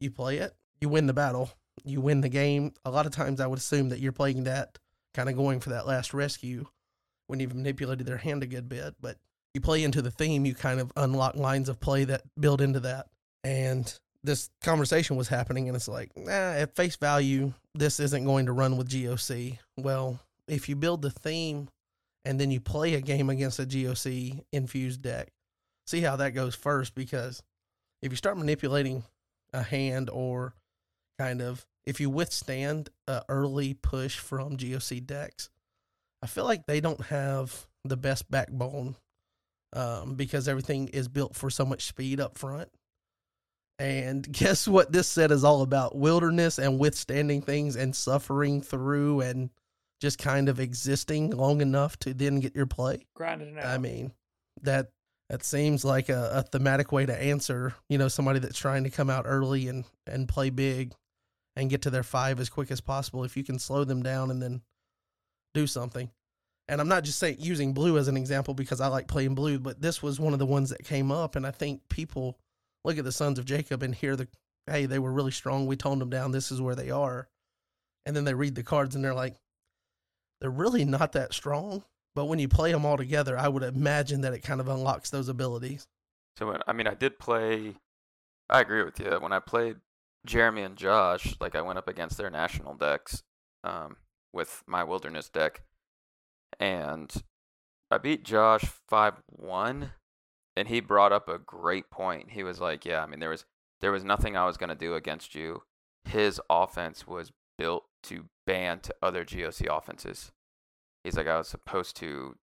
[0.00, 1.50] You play it, you win the battle,
[1.84, 2.72] you win the game.
[2.84, 4.78] A lot of times I would assume that you're playing that
[5.14, 6.66] kind of going for that last rescue
[7.26, 9.18] when you've manipulated their hand a good bit, but
[9.54, 12.80] you play into the theme, you kind of unlock lines of play that build into
[12.80, 13.06] that.
[13.44, 13.92] And
[14.24, 18.52] this conversation was happening, and it's like, nah, at face value, this isn't going to
[18.52, 19.58] run with GOC.
[19.76, 21.68] Well, if you build the theme
[22.24, 25.32] and then you play a game against a GOC infused deck,
[25.86, 26.94] see how that goes first.
[26.94, 27.42] Because
[28.02, 29.02] if you start manipulating
[29.52, 30.54] a hand or
[31.18, 35.48] kind of if you withstand a early push from GOC decks,
[36.22, 38.96] I feel like they don't have the best backbone
[39.72, 42.68] um, because everything is built for so much speed up front.
[43.78, 45.96] And guess what this set is all about?
[45.96, 49.50] Wilderness and withstanding things and suffering through and
[50.00, 53.06] just kind of existing long enough to then get your play.
[53.14, 53.66] Grinding it out.
[53.66, 54.12] I mean,
[54.62, 54.88] that
[55.28, 58.90] that seems like a, a thematic way to answer, you know, somebody that's trying to
[58.90, 60.94] come out early and and play big
[61.56, 63.24] and get to their five as quick as possible.
[63.24, 64.62] If you can slow them down and then
[65.54, 66.10] do something.
[66.68, 69.58] And I'm not just saying using blue as an example because I like playing blue,
[69.58, 72.38] but this was one of the ones that came up, and I think people
[72.84, 74.28] look at the sons of Jacob and hear the
[74.66, 75.66] hey, they were really strong.
[75.66, 76.30] We toned them down.
[76.30, 77.26] This is where they are,
[78.04, 79.36] and then they read the cards and they're like,
[80.40, 81.84] they're really not that strong.
[82.14, 85.10] But when you play them all together, I would imagine that it kind of unlocks
[85.10, 85.86] those abilities.
[86.36, 87.76] So I mean I did play
[88.50, 89.10] I agree with you.
[89.20, 89.76] When I played
[90.26, 93.22] Jeremy and Josh, like I went up against their national decks
[93.62, 93.96] um,
[94.32, 95.62] with my wilderness deck
[96.58, 97.12] and
[97.90, 99.90] I beat Josh 5-1
[100.56, 102.30] and he brought up a great point.
[102.30, 103.44] He was like, "Yeah, I mean there was
[103.80, 105.62] there was nothing I was going to do against you.
[106.04, 110.32] His offense was built to ban to other GOC offenses.
[111.04, 112.36] He's like I was supposed to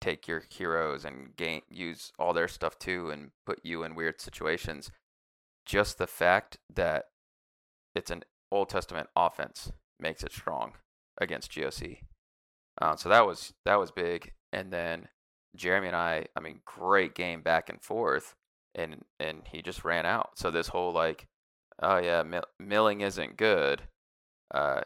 [0.00, 4.20] take your heroes and gain use all their stuff too and put you in weird
[4.20, 4.90] situations.
[5.64, 7.04] Just the fact that
[7.94, 9.70] it's an Old Testament offense
[10.00, 10.72] makes it strong
[11.20, 12.00] against GOC.
[12.82, 14.32] Uh, so that was that was big.
[14.52, 15.06] And then
[15.54, 18.34] Jeremy and I, I mean, great game back and forth,
[18.74, 20.30] and and he just ran out.
[20.34, 21.28] So this whole like,
[21.80, 23.82] oh yeah, mill- milling isn't good.
[24.52, 24.82] Uh,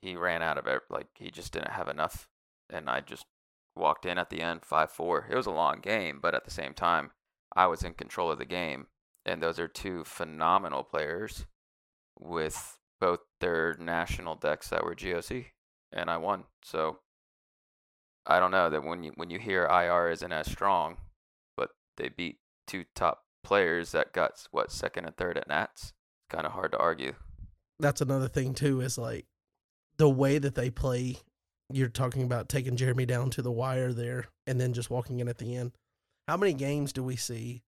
[0.00, 0.82] he ran out of it.
[0.90, 2.28] Like he just didn't have enough,
[2.70, 3.26] and I just
[3.76, 5.26] walked in at the end five four.
[5.30, 7.10] It was a long game, but at the same time,
[7.54, 8.86] I was in control of the game,
[9.24, 11.46] and those are two phenomenal players
[12.18, 15.46] with both their national decks that were GOC,
[15.92, 16.44] and I won.
[16.62, 16.98] So
[18.26, 20.98] I don't know that when you when you hear IR isn't as strong,
[21.56, 25.92] but they beat two top players that got what second and third at Nats.
[26.22, 27.14] It's kind of hard to argue.
[27.80, 28.80] That's another thing too.
[28.80, 29.26] Is like
[29.98, 31.16] the way that they play.
[31.70, 35.28] You're talking about taking Jeremy down to the wire there, and then just walking in
[35.28, 35.72] at the end.
[36.26, 37.62] How many games do we see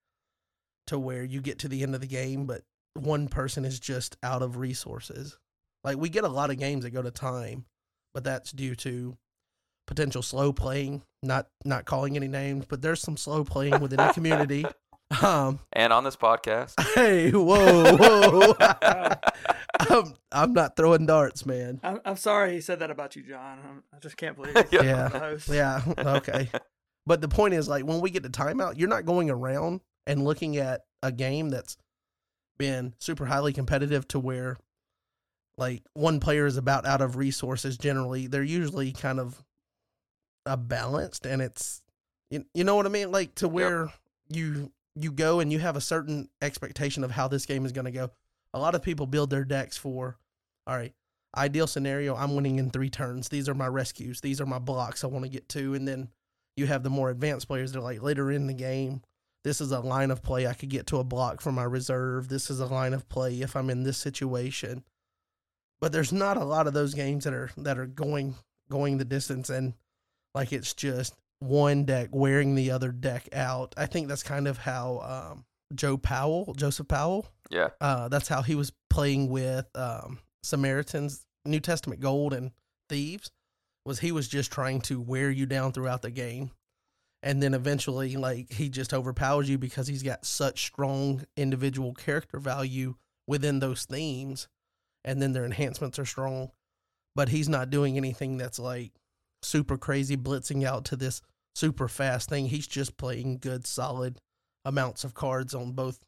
[0.86, 2.62] to where you get to the end of the game, but
[2.94, 5.38] one person is just out of resources?
[5.84, 7.66] Like we get a lot of games that go to time,
[8.14, 9.16] but that's due to
[9.86, 11.02] potential slow playing.
[11.22, 14.64] Not not calling any names, but there's some slow playing within the community.
[15.22, 18.54] Um, And on this podcast, hey, whoa, whoa!
[19.80, 21.80] I'm, I'm not throwing darts, man.
[21.82, 23.58] I'm, I'm sorry he said that about you, John.
[23.68, 24.68] I'm, I just can't believe it.
[24.72, 25.36] Yeah.
[25.48, 26.48] Yeah, okay.
[27.06, 30.24] But the point is, like, when we get to timeout, you're not going around and
[30.24, 31.76] looking at a game that's
[32.58, 34.58] been super highly competitive to where,
[35.56, 37.76] like, one player is about out of resources.
[37.78, 39.42] Generally, they're usually kind of
[40.46, 41.82] a balanced, and it's
[42.30, 43.92] you, you know what I mean, like to where
[44.28, 44.70] you
[45.02, 47.90] you go and you have a certain expectation of how this game is going to
[47.90, 48.10] go.
[48.52, 50.18] A lot of people build their decks for,
[50.66, 50.92] all right,
[51.36, 53.28] ideal scenario, I'm winning in three turns.
[53.28, 54.20] These are my rescues.
[54.20, 55.74] These are my blocks I want to get to.
[55.74, 56.08] And then
[56.56, 59.02] you have the more advanced players that are like later in the game.
[59.42, 60.46] This is a line of play.
[60.46, 62.28] I could get to a block for my reserve.
[62.28, 64.84] This is a line of play if I'm in this situation.
[65.80, 68.34] But there's not a lot of those games that are that are going
[68.68, 69.72] going the distance and
[70.34, 73.74] like it's just one deck wearing the other deck out.
[73.76, 75.44] I think that's kind of how um,
[75.74, 81.60] Joe Powell, Joseph Powell, yeah, uh, that's how he was playing with um, Samaritans, New
[81.60, 82.52] Testament Gold, and
[82.88, 83.30] Thieves.
[83.86, 86.50] Was he was just trying to wear you down throughout the game,
[87.22, 92.38] and then eventually, like he just overpowers you because he's got such strong individual character
[92.38, 92.94] value
[93.26, 94.48] within those themes,
[95.04, 96.50] and then their enhancements are strong,
[97.16, 98.92] but he's not doing anything that's like
[99.42, 101.22] super crazy blitzing out to this
[101.54, 102.46] super fast thing.
[102.46, 104.18] He's just playing good, solid
[104.64, 106.00] amounts of cards on both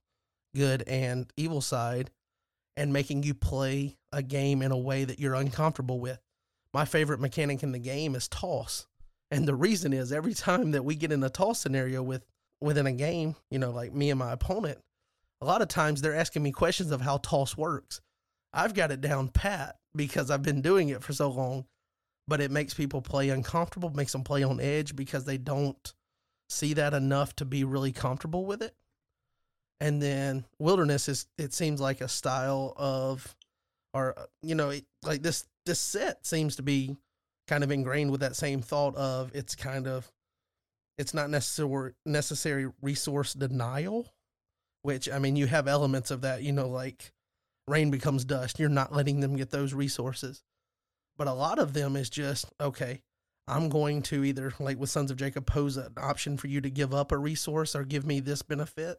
[0.55, 2.11] good and evil side
[2.77, 6.21] and making you play a game in a way that you're uncomfortable with.
[6.73, 8.87] My favorite mechanic in the game is toss.
[9.31, 12.25] And the reason is every time that we get in a toss scenario with
[12.61, 14.79] within a game, you know, like me and my opponent,
[15.41, 18.01] a lot of times they're asking me questions of how toss works.
[18.53, 21.65] I've got it down pat because I've been doing it for so long,
[22.29, 25.93] but it makes people play uncomfortable, makes them play on edge because they don't
[26.49, 28.75] see that enough to be really comfortable with it.
[29.81, 33.35] And then wilderness is it seems like a style of
[33.95, 36.97] or you know, it, like this this set seems to be
[37.49, 40.11] kind of ingrained with that same thought of it's kind of
[40.99, 44.13] it's not necessary necessary resource denial,
[44.83, 47.13] which I mean you have elements of that, you know, like
[47.67, 48.61] rain becomes dust.
[48.61, 50.43] You're not letting them get those resources.
[51.17, 53.03] But a lot of them is just, okay,
[53.47, 56.71] I'm going to either, like with Sons of Jacob, pose an option for you to
[56.71, 58.99] give up a resource or give me this benefit.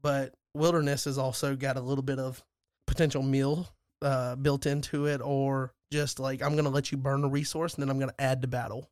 [0.00, 2.42] But Wilderness has also got a little bit of
[2.86, 3.68] potential mill
[4.02, 7.74] uh, built into it, or just like, I'm going to let you burn a resource
[7.74, 8.90] and then I'm going to add to battle.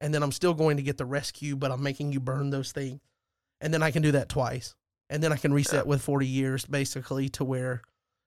[0.00, 2.72] And then I'm still going to get the rescue, but I'm making you burn those
[2.72, 3.00] things.
[3.60, 4.74] And then I can do that twice.
[5.10, 5.88] And then I can reset Yeah.
[5.90, 7.82] with 40 years basically to where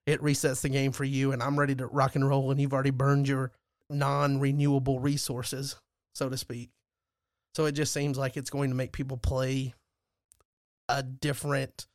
[0.08, 2.74] it resets the game for you and I'm ready to rock and roll and you've
[2.74, 3.52] already burned your
[3.90, 5.76] non-renewable resources,
[6.16, 6.70] so to speak.
[7.54, 9.74] So it just seems like it's going to make people play
[10.88, 11.88] a different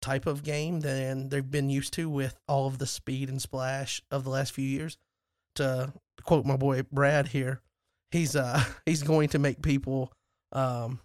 [0.00, 4.00] type of game than they've been used to with all of the speed and splash
[4.10, 4.96] of the last few years.
[5.56, 5.92] To
[6.22, 7.60] quote my boy Brad here,
[8.12, 10.12] he's uh he's going to make people
[10.52, 11.00] um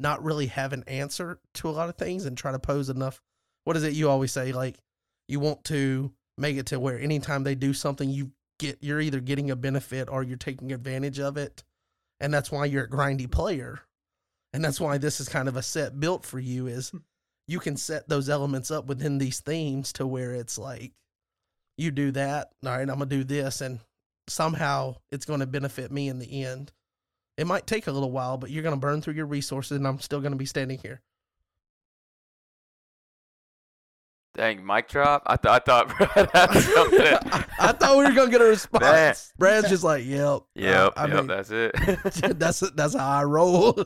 [0.00, 3.20] not really have an answer to a lot of things and try to pose enough
[3.64, 4.76] what is it you always say like
[5.32, 9.20] you want to make it to where anytime they do something you get you're either
[9.20, 11.64] getting a benefit or you're taking advantage of it.
[12.20, 13.80] And that's why you're a grindy player.
[14.52, 16.98] And that's why this is kind of a set built for you is hmm.
[17.48, 20.92] you can set those elements up within these themes to where it's like
[21.78, 23.80] you do that all right i'm gonna do this and
[24.28, 26.70] somehow it's going to benefit me in the end.
[27.38, 29.86] It might take a little while but you're going to burn through your resources and
[29.88, 31.00] i'm still going to be standing here
[34.34, 35.22] Dang, mic drop.
[35.26, 37.00] I, th- I thought Brad had something.
[37.00, 38.82] I, I thought we were gonna get a response.
[38.82, 39.14] Man.
[39.38, 41.72] Brad's just like, "Yep, Yep, I yep, mean, that's it.
[42.38, 43.84] that's that's how I roll."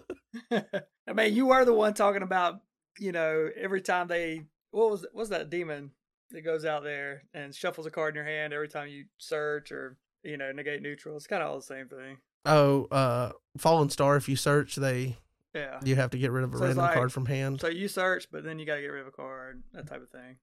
[0.53, 2.61] I mean, you were the one talking about,
[2.99, 5.91] you know, every time they what was what's that demon
[6.31, 9.73] that goes out there and shuffles a card in your hand every time you search
[9.73, 11.17] or you know negate neutral.
[11.17, 12.19] It's kind of all the same thing.
[12.45, 14.17] oh, uh, Fallen Star.
[14.17, 15.17] If you search, they
[15.57, 15.81] Yeah.
[15.85, 17.61] you have to get rid of a So random like- card from hand.
[17.61, 20.03] So you search, but then you got to get rid of a card, that type
[20.03, 20.37] of thing.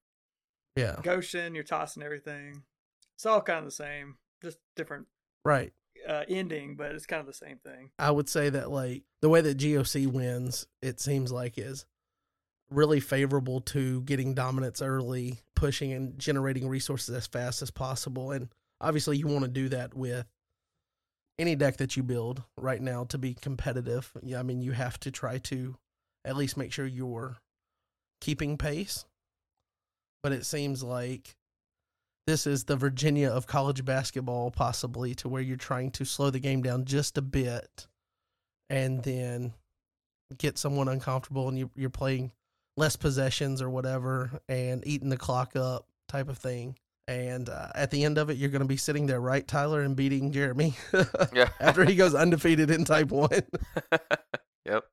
[0.76, 2.64] yeah, Goshen, you're tossing everything.
[3.16, 5.06] It's all kind of the same, just different
[5.46, 5.72] right.
[6.08, 7.92] uh, ending, but it's kind of the same thing.
[8.00, 11.86] I would say that like the way that GOC wins, it seems like is
[12.72, 18.32] really favorable to getting dominance early, pushing and generating resources as fast as possible.
[18.32, 18.50] And
[18.82, 20.26] obviously you want to do that with
[21.40, 24.12] any deck that you build right now to be competitive.
[24.22, 25.76] Yeah, I mean you have to try to
[26.26, 27.38] at least make sure you're
[28.22, 29.06] keeping pace.
[30.22, 31.36] But it seems like
[32.26, 36.40] this is the Virginia of college basketball, possibly to where you're trying to slow the
[36.40, 37.88] game down just a bit
[38.70, 39.54] and then
[40.38, 42.32] get someone uncomfortable and you, you're playing
[42.78, 46.78] less possessions or whatever and eating the clock up type of thing.
[47.08, 49.82] And uh, at the end of it, you're going to be sitting there, right, Tyler,
[49.82, 50.76] and beating Jeremy
[51.34, 51.50] yeah.
[51.60, 53.30] after he goes undefeated in type one.
[54.66, 54.86] yep.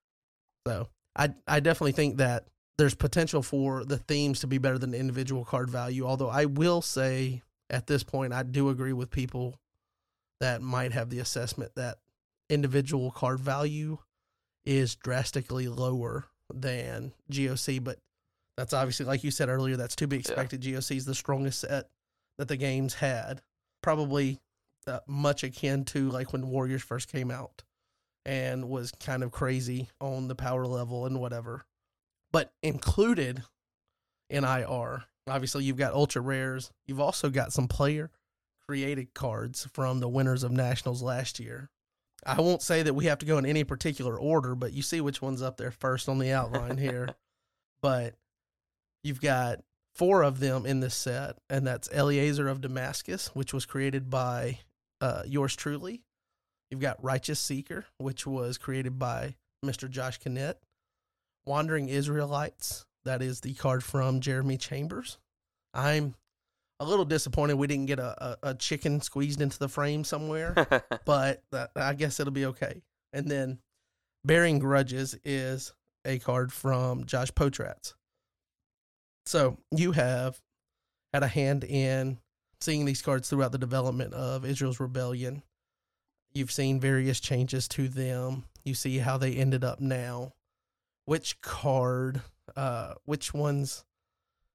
[0.67, 2.47] So I I definitely think that
[2.79, 6.05] there's potential for the themes to be better than individual card value.
[6.05, 9.61] Although I will say at this point I do agree with people
[10.41, 11.99] that might have the assessment that
[12.49, 13.99] individual card value
[14.65, 17.99] is drastically lower than GOC, but
[18.57, 20.63] that's obviously like you said earlier, that's to be expected.
[20.63, 21.89] GOC is the strongest set
[22.41, 23.43] that the game's had.
[23.83, 24.41] Probably
[24.87, 27.63] uh, much akin to like when Warriors first came out
[28.25, 31.67] and was kind of crazy on the power level and whatever.
[32.33, 33.43] But included
[34.31, 36.73] in IR, obviously you've got ultra rares.
[36.87, 38.11] You've also got some player
[38.67, 41.69] created cards from the winners of nationals last year.
[42.25, 45.03] I won't say that we have to go in any particular order, but you see
[45.03, 47.15] which one's up there first on the outline here.
[47.83, 48.15] but
[49.03, 49.61] you've got
[50.01, 54.59] four of them in this set, and that's Eliezer of Damascus, which was created by
[55.03, 56.01] uh, yours truly.
[56.71, 59.91] You've got Righteous Seeker, which was created by Mr.
[59.91, 60.55] Josh Kinnett.
[61.45, 65.19] Wandering Israelites, that is the card from Jeremy Chambers.
[65.75, 66.15] I'm
[66.79, 70.55] a little disappointed we didn't get a, a, a chicken squeezed into the frame somewhere,
[71.05, 72.81] but that, I guess it'll be okay.
[73.13, 73.59] And then
[74.25, 75.75] Bearing Grudges is
[76.07, 77.93] a card from Josh Potratz.
[79.27, 80.41] So you have
[81.13, 82.19] had a hand in
[82.61, 85.43] seeing these cards throughout the development of Israel's rebellion.
[86.33, 88.45] You've seen various changes to them.
[88.65, 90.35] You see how they ended up now.
[91.05, 92.23] Which card,
[92.57, 93.85] uh, which ones,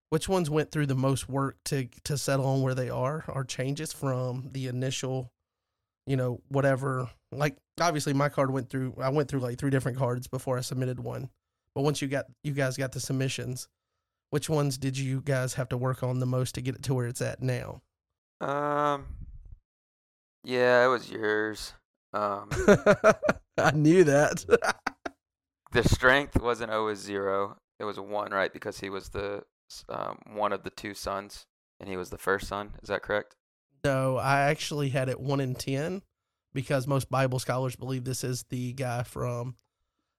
[0.10, 3.26] which ones went through the most work to to settle on where they are?
[3.28, 5.32] Are changes from the initial
[6.06, 7.10] you know, whatever.
[7.32, 10.62] Like obviously my card went through I went through like three different cards before I
[10.62, 11.30] submitted one.
[11.74, 13.68] But once you got you guys got the submissions,
[14.36, 16.94] which ones did you guys have to work on the most to get it to
[16.94, 17.82] where it's at now?
[18.42, 19.06] Um,
[20.44, 21.72] yeah, it was yours.
[22.12, 22.50] Um,
[23.58, 24.44] I knew that.
[25.72, 27.56] the strength wasn't always zero.
[27.80, 28.52] It was one, right?
[28.52, 29.44] Because he was the
[29.88, 31.46] um, one of the two sons,
[31.80, 32.74] and he was the first son.
[32.84, 33.38] Is that correct?
[33.86, 36.02] no, I actually had it one in ten
[36.54, 39.56] because most Bible scholars believe this is the guy from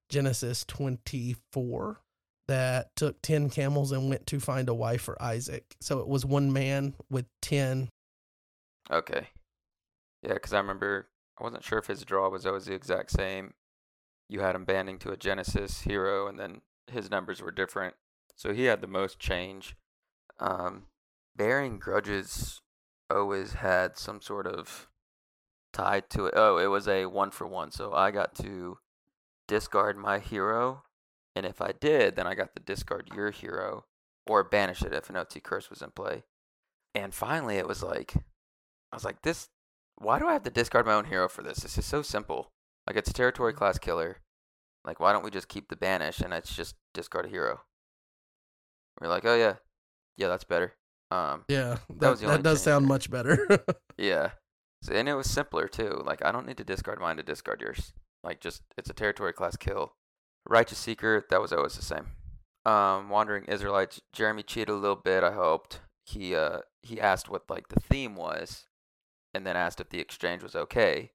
[0.09, 2.01] Genesis twenty four
[2.49, 5.77] that took ten camels and went to find a wife for Isaac.
[5.81, 7.89] So it was one man with ten.
[8.91, 9.29] Okay.
[10.23, 11.09] Yeah, because I remember
[11.39, 13.55] I wasn't sure if his draw was always the exact same.
[14.29, 17.95] You had him banding to a Genesis hero, and then his numbers were different.
[18.35, 19.77] So he had the most change.
[20.39, 20.87] Um,
[21.37, 22.61] bearing grudges
[23.11, 24.89] always had some sort of
[25.73, 26.35] tie to it.
[26.37, 27.71] Oh, it was a one for one.
[27.71, 28.79] So I got to
[29.47, 30.83] discard my hero,
[31.37, 33.85] and if I did, then I got to discard your hero
[34.27, 36.25] or banish it if an OT curse was in play.
[36.95, 39.49] And finally, it was like, I was like, this.
[39.99, 41.59] Why do I have to discard my own hero for this?
[41.61, 42.51] This is so simple.
[42.87, 44.19] Like it's a territory class killer.
[44.85, 47.61] Like why don't we just keep the banish and it's just discard a hero?
[49.01, 49.55] We're like, oh yeah,
[50.17, 50.75] yeah, that's better.
[51.11, 52.89] Um, Yeah, that, the that does sound there.
[52.89, 53.47] much better.
[53.99, 54.31] yeah,
[54.83, 56.03] so, and it was simpler too.
[56.05, 57.93] Like I don't need to discard mine to discard yours.
[58.25, 59.95] Like just it's a territory class kill.
[60.49, 62.13] Righteous Seeker, that was always the same.
[62.65, 65.23] Um, Wandering Israelites, Jeremy cheated a little bit.
[65.23, 68.67] I hoped he uh he asked what like the theme was,
[69.35, 71.13] and then asked if the exchange was okay.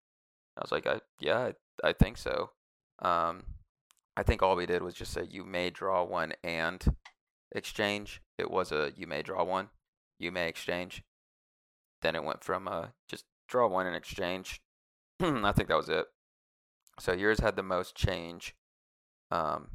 [0.58, 1.52] I was like, I yeah,
[1.84, 2.52] I, I think so.
[3.00, 3.44] Um,
[4.16, 6.96] I think all we did was just say you may draw one and
[7.54, 8.22] exchange.
[8.38, 9.70] It was a you may draw one,
[10.20, 11.04] you may exchange.
[12.02, 14.62] Then it went from uh just draw one and exchange.
[15.22, 16.06] I think that was it.
[17.00, 18.56] So yours had the most change.
[19.32, 19.70] Um,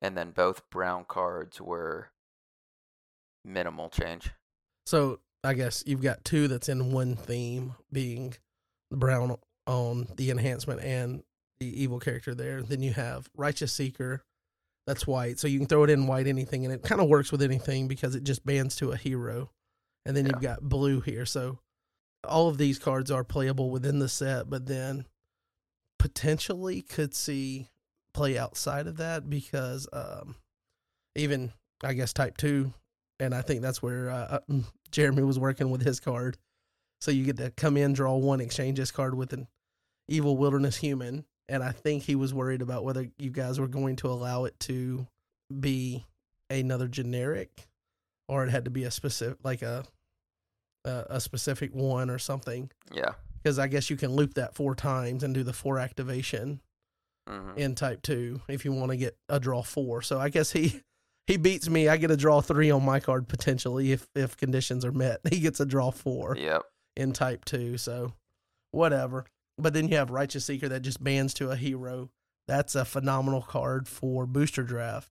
[0.00, 2.10] and then both brown cards were
[3.44, 4.30] minimal change.
[4.86, 8.34] so I guess you've got two that's in one theme, being
[8.90, 9.36] the brown
[9.66, 11.22] on the enhancement and
[11.58, 12.62] the evil character there.
[12.62, 14.22] Then you have Righteous Seeker,
[14.86, 15.38] that's white.
[15.38, 17.88] So you can throw it in white anything, and it kind of works with anything
[17.88, 19.50] because it just bands to a hero.
[20.06, 21.26] And then you've got blue here.
[21.26, 21.58] So
[22.24, 25.06] all of these cards are playable within the set, but then
[25.98, 27.70] potentially could see
[28.14, 30.36] play outside of that because um,
[31.14, 31.52] even
[31.82, 32.72] I guess type two,
[33.18, 34.56] and I think that's where uh, uh,
[34.90, 36.38] Jeremy was working with his card.
[37.00, 39.48] So you get to come in, draw one, exchange this card with an
[40.08, 43.96] evil wilderness human, and I think he was worried about whether you guys were going
[43.96, 45.06] to allow it to
[45.60, 46.06] be
[46.48, 47.66] another generic,
[48.28, 49.84] or it had to be a specific, like a
[50.84, 52.70] a, a specific one or something.
[52.92, 53.12] Yeah.
[53.42, 56.60] Because I guess you can loop that four times and do the four activation
[57.28, 60.02] hmm in type two if you want to get a draw four.
[60.02, 60.80] So I guess he
[61.26, 61.88] he beats me.
[61.88, 65.20] I get a draw three on my card potentially if if conditions are met.
[65.30, 66.62] He gets a draw four Yep.
[66.96, 67.76] in type two.
[67.78, 68.12] So
[68.70, 69.26] whatever.
[69.58, 72.10] But then you have Righteous Seeker that just bans to a hero.
[72.48, 75.10] That's a phenomenal card for booster draft.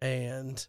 [0.00, 0.66] And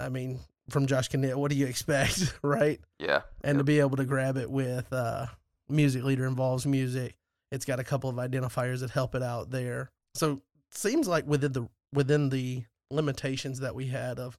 [0.00, 0.40] I mean,
[0.70, 2.80] from Josh Knitt, what do you expect, right?
[2.98, 3.22] Yeah.
[3.42, 5.26] and to be able to grab it with uh,
[5.68, 7.16] music leader involves music.
[7.50, 9.90] It's got a couple of identifiers that help it out there.
[10.14, 14.38] So seems like within the within the limitations that we had of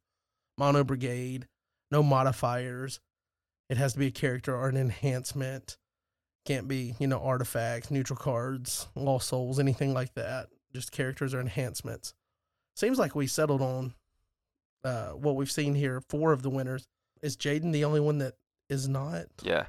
[0.58, 1.48] mono brigade,
[1.92, 3.00] no modifiers.
[3.70, 5.78] It has to be a character or an enhancement.
[6.46, 10.48] Can't be you know artifacts, neutral cards, lost souls, anything like that.
[10.74, 12.14] Just characters or enhancements.
[12.76, 13.94] Seems like we settled on
[14.84, 16.02] uh, what we've seen here.
[16.10, 16.88] Four of the winners.
[17.22, 18.36] Is Jaden the only one that
[18.70, 19.26] is not?
[19.42, 19.66] Yeah.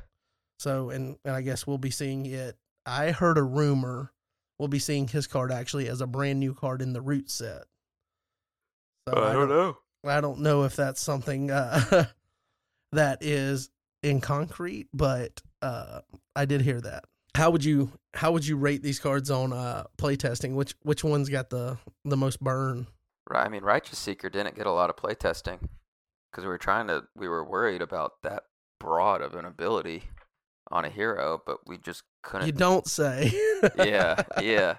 [0.59, 2.57] So, and, and I guess we'll be seeing it.
[2.89, 4.13] I heard a rumor
[4.59, 7.65] we'll be seeing his card actually as a brand new card in the root set.
[9.09, 9.79] So I don't know.
[10.05, 12.07] I don't know if that's something uh,
[12.93, 13.71] that is
[14.03, 16.01] in concrete, but uh,
[16.37, 17.05] I did hear that.
[17.35, 20.55] How would you how would you rate these cards on uh, playtesting?
[20.55, 22.87] Which which one's got the the most burn?
[23.31, 23.47] Right.
[23.47, 25.61] I mean, Righteous Seeker didn't get a lot of playtesting
[26.31, 27.05] because we were trying to.
[27.15, 28.45] We were worried about that
[28.81, 30.05] broad of an ability
[30.71, 32.47] on a hero, but we just couldn't.
[32.47, 33.33] You don't say.
[33.77, 34.77] yeah, yeah.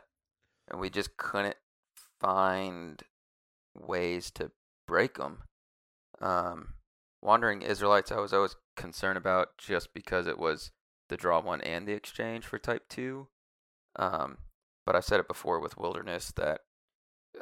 [0.69, 1.57] And we just couldn't
[2.19, 3.01] find
[3.75, 4.51] ways to
[4.87, 5.43] break them.
[6.21, 6.73] Um,
[7.21, 10.71] Wandering Israelites, I was always concerned about just because it was
[11.09, 13.27] the draw one and the exchange for type two.
[13.95, 14.37] Um,
[14.85, 16.61] but I've said it before with Wilderness that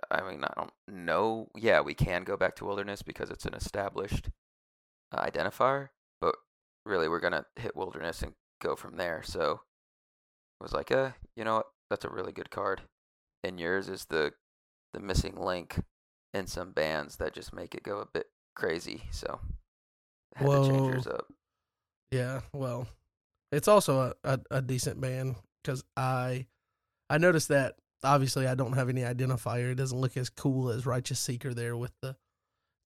[0.10, 1.50] I mean I don't know.
[1.56, 4.30] Yeah, we can go back to Wilderness because it's an established
[5.12, 5.90] uh, identifier,
[6.88, 9.22] really we're gonna hit Wilderness and go from there.
[9.24, 9.62] So
[10.60, 11.68] it was like, eh, you know what?
[11.90, 12.82] That's a really good card.
[13.44, 14.34] And yours is the
[14.94, 15.80] the missing link
[16.34, 19.04] in some bands that just make it go a bit crazy.
[19.12, 19.40] So
[20.36, 21.28] I had to change yours up.
[22.12, 22.88] Yeah, well,
[23.52, 26.48] it's also a, a, a decent band because I
[27.10, 29.72] I noticed that obviously I don't have any identifier.
[29.72, 32.16] It doesn't look as cool as Righteous Seeker there with the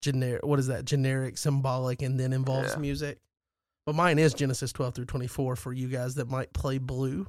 [0.01, 0.45] generic.
[0.45, 0.85] What is that?
[0.85, 2.79] Generic, symbolic, and then involves Yeah.
[2.79, 3.19] music.
[3.85, 7.27] But mine is Genesis twelve through twenty four for you guys that might play blue.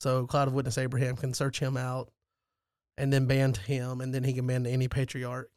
[0.00, 2.10] So Cloud of Witness Abraham can search him out,
[2.98, 5.50] and then ban to him, and then he can ban to any patriarch.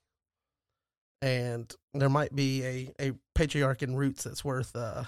[1.22, 5.06] And there might be a, a patriarch in roots that's worth uh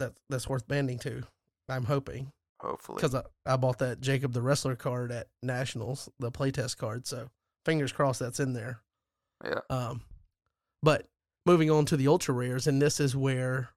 [0.00, 1.22] that that's worth banding to.
[1.68, 2.96] I'm hoping Hopefully.
[2.96, 7.06] because I, I bought that Jacob the Wrestler card at Nationals, the playtest card.
[7.06, 7.28] So
[7.64, 8.80] fingers crossed that's in there.
[9.44, 9.60] Yeah.
[9.70, 10.02] Um,
[10.82, 11.06] but
[11.46, 13.70] moving on to the ultra rares, and this is where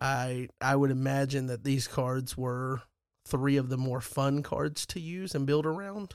[0.00, 2.82] I I would imagine that these cards were
[3.26, 6.14] three of the more fun cards to use and build around.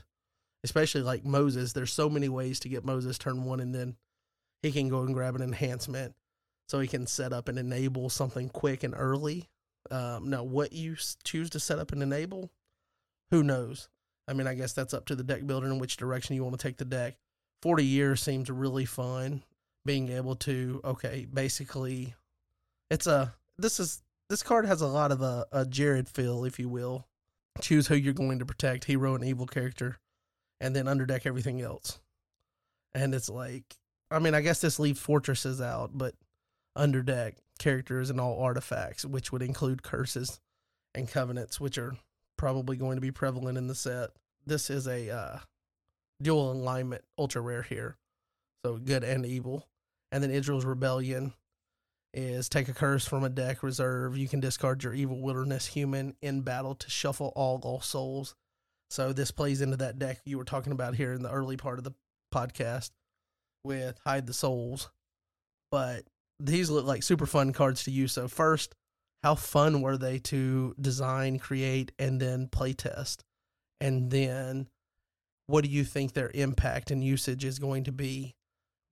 [0.64, 3.96] Especially like Moses, there's so many ways to get Moses turn one, and then
[4.62, 6.14] he can go and grab an enhancement,
[6.68, 9.48] so he can set up and enable something quick and early.
[9.90, 12.50] Um, now, what you choose to set up and enable,
[13.30, 13.88] who knows?
[14.26, 16.58] I mean, I guess that's up to the deck builder in which direction you want
[16.58, 17.16] to take the deck.
[17.62, 19.42] 40 years seems really fun.
[19.88, 22.14] Being able to, okay, basically,
[22.90, 26.58] it's a, this is, this card has a lot of a, a Jared feel, if
[26.58, 27.06] you will.
[27.62, 29.98] Choose who you're going to protect, hero and evil character,
[30.60, 32.00] and then underdeck everything else.
[32.94, 33.78] And it's like,
[34.10, 36.14] I mean, I guess this leaves fortresses out, but
[36.76, 40.38] underdeck characters and all artifacts, which would include curses
[40.94, 41.96] and covenants, which are
[42.36, 44.10] probably going to be prevalent in the set.
[44.44, 45.38] This is a uh,
[46.20, 47.96] dual alignment ultra rare here,
[48.62, 49.64] so good and evil.
[50.10, 51.32] And then Israel's rebellion
[52.14, 54.16] is take a curse from a deck reserve.
[54.16, 58.34] You can discard your evil wilderness human in battle to shuffle all lost souls.
[58.90, 61.78] So this plays into that deck you were talking about here in the early part
[61.78, 61.92] of the
[62.34, 62.90] podcast
[63.62, 64.90] with hide the souls.
[65.70, 66.04] But
[66.40, 68.12] these look like super fun cards to use.
[68.12, 68.74] So first,
[69.22, 73.24] how fun were they to design, create, and then play test?
[73.80, 74.68] And then
[75.46, 78.36] what do you think their impact and usage is going to be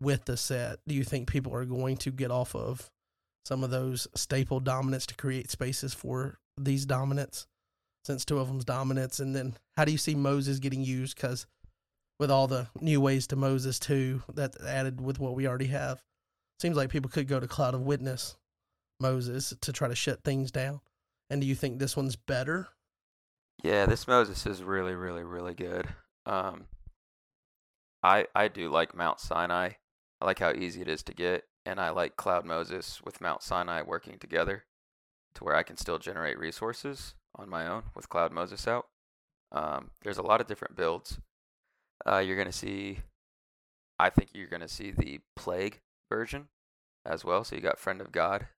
[0.01, 0.79] with the set?
[0.87, 2.91] Do you think people are going to get off of
[3.45, 7.47] some of those staple dominants to create spaces for these dominants?
[8.05, 11.17] Since two of them's dominants, and then how do you see Moses getting used?
[11.17, 11.45] Because
[12.21, 16.01] with all the new ways to Moses too, that added with what we already have,
[16.61, 18.37] seems like people could go to Cloud of Witness
[19.01, 20.81] Moses to try to shut things down.
[21.29, 22.69] And do you think this one's better?
[23.63, 25.89] Yeah, this Moses is really, really, really good.
[26.25, 26.67] Um,
[28.03, 29.71] I I do like Mount Sinai.
[30.21, 33.43] I like how easy it is to get, and I like Cloud Moses with Mount
[33.43, 34.65] Sinai working together,
[35.35, 38.87] to where I can still generate resources on my own with Cloud Moses out.
[39.53, 41.19] Um, there's a lot of different builds.
[42.07, 43.01] Uh, you're gonna see.
[43.99, 45.81] I think you're gonna see the Plague
[46.11, 46.49] version
[47.05, 47.45] as well.
[47.45, 48.49] So you got Friend of God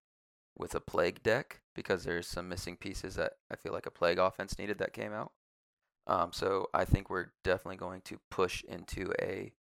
[0.57, 4.19] with a Plague deck because there's some missing pieces that I feel like a Plague
[4.19, 5.33] offense needed that came out.
[6.07, 9.53] Um, so I think we're definitely going to push into a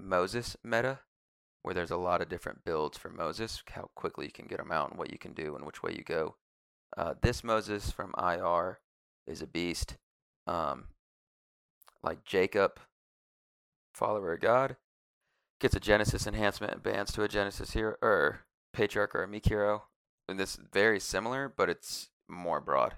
[0.00, 1.00] Moses meta
[1.62, 4.72] where there's a lot of different builds for Moses, how quickly you can get them
[4.72, 6.36] out and what you can do and which way you go.
[6.96, 8.80] Uh, this Moses from IR
[9.26, 9.96] is a beast.
[10.46, 10.84] Um,
[12.02, 12.80] like Jacob,
[13.94, 14.76] follower of God,
[15.60, 18.40] gets a Genesis enhancement and bans to a Genesis hero or
[18.72, 19.84] Patriarch or a Meek hero.
[20.28, 22.94] And this is very similar, but it's more broad.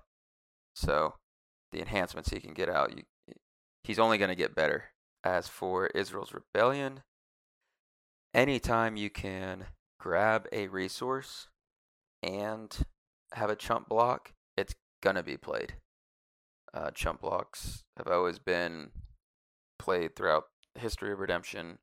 [0.74, 1.15] So
[1.73, 3.03] the enhancements he can get out, you,
[3.83, 4.85] he's only going to get better.
[5.24, 7.03] As for Israel's rebellion,
[8.35, 9.66] anytime you can
[10.01, 11.49] grab a resource
[12.23, 12.77] and
[13.32, 15.74] have a chump block, it's going to be played.
[16.74, 18.90] Uh, chump blocks have always been
[19.78, 20.44] played throughout
[20.74, 21.78] history of redemption.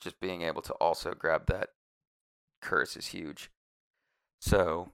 [0.00, 1.70] Just being able to also grab that
[2.60, 3.50] curse is huge.
[4.40, 4.92] So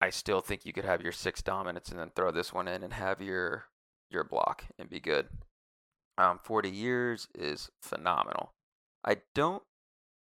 [0.00, 2.82] I still think you could have your six dominants and then throw this one in
[2.82, 3.66] and have your
[4.10, 5.28] your block and be good.
[6.18, 8.52] Um, 40 years is phenomenal.
[9.04, 9.62] I don't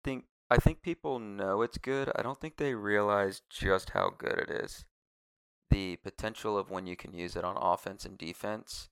[0.04, 2.10] think I think people know it's good.
[2.16, 4.86] I don't think they realize just how good it is.
[5.70, 8.88] The potential of when you can use it on offense and defense,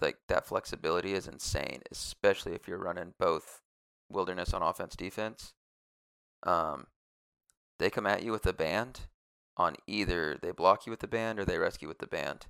[0.00, 3.62] like that flexibility is insane, especially if you're running both
[4.10, 5.54] wilderness on offense defense.
[6.42, 6.88] Um,
[7.78, 9.00] they come at you with a band
[9.56, 12.46] on either they block you with the band or they rescue with the band.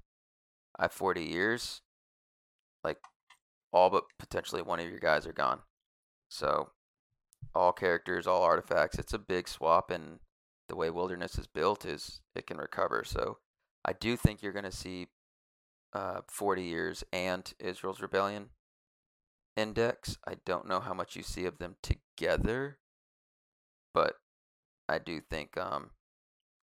[0.79, 1.81] I have 40 years,
[2.83, 2.99] like
[3.73, 5.61] all but potentially one of your guys are gone.
[6.29, 6.71] So
[7.55, 8.99] all characters, all artifacts.
[8.99, 10.19] It's a big swap, and
[10.69, 13.05] the way Wilderness is built is it can recover.
[13.07, 13.39] So
[13.85, 15.09] I do think you're going to see
[15.93, 18.51] uh, 40 years and Israel's Rebellion
[19.57, 20.19] index.
[20.27, 22.79] I don't know how much you see of them together,
[23.95, 24.15] but
[24.89, 25.91] I do think um,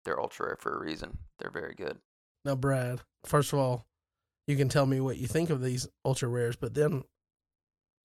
[0.05, 1.19] they're ultra rare for a reason.
[1.39, 1.99] They're very good.
[2.45, 3.87] Now, Brad, first of all,
[4.47, 7.03] you can tell me what you think of these ultra rares, but then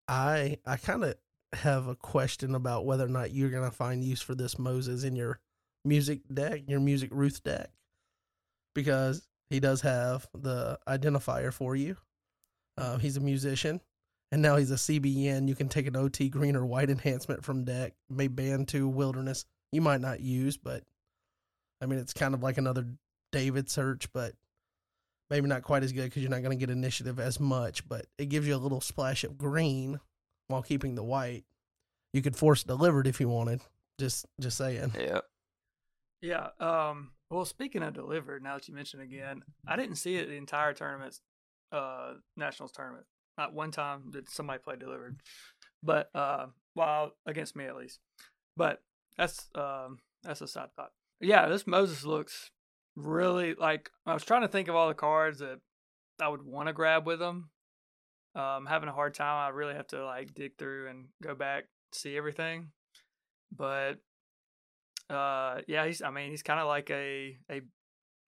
[0.07, 1.15] I I kind of
[1.53, 5.15] have a question about whether or not you're gonna find use for this Moses in
[5.15, 5.39] your
[5.83, 7.71] music deck, your music Ruth deck,
[8.73, 11.97] because he does have the identifier for you.
[12.77, 13.81] Uh, he's a musician,
[14.31, 15.47] and now he's a CBN.
[15.47, 19.45] You can take an OT green or white enhancement from deck, may ban to wilderness.
[19.71, 20.83] You might not use, but
[21.81, 22.85] I mean, it's kind of like another
[23.31, 24.33] David search, but
[25.29, 27.87] maybe not quite as good because you're not going to get initiative as much.
[27.87, 29.99] But it gives you a little splash of green
[30.47, 31.45] while keeping the white.
[32.13, 33.61] You could force delivered if you wanted.
[33.99, 34.93] Just, just saying.
[34.97, 35.19] Yeah.
[36.21, 36.47] Yeah.
[36.59, 37.11] Um.
[37.29, 40.73] Well, speaking of delivered, now that you mention again, I didn't see it the entire
[40.73, 41.19] tournament,
[41.71, 43.05] uh, nationals tournament.
[43.37, 45.21] Not one time did somebody play delivered,
[45.83, 47.99] but uh, well, against me at least.
[48.57, 48.81] But
[49.15, 50.91] that's um, that's a side thought.
[51.21, 52.51] Yeah, this Moses looks
[52.99, 53.89] really like.
[54.05, 55.59] I was trying to think of all the cards that
[56.21, 57.49] I would want to grab with them.
[58.35, 59.47] Um, having a hard time.
[59.47, 62.71] I really have to like dig through and go back see everything.
[63.55, 63.95] But
[65.09, 66.01] uh, yeah, he's.
[66.01, 67.61] I mean, he's kind of like a a.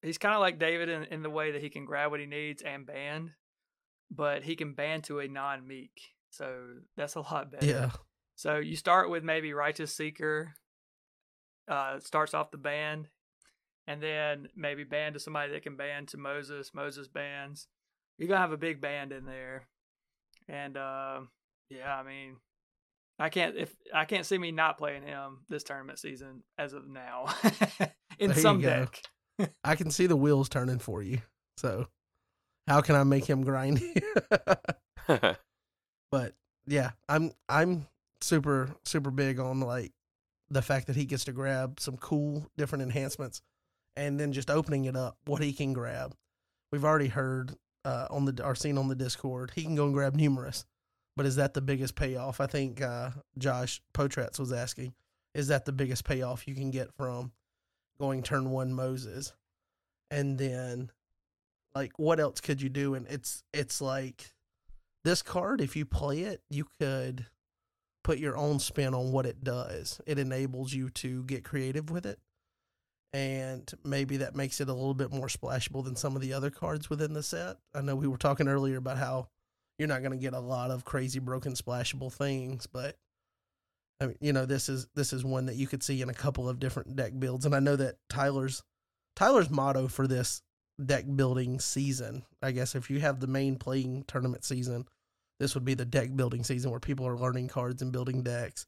[0.01, 2.25] He's kind of like David in, in the way that he can grab what he
[2.25, 3.31] needs and band,
[4.09, 5.91] but he can band to a non meek.
[6.31, 7.65] So that's a lot better.
[7.65, 7.91] Yeah.
[8.35, 10.53] So you start with maybe Righteous Seeker,
[11.67, 13.09] uh, starts off the band,
[13.89, 16.71] and then maybe band to somebody that can band to Moses.
[16.75, 17.67] Moses bands.
[18.19, 19.67] You're gonna have a big band in there,
[20.47, 21.21] and uh,
[21.71, 22.35] yeah, I mean,
[23.17, 26.87] I can't if I can't see me not playing him this tournament season as of
[26.87, 27.33] now
[28.19, 29.01] in There some deck.
[29.63, 31.21] I can see the wheels turning for you.
[31.57, 31.87] So,
[32.67, 33.81] how can I make him grind?
[35.07, 36.33] but
[36.67, 37.87] yeah, I'm I'm
[38.21, 39.93] super super big on like
[40.51, 43.41] the fact that he gets to grab some cool different enhancements,
[43.99, 46.15] and then just opening it up what he can grab.
[46.71, 49.93] We've already heard uh, on the or seen on the Discord he can go and
[49.93, 50.65] grab numerous,
[51.17, 52.39] but is that the biggest payoff?
[52.39, 54.93] I think uh, Josh Potratz was asking,
[55.33, 57.33] is that the biggest payoff you can get from
[57.99, 59.33] going turn one Moses,
[60.09, 60.91] and then
[61.75, 62.95] like what else could you do?
[62.95, 64.31] And it's it's like
[65.03, 67.25] this card, if you play it, you could
[68.05, 69.99] put your own spin on what it does.
[70.07, 72.17] It enables you to get creative with it.
[73.11, 76.51] And maybe that makes it a little bit more splashable than some of the other
[76.51, 77.57] cards within the set.
[77.73, 79.29] I know we were talking earlier about how
[79.79, 82.97] you're not going to get a lot of crazy broken splashable things, but
[83.99, 86.13] I mean, you know, this is this is one that you could see in a
[86.13, 87.45] couple of different deck builds.
[87.45, 88.63] And I know that Tyler's
[89.15, 90.41] Tyler's motto for this
[90.83, 92.23] deck building season.
[92.41, 94.85] I guess if you have the main playing tournament season,
[95.39, 98.65] this would be the deck building season where people are learning cards and building decks.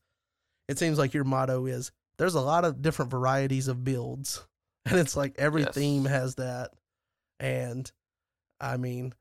[0.67, 4.45] It seems like your motto is there's a lot of different varieties of builds.
[4.85, 5.75] And it's like every Yes.
[5.75, 6.71] theme has that.
[7.39, 7.91] And
[8.59, 9.13] I mean,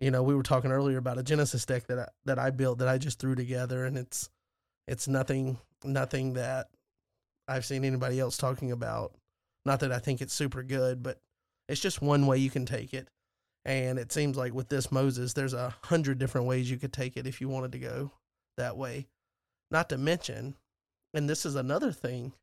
[0.00, 2.78] you know, we were talking earlier about a Genesis deck that I, that I built
[2.78, 4.28] that I just threw together and it's
[4.86, 6.68] it's nothing nothing that
[7.48, 9.14] I've seen anybody else talking about.
[9.64, 11.20] Not that I think it's super good, but
[11.70, 13.08] it's just one way you can take it.
[13.64, 17.16] And it seems like with this Moses, there's a hundred different ways you could take
[17.16, 18.12] it if you wanted to go
[18.58, 19.06] that way.
[19.70, 20.56] Not to mention,
[21.16, 22.34] and this is another thing,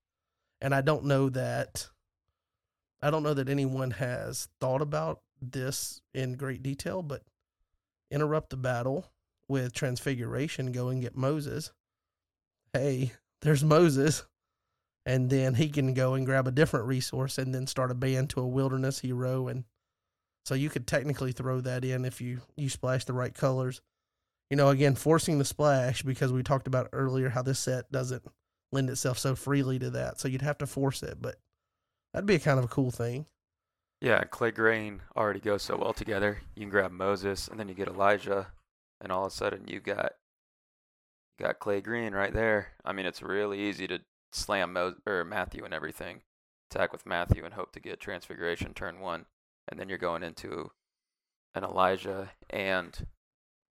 [0.59, 1.87] and I don't know that
[3.03, 7.21] I don't know that anyone has thought about this in great detail, but
[8.09, 9.11] interrupt the battle
[9.47, 11.71] with transfiguration, go and get Moses.
[12.73, 14.23] Hey, there's Moses.
[15.05, 18.29] And then he can go and grab a different resource and then start a band
[18.31, 19.49] to a wilderness hero.
[19.49, 19.65] And
[20.45, 23.81] so you could technically throw that in if you you splash the right colors.
[24.49, 28.23] You know again forcing the splash because we talked about earlier how this set doesn't
[28.73, 31.35] lend itself so freely to that so you'd have to force it but
[32.13, 33.25] that'd be a kind of a cool thing
[34.01, 36.41] Yeah, Clay Grain already goes so well together.
[36.55, 38.47] You can grab Moses, and then you get Elijah,
[38.99, 40.11] and all of a sudden you got
[41.39, 42.73] got Clay Green right there.
[42.83, 43.99] I mean, it's really easy to
[44.33, 46.21] slam Mo- or Matthew and everything,
[46.69, 49.25] attack with Matthew, and hope to get Transfiguration turn one,
[49.69, 50.71] and then you're going into
[51.55, 53.07] an Elijah and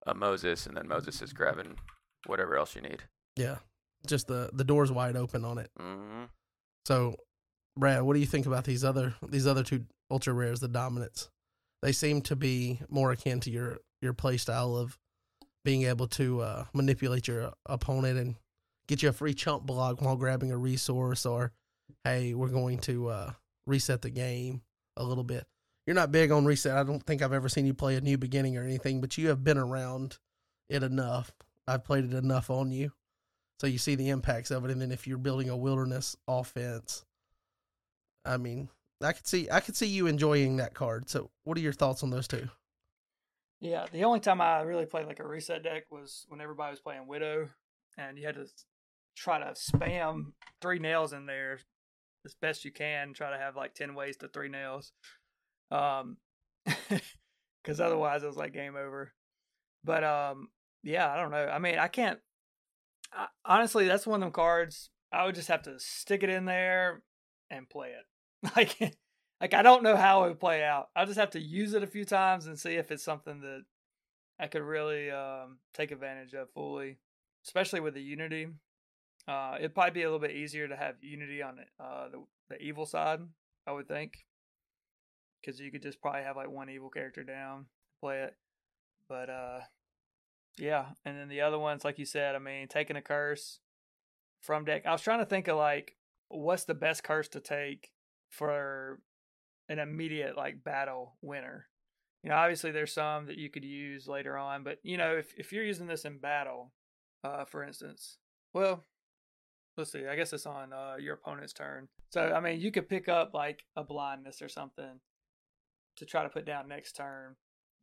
[0.07, 1.77] a Moses, and then Moses is grabbing
[2.25, 3.03] whatever else you need.
[3.35, 3.57] yeah
[4.07, 6.23] just the the doors wide open on it hmm
[6.85, 7.15] So,
[7.77, 11.29] Brad, what do you think about these other these other two ultra rares, the dominants?
[11.81, 14.97] They seem to be more akin to your your play style of
[15.65, 18.35] being able to uh, manipulate your opponent and
[18.87, 21.53] get you a free chump block while grabbing a resource, or
[22.03, 23.31] hey, we're going to uh,
[23.65, 24.61] reset the game
[24.97, 25.45] a little bit.
[25.87, 26.75] you're not big on reset.
[26.77, 29.29] I don't think I've ever seen you play a new beginning or anything, but you
[29.29, 30.17] have been around
[30.69, 31.31] it enough.
[31.65, 32.91] I've played it enough on you.
[33.63, 34.71] So you see the impacts of it.
[34.71, 37.05] And then if you're building a wilderness offense,
[38.25, 38.67] I mean,
[39.01, 41.09] I could see I could see you enjoying that card.
[41.09, 42.49] So what are your thoughts on those two?
[43.61, 46.81] Yeah, the only time I really played like a reset deck was when everybody was
[46.81, 47.47] playing Widow,
[47.97, 48.47] and you had to
[49.15, 51.61] try to spam three nails in there
[52.25, 53.13] as best you can.
[53.13, 54.91] Try to have like ten ways to three nails,
[55.71, 56.17] um,
[57.63, 59.13] because otherwise it was like game over.
[59.85, 60.49] But um,
[60.83, 61.47] yeah, I don't know.
[61.47, 62.19] I mean, I can't.
[63.15, 64.89] I, honestly, that's one of them cards.
[65.11, 67.03] I would just have to stick it in there
[67.49, 68.05] and play it.
[68.57, 68.77] Like,
[69.39, 70.89] like I don't know how it would play out.
[70.97, 73.63] I'll just have to use it a few times and see if it's something that
[74.37, 76.97] I could really um, take advantage of fully,
[77.45, 78.47] especially with the Unity.
[79.27, 82.61] Uh, it'd probably be a little bit easier to have Unity on uh, the the
[82.61, 83.21] evil side,
[83.65, 84.25] I would think,
[85.41, 87.67] because you could just probably have like one evil character down,
[88.01, 88.35] play it.
[89.07, 89.59] But uh,
[90.57, 93.59] yeah, and then the other ones, like you said, I mean, taking a curse
[94.41, 94.85] from deck.
[94.85, 95.95] I was trying to think of like
[96.29, 97.91] what's the best curse to take
[98.29, 98.99] for
[99.69, 101.67] an immediate like battle winner.
[102.23, 105.33] You know, obviously there's some that you could use later on, but you know, if
[105.37, 106.71] if you're using this in battle,
[107.23, 108.17] uh, for instance,
[108.53, 108.83] well,
[109.77, 110.07] let's see.
[110.07, 111.87] I guess it's on uh, your opponent's turn.
[112.11, 114.99] So I mean, you could pick up like a blindness or something
[115.97, 117.35] to try to put down next turn.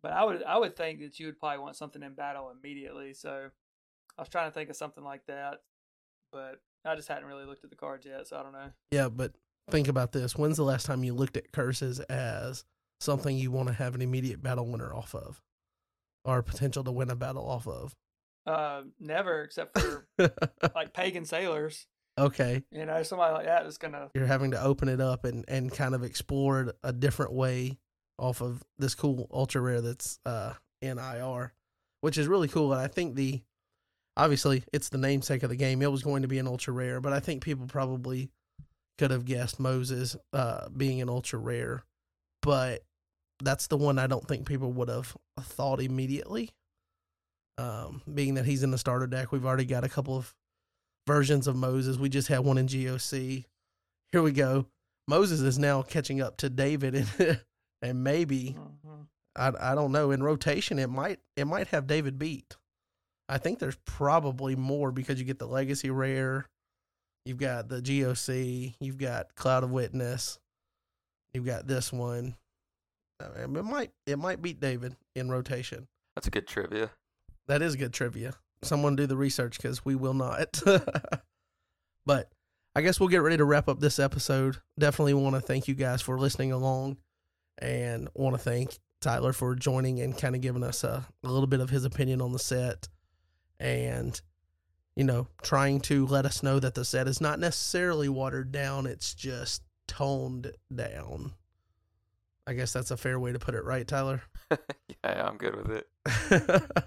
[0.03, 3.13] But I would I would think that you would probably want something in battle immediately.
[3.15, 3.51] So
[4.17, 5.61] I was trying to think of something like that,
[6.33, 8.71] but I just hadn't really looked at the cards yet, so I don't know.
[8.91, 9.33] Yeah, but
[9.71, 10.37] think about this.
[10.37, 12.65] When's the last time you looked at curses as
[13.01, 15.43] something you want to have an immediate battle winner off of?
[16.25, 17.95] Or potential to win a battle off of?
[18.47, 20.07] Uh, never, except for
[20.75, 21.87] like pagan sailors.
[22.19, 22.63] okay.
[22.71, 24.11] You know, somebody like that is gonna.
[24.15, 27.79] You're having to open it up and, and kind of explore it a different way
[28.21, 30.53] off of this cool ultra rare that's uh
[30.83, 31.53] in IR,
[32.01, 32.73] which is really cool.
[32.73, 33.41] And I think the
[34.17, 35.83] obviously it's the namesake of the game.
[35.83, 38.31] It was going to be an ultra rare, but I think people probably
[38.99, 41.85] could have guessed Moses uh being an ultra rare,
[42.43, 42.85] but
[43.43, 46.51] that's the one I don't think people would have thought immediately.
[47.59, 50.35] Um, being that he's in the starter deck, we've already got a couple of
[51.07, 51.99] versions of Moses.
[51.99, 53.45] We just had one in GOC.
[54.13, 54.67] Here we go.
[55.09, 57.41] Moses is now catching up to David, and
[57.83, 59.07] and maybe Mhm.
[59.37, 62.57] I I don't know in rotation it might it might have David beat.
[63.29, 66.47] I think there's probably more because you get the legacy rare,
[67.25, 70.39] you've got the GOC, you've got Cloud of Witness,
[71.33, 72.37] you've got this one.
[73.23, 75.87] Uh, It might it might beat David in rotation.
[76.17, 76.91] That's a good trivia.
[77.47, 78.35] That is good trivia.
[78.63, 80.61] Someone do the research because we will not.
[82.07, 82.31] but
[82.75, 84.59] I guess we'll get ready to wrap up this episode.
[84.79, 86.97] Definitely want to thank you guys for listening along
[87.61, 91.47] and want to thank Tyler for joining and kind of giving us a, a little
[91.47, 92.89] bit of his opinion on the set
[93.59, 94.21] and,
[94.97, 98.87] you know, trying to let us know that the set is not necessarily watered down,
[98.87, 101.33] it's just toned down.
[102.47, 104.23] I guess that's a fair way to put it, right, Tyler?
[104.51, 106.71] yeah, I'm good with it.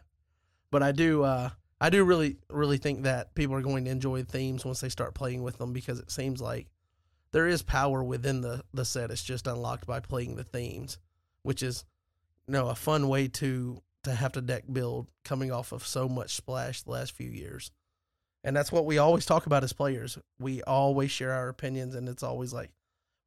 [0.72, 4.24] but I do uh I do really really think that people are going to enjoy
[4.24, 6.68] themes once they start playing with them because it seems like
[7.34, 9.11] there is power within the the set.
[9.11, 10.97] It's just unlocked by playing the themes,
[11.43, 11.84] which is
[12.47, 16.07] you know a fun way to to have to deck build coming off of so
[16.07, 17.72] much splash the last few years.
[18.45, 20.18] And that's what we always talk about as players.
[20.39, 22.72] We always share our opinions and it's always like,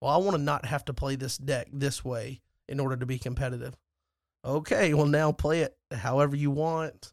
[0.01, 3.07] well, I want to not have to play this deck this way in order to
[3.07, 3.77] be competitive
[4.47, 7.13] okay, well now play it however you want.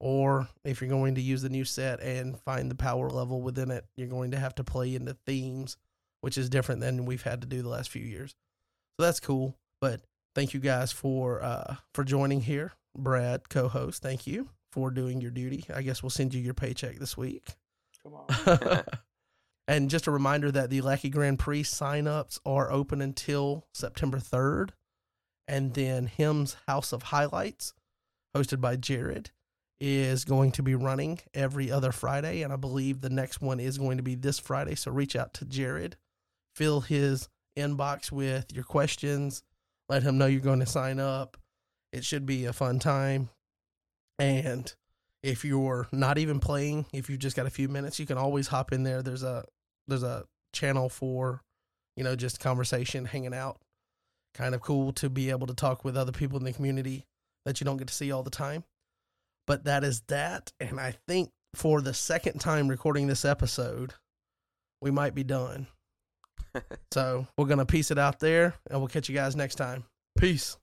[0.00, 3.70] Or if you're going to use the new set and find the power level within
[3.70, 5.78] it, you're going to have to play into themes,
[6.24, 8.34] which is different than we've had to do the last few years.
[8.98, 9.58] So that's cool.
[9.80, 10.00] But
[10.34, 12.72] thank you guys for uh for joining here.
[12.96, 15.66] Brad, co-host, thank you for doing your duty.
[15.72, 17.46] I guess we'll send you your paycheck this week.
[18.02, 18.82] Come on.
[19.68, 24.70] and just a reminder that the Lackey Grand Prix signups are open until September 3rd.
[25.46, 27.74] And then Him's House of Highlights,
[28.34, 29.30] hosted by Jared,
[29.78, 32.42] is going to be running every other Friday.
[32.42, 34.74] And I believe the next one is going to be this Friday.
[34.74, 35.96] So reach out to Jared,
[36.54, 39.42] fill his inbox with your questions,
[39.88, 41.36] let him know you're going to sign up.
[41.92, 43.28] It should be a fun time.
[44.18, 44.72] And
[45.22, 48.48] if you're not even playing, if you've just got a few minutes, you can always
[48.48, 49.02] hop in there.
[49.02, 49.44] There's a
[49.88, 51.42] there's a channel for,
[51.96, 53.60] you know, just conversation, hanging out.
[54.34, 57.04] Kind of cool to be able to talk with other people in the community
[57.44, 58.64] that you don't get to see all the time.
[59.46, 60.52] But that is that.
[60.58, 63.94] And I think for the second time recording this episode,
[64.80, 65.68] we might be done.
[66.92, 69.84] so we're going to piece it out there and we'll catch you guys next time.
[70.18, 70.56] Peace.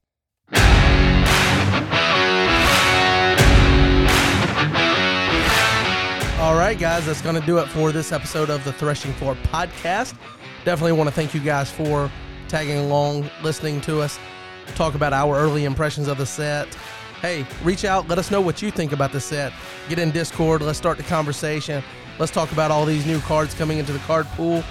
[6.40, 9.36] All right, guys, that's going to do it for this episode of the Threshing Floor
[9.44, 10.14] podcast.
[10.64, 12.10] Definitely want to thank you guys for
[12.48, 14.18] tagging along, listening to us
[14.74, 16.66] talk about our early impressions of the set.
[17.20, 19.52] Hey, reach out, let us know what you think about the set.
[19.88, 21.82] Get in Discord, let's start the conversation.
[22.18, 24.64] Let's talk about all these new cards coming into the card pool.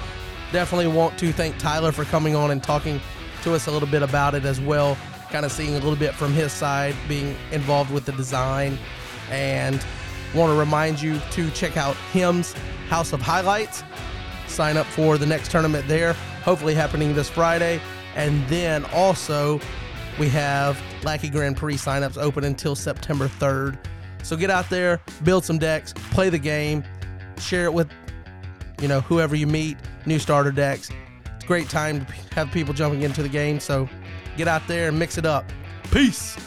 [0.52, 3.00] Definitely want to thank Tyler for coming on and talking
[3.44, 4.98] to us a little bit about it as well.
[5.30, 8.78] Kind of seeing a little bit from his side, being involved with the design.
[9.30, 9.84] And
[10.36, 12.54] want to remind you to check out Him's
[12.90, 13.84] House of Highlights.
[14.48, 16.14] Sign up for the next tournament there,
[16.44, 17.80] hopefully happening this Friday.
[18.16, 19.62] And then also,
[20.20, 23.78] we have Lackey Grand Prix signups open until September 3rd.
[24.24, 26.84] So get out there, build some decks, play the game,
[27.38, 27.90] share it with
[28.82, 30.90] you know whoever you meet, new starter decks.
[31.36, 33.60] It's a great time to have people jumping into the game.
[33.60, 33.88] So
[34.38, 35.46] get out there and mix it up.
[35.92, 36.38] Peace.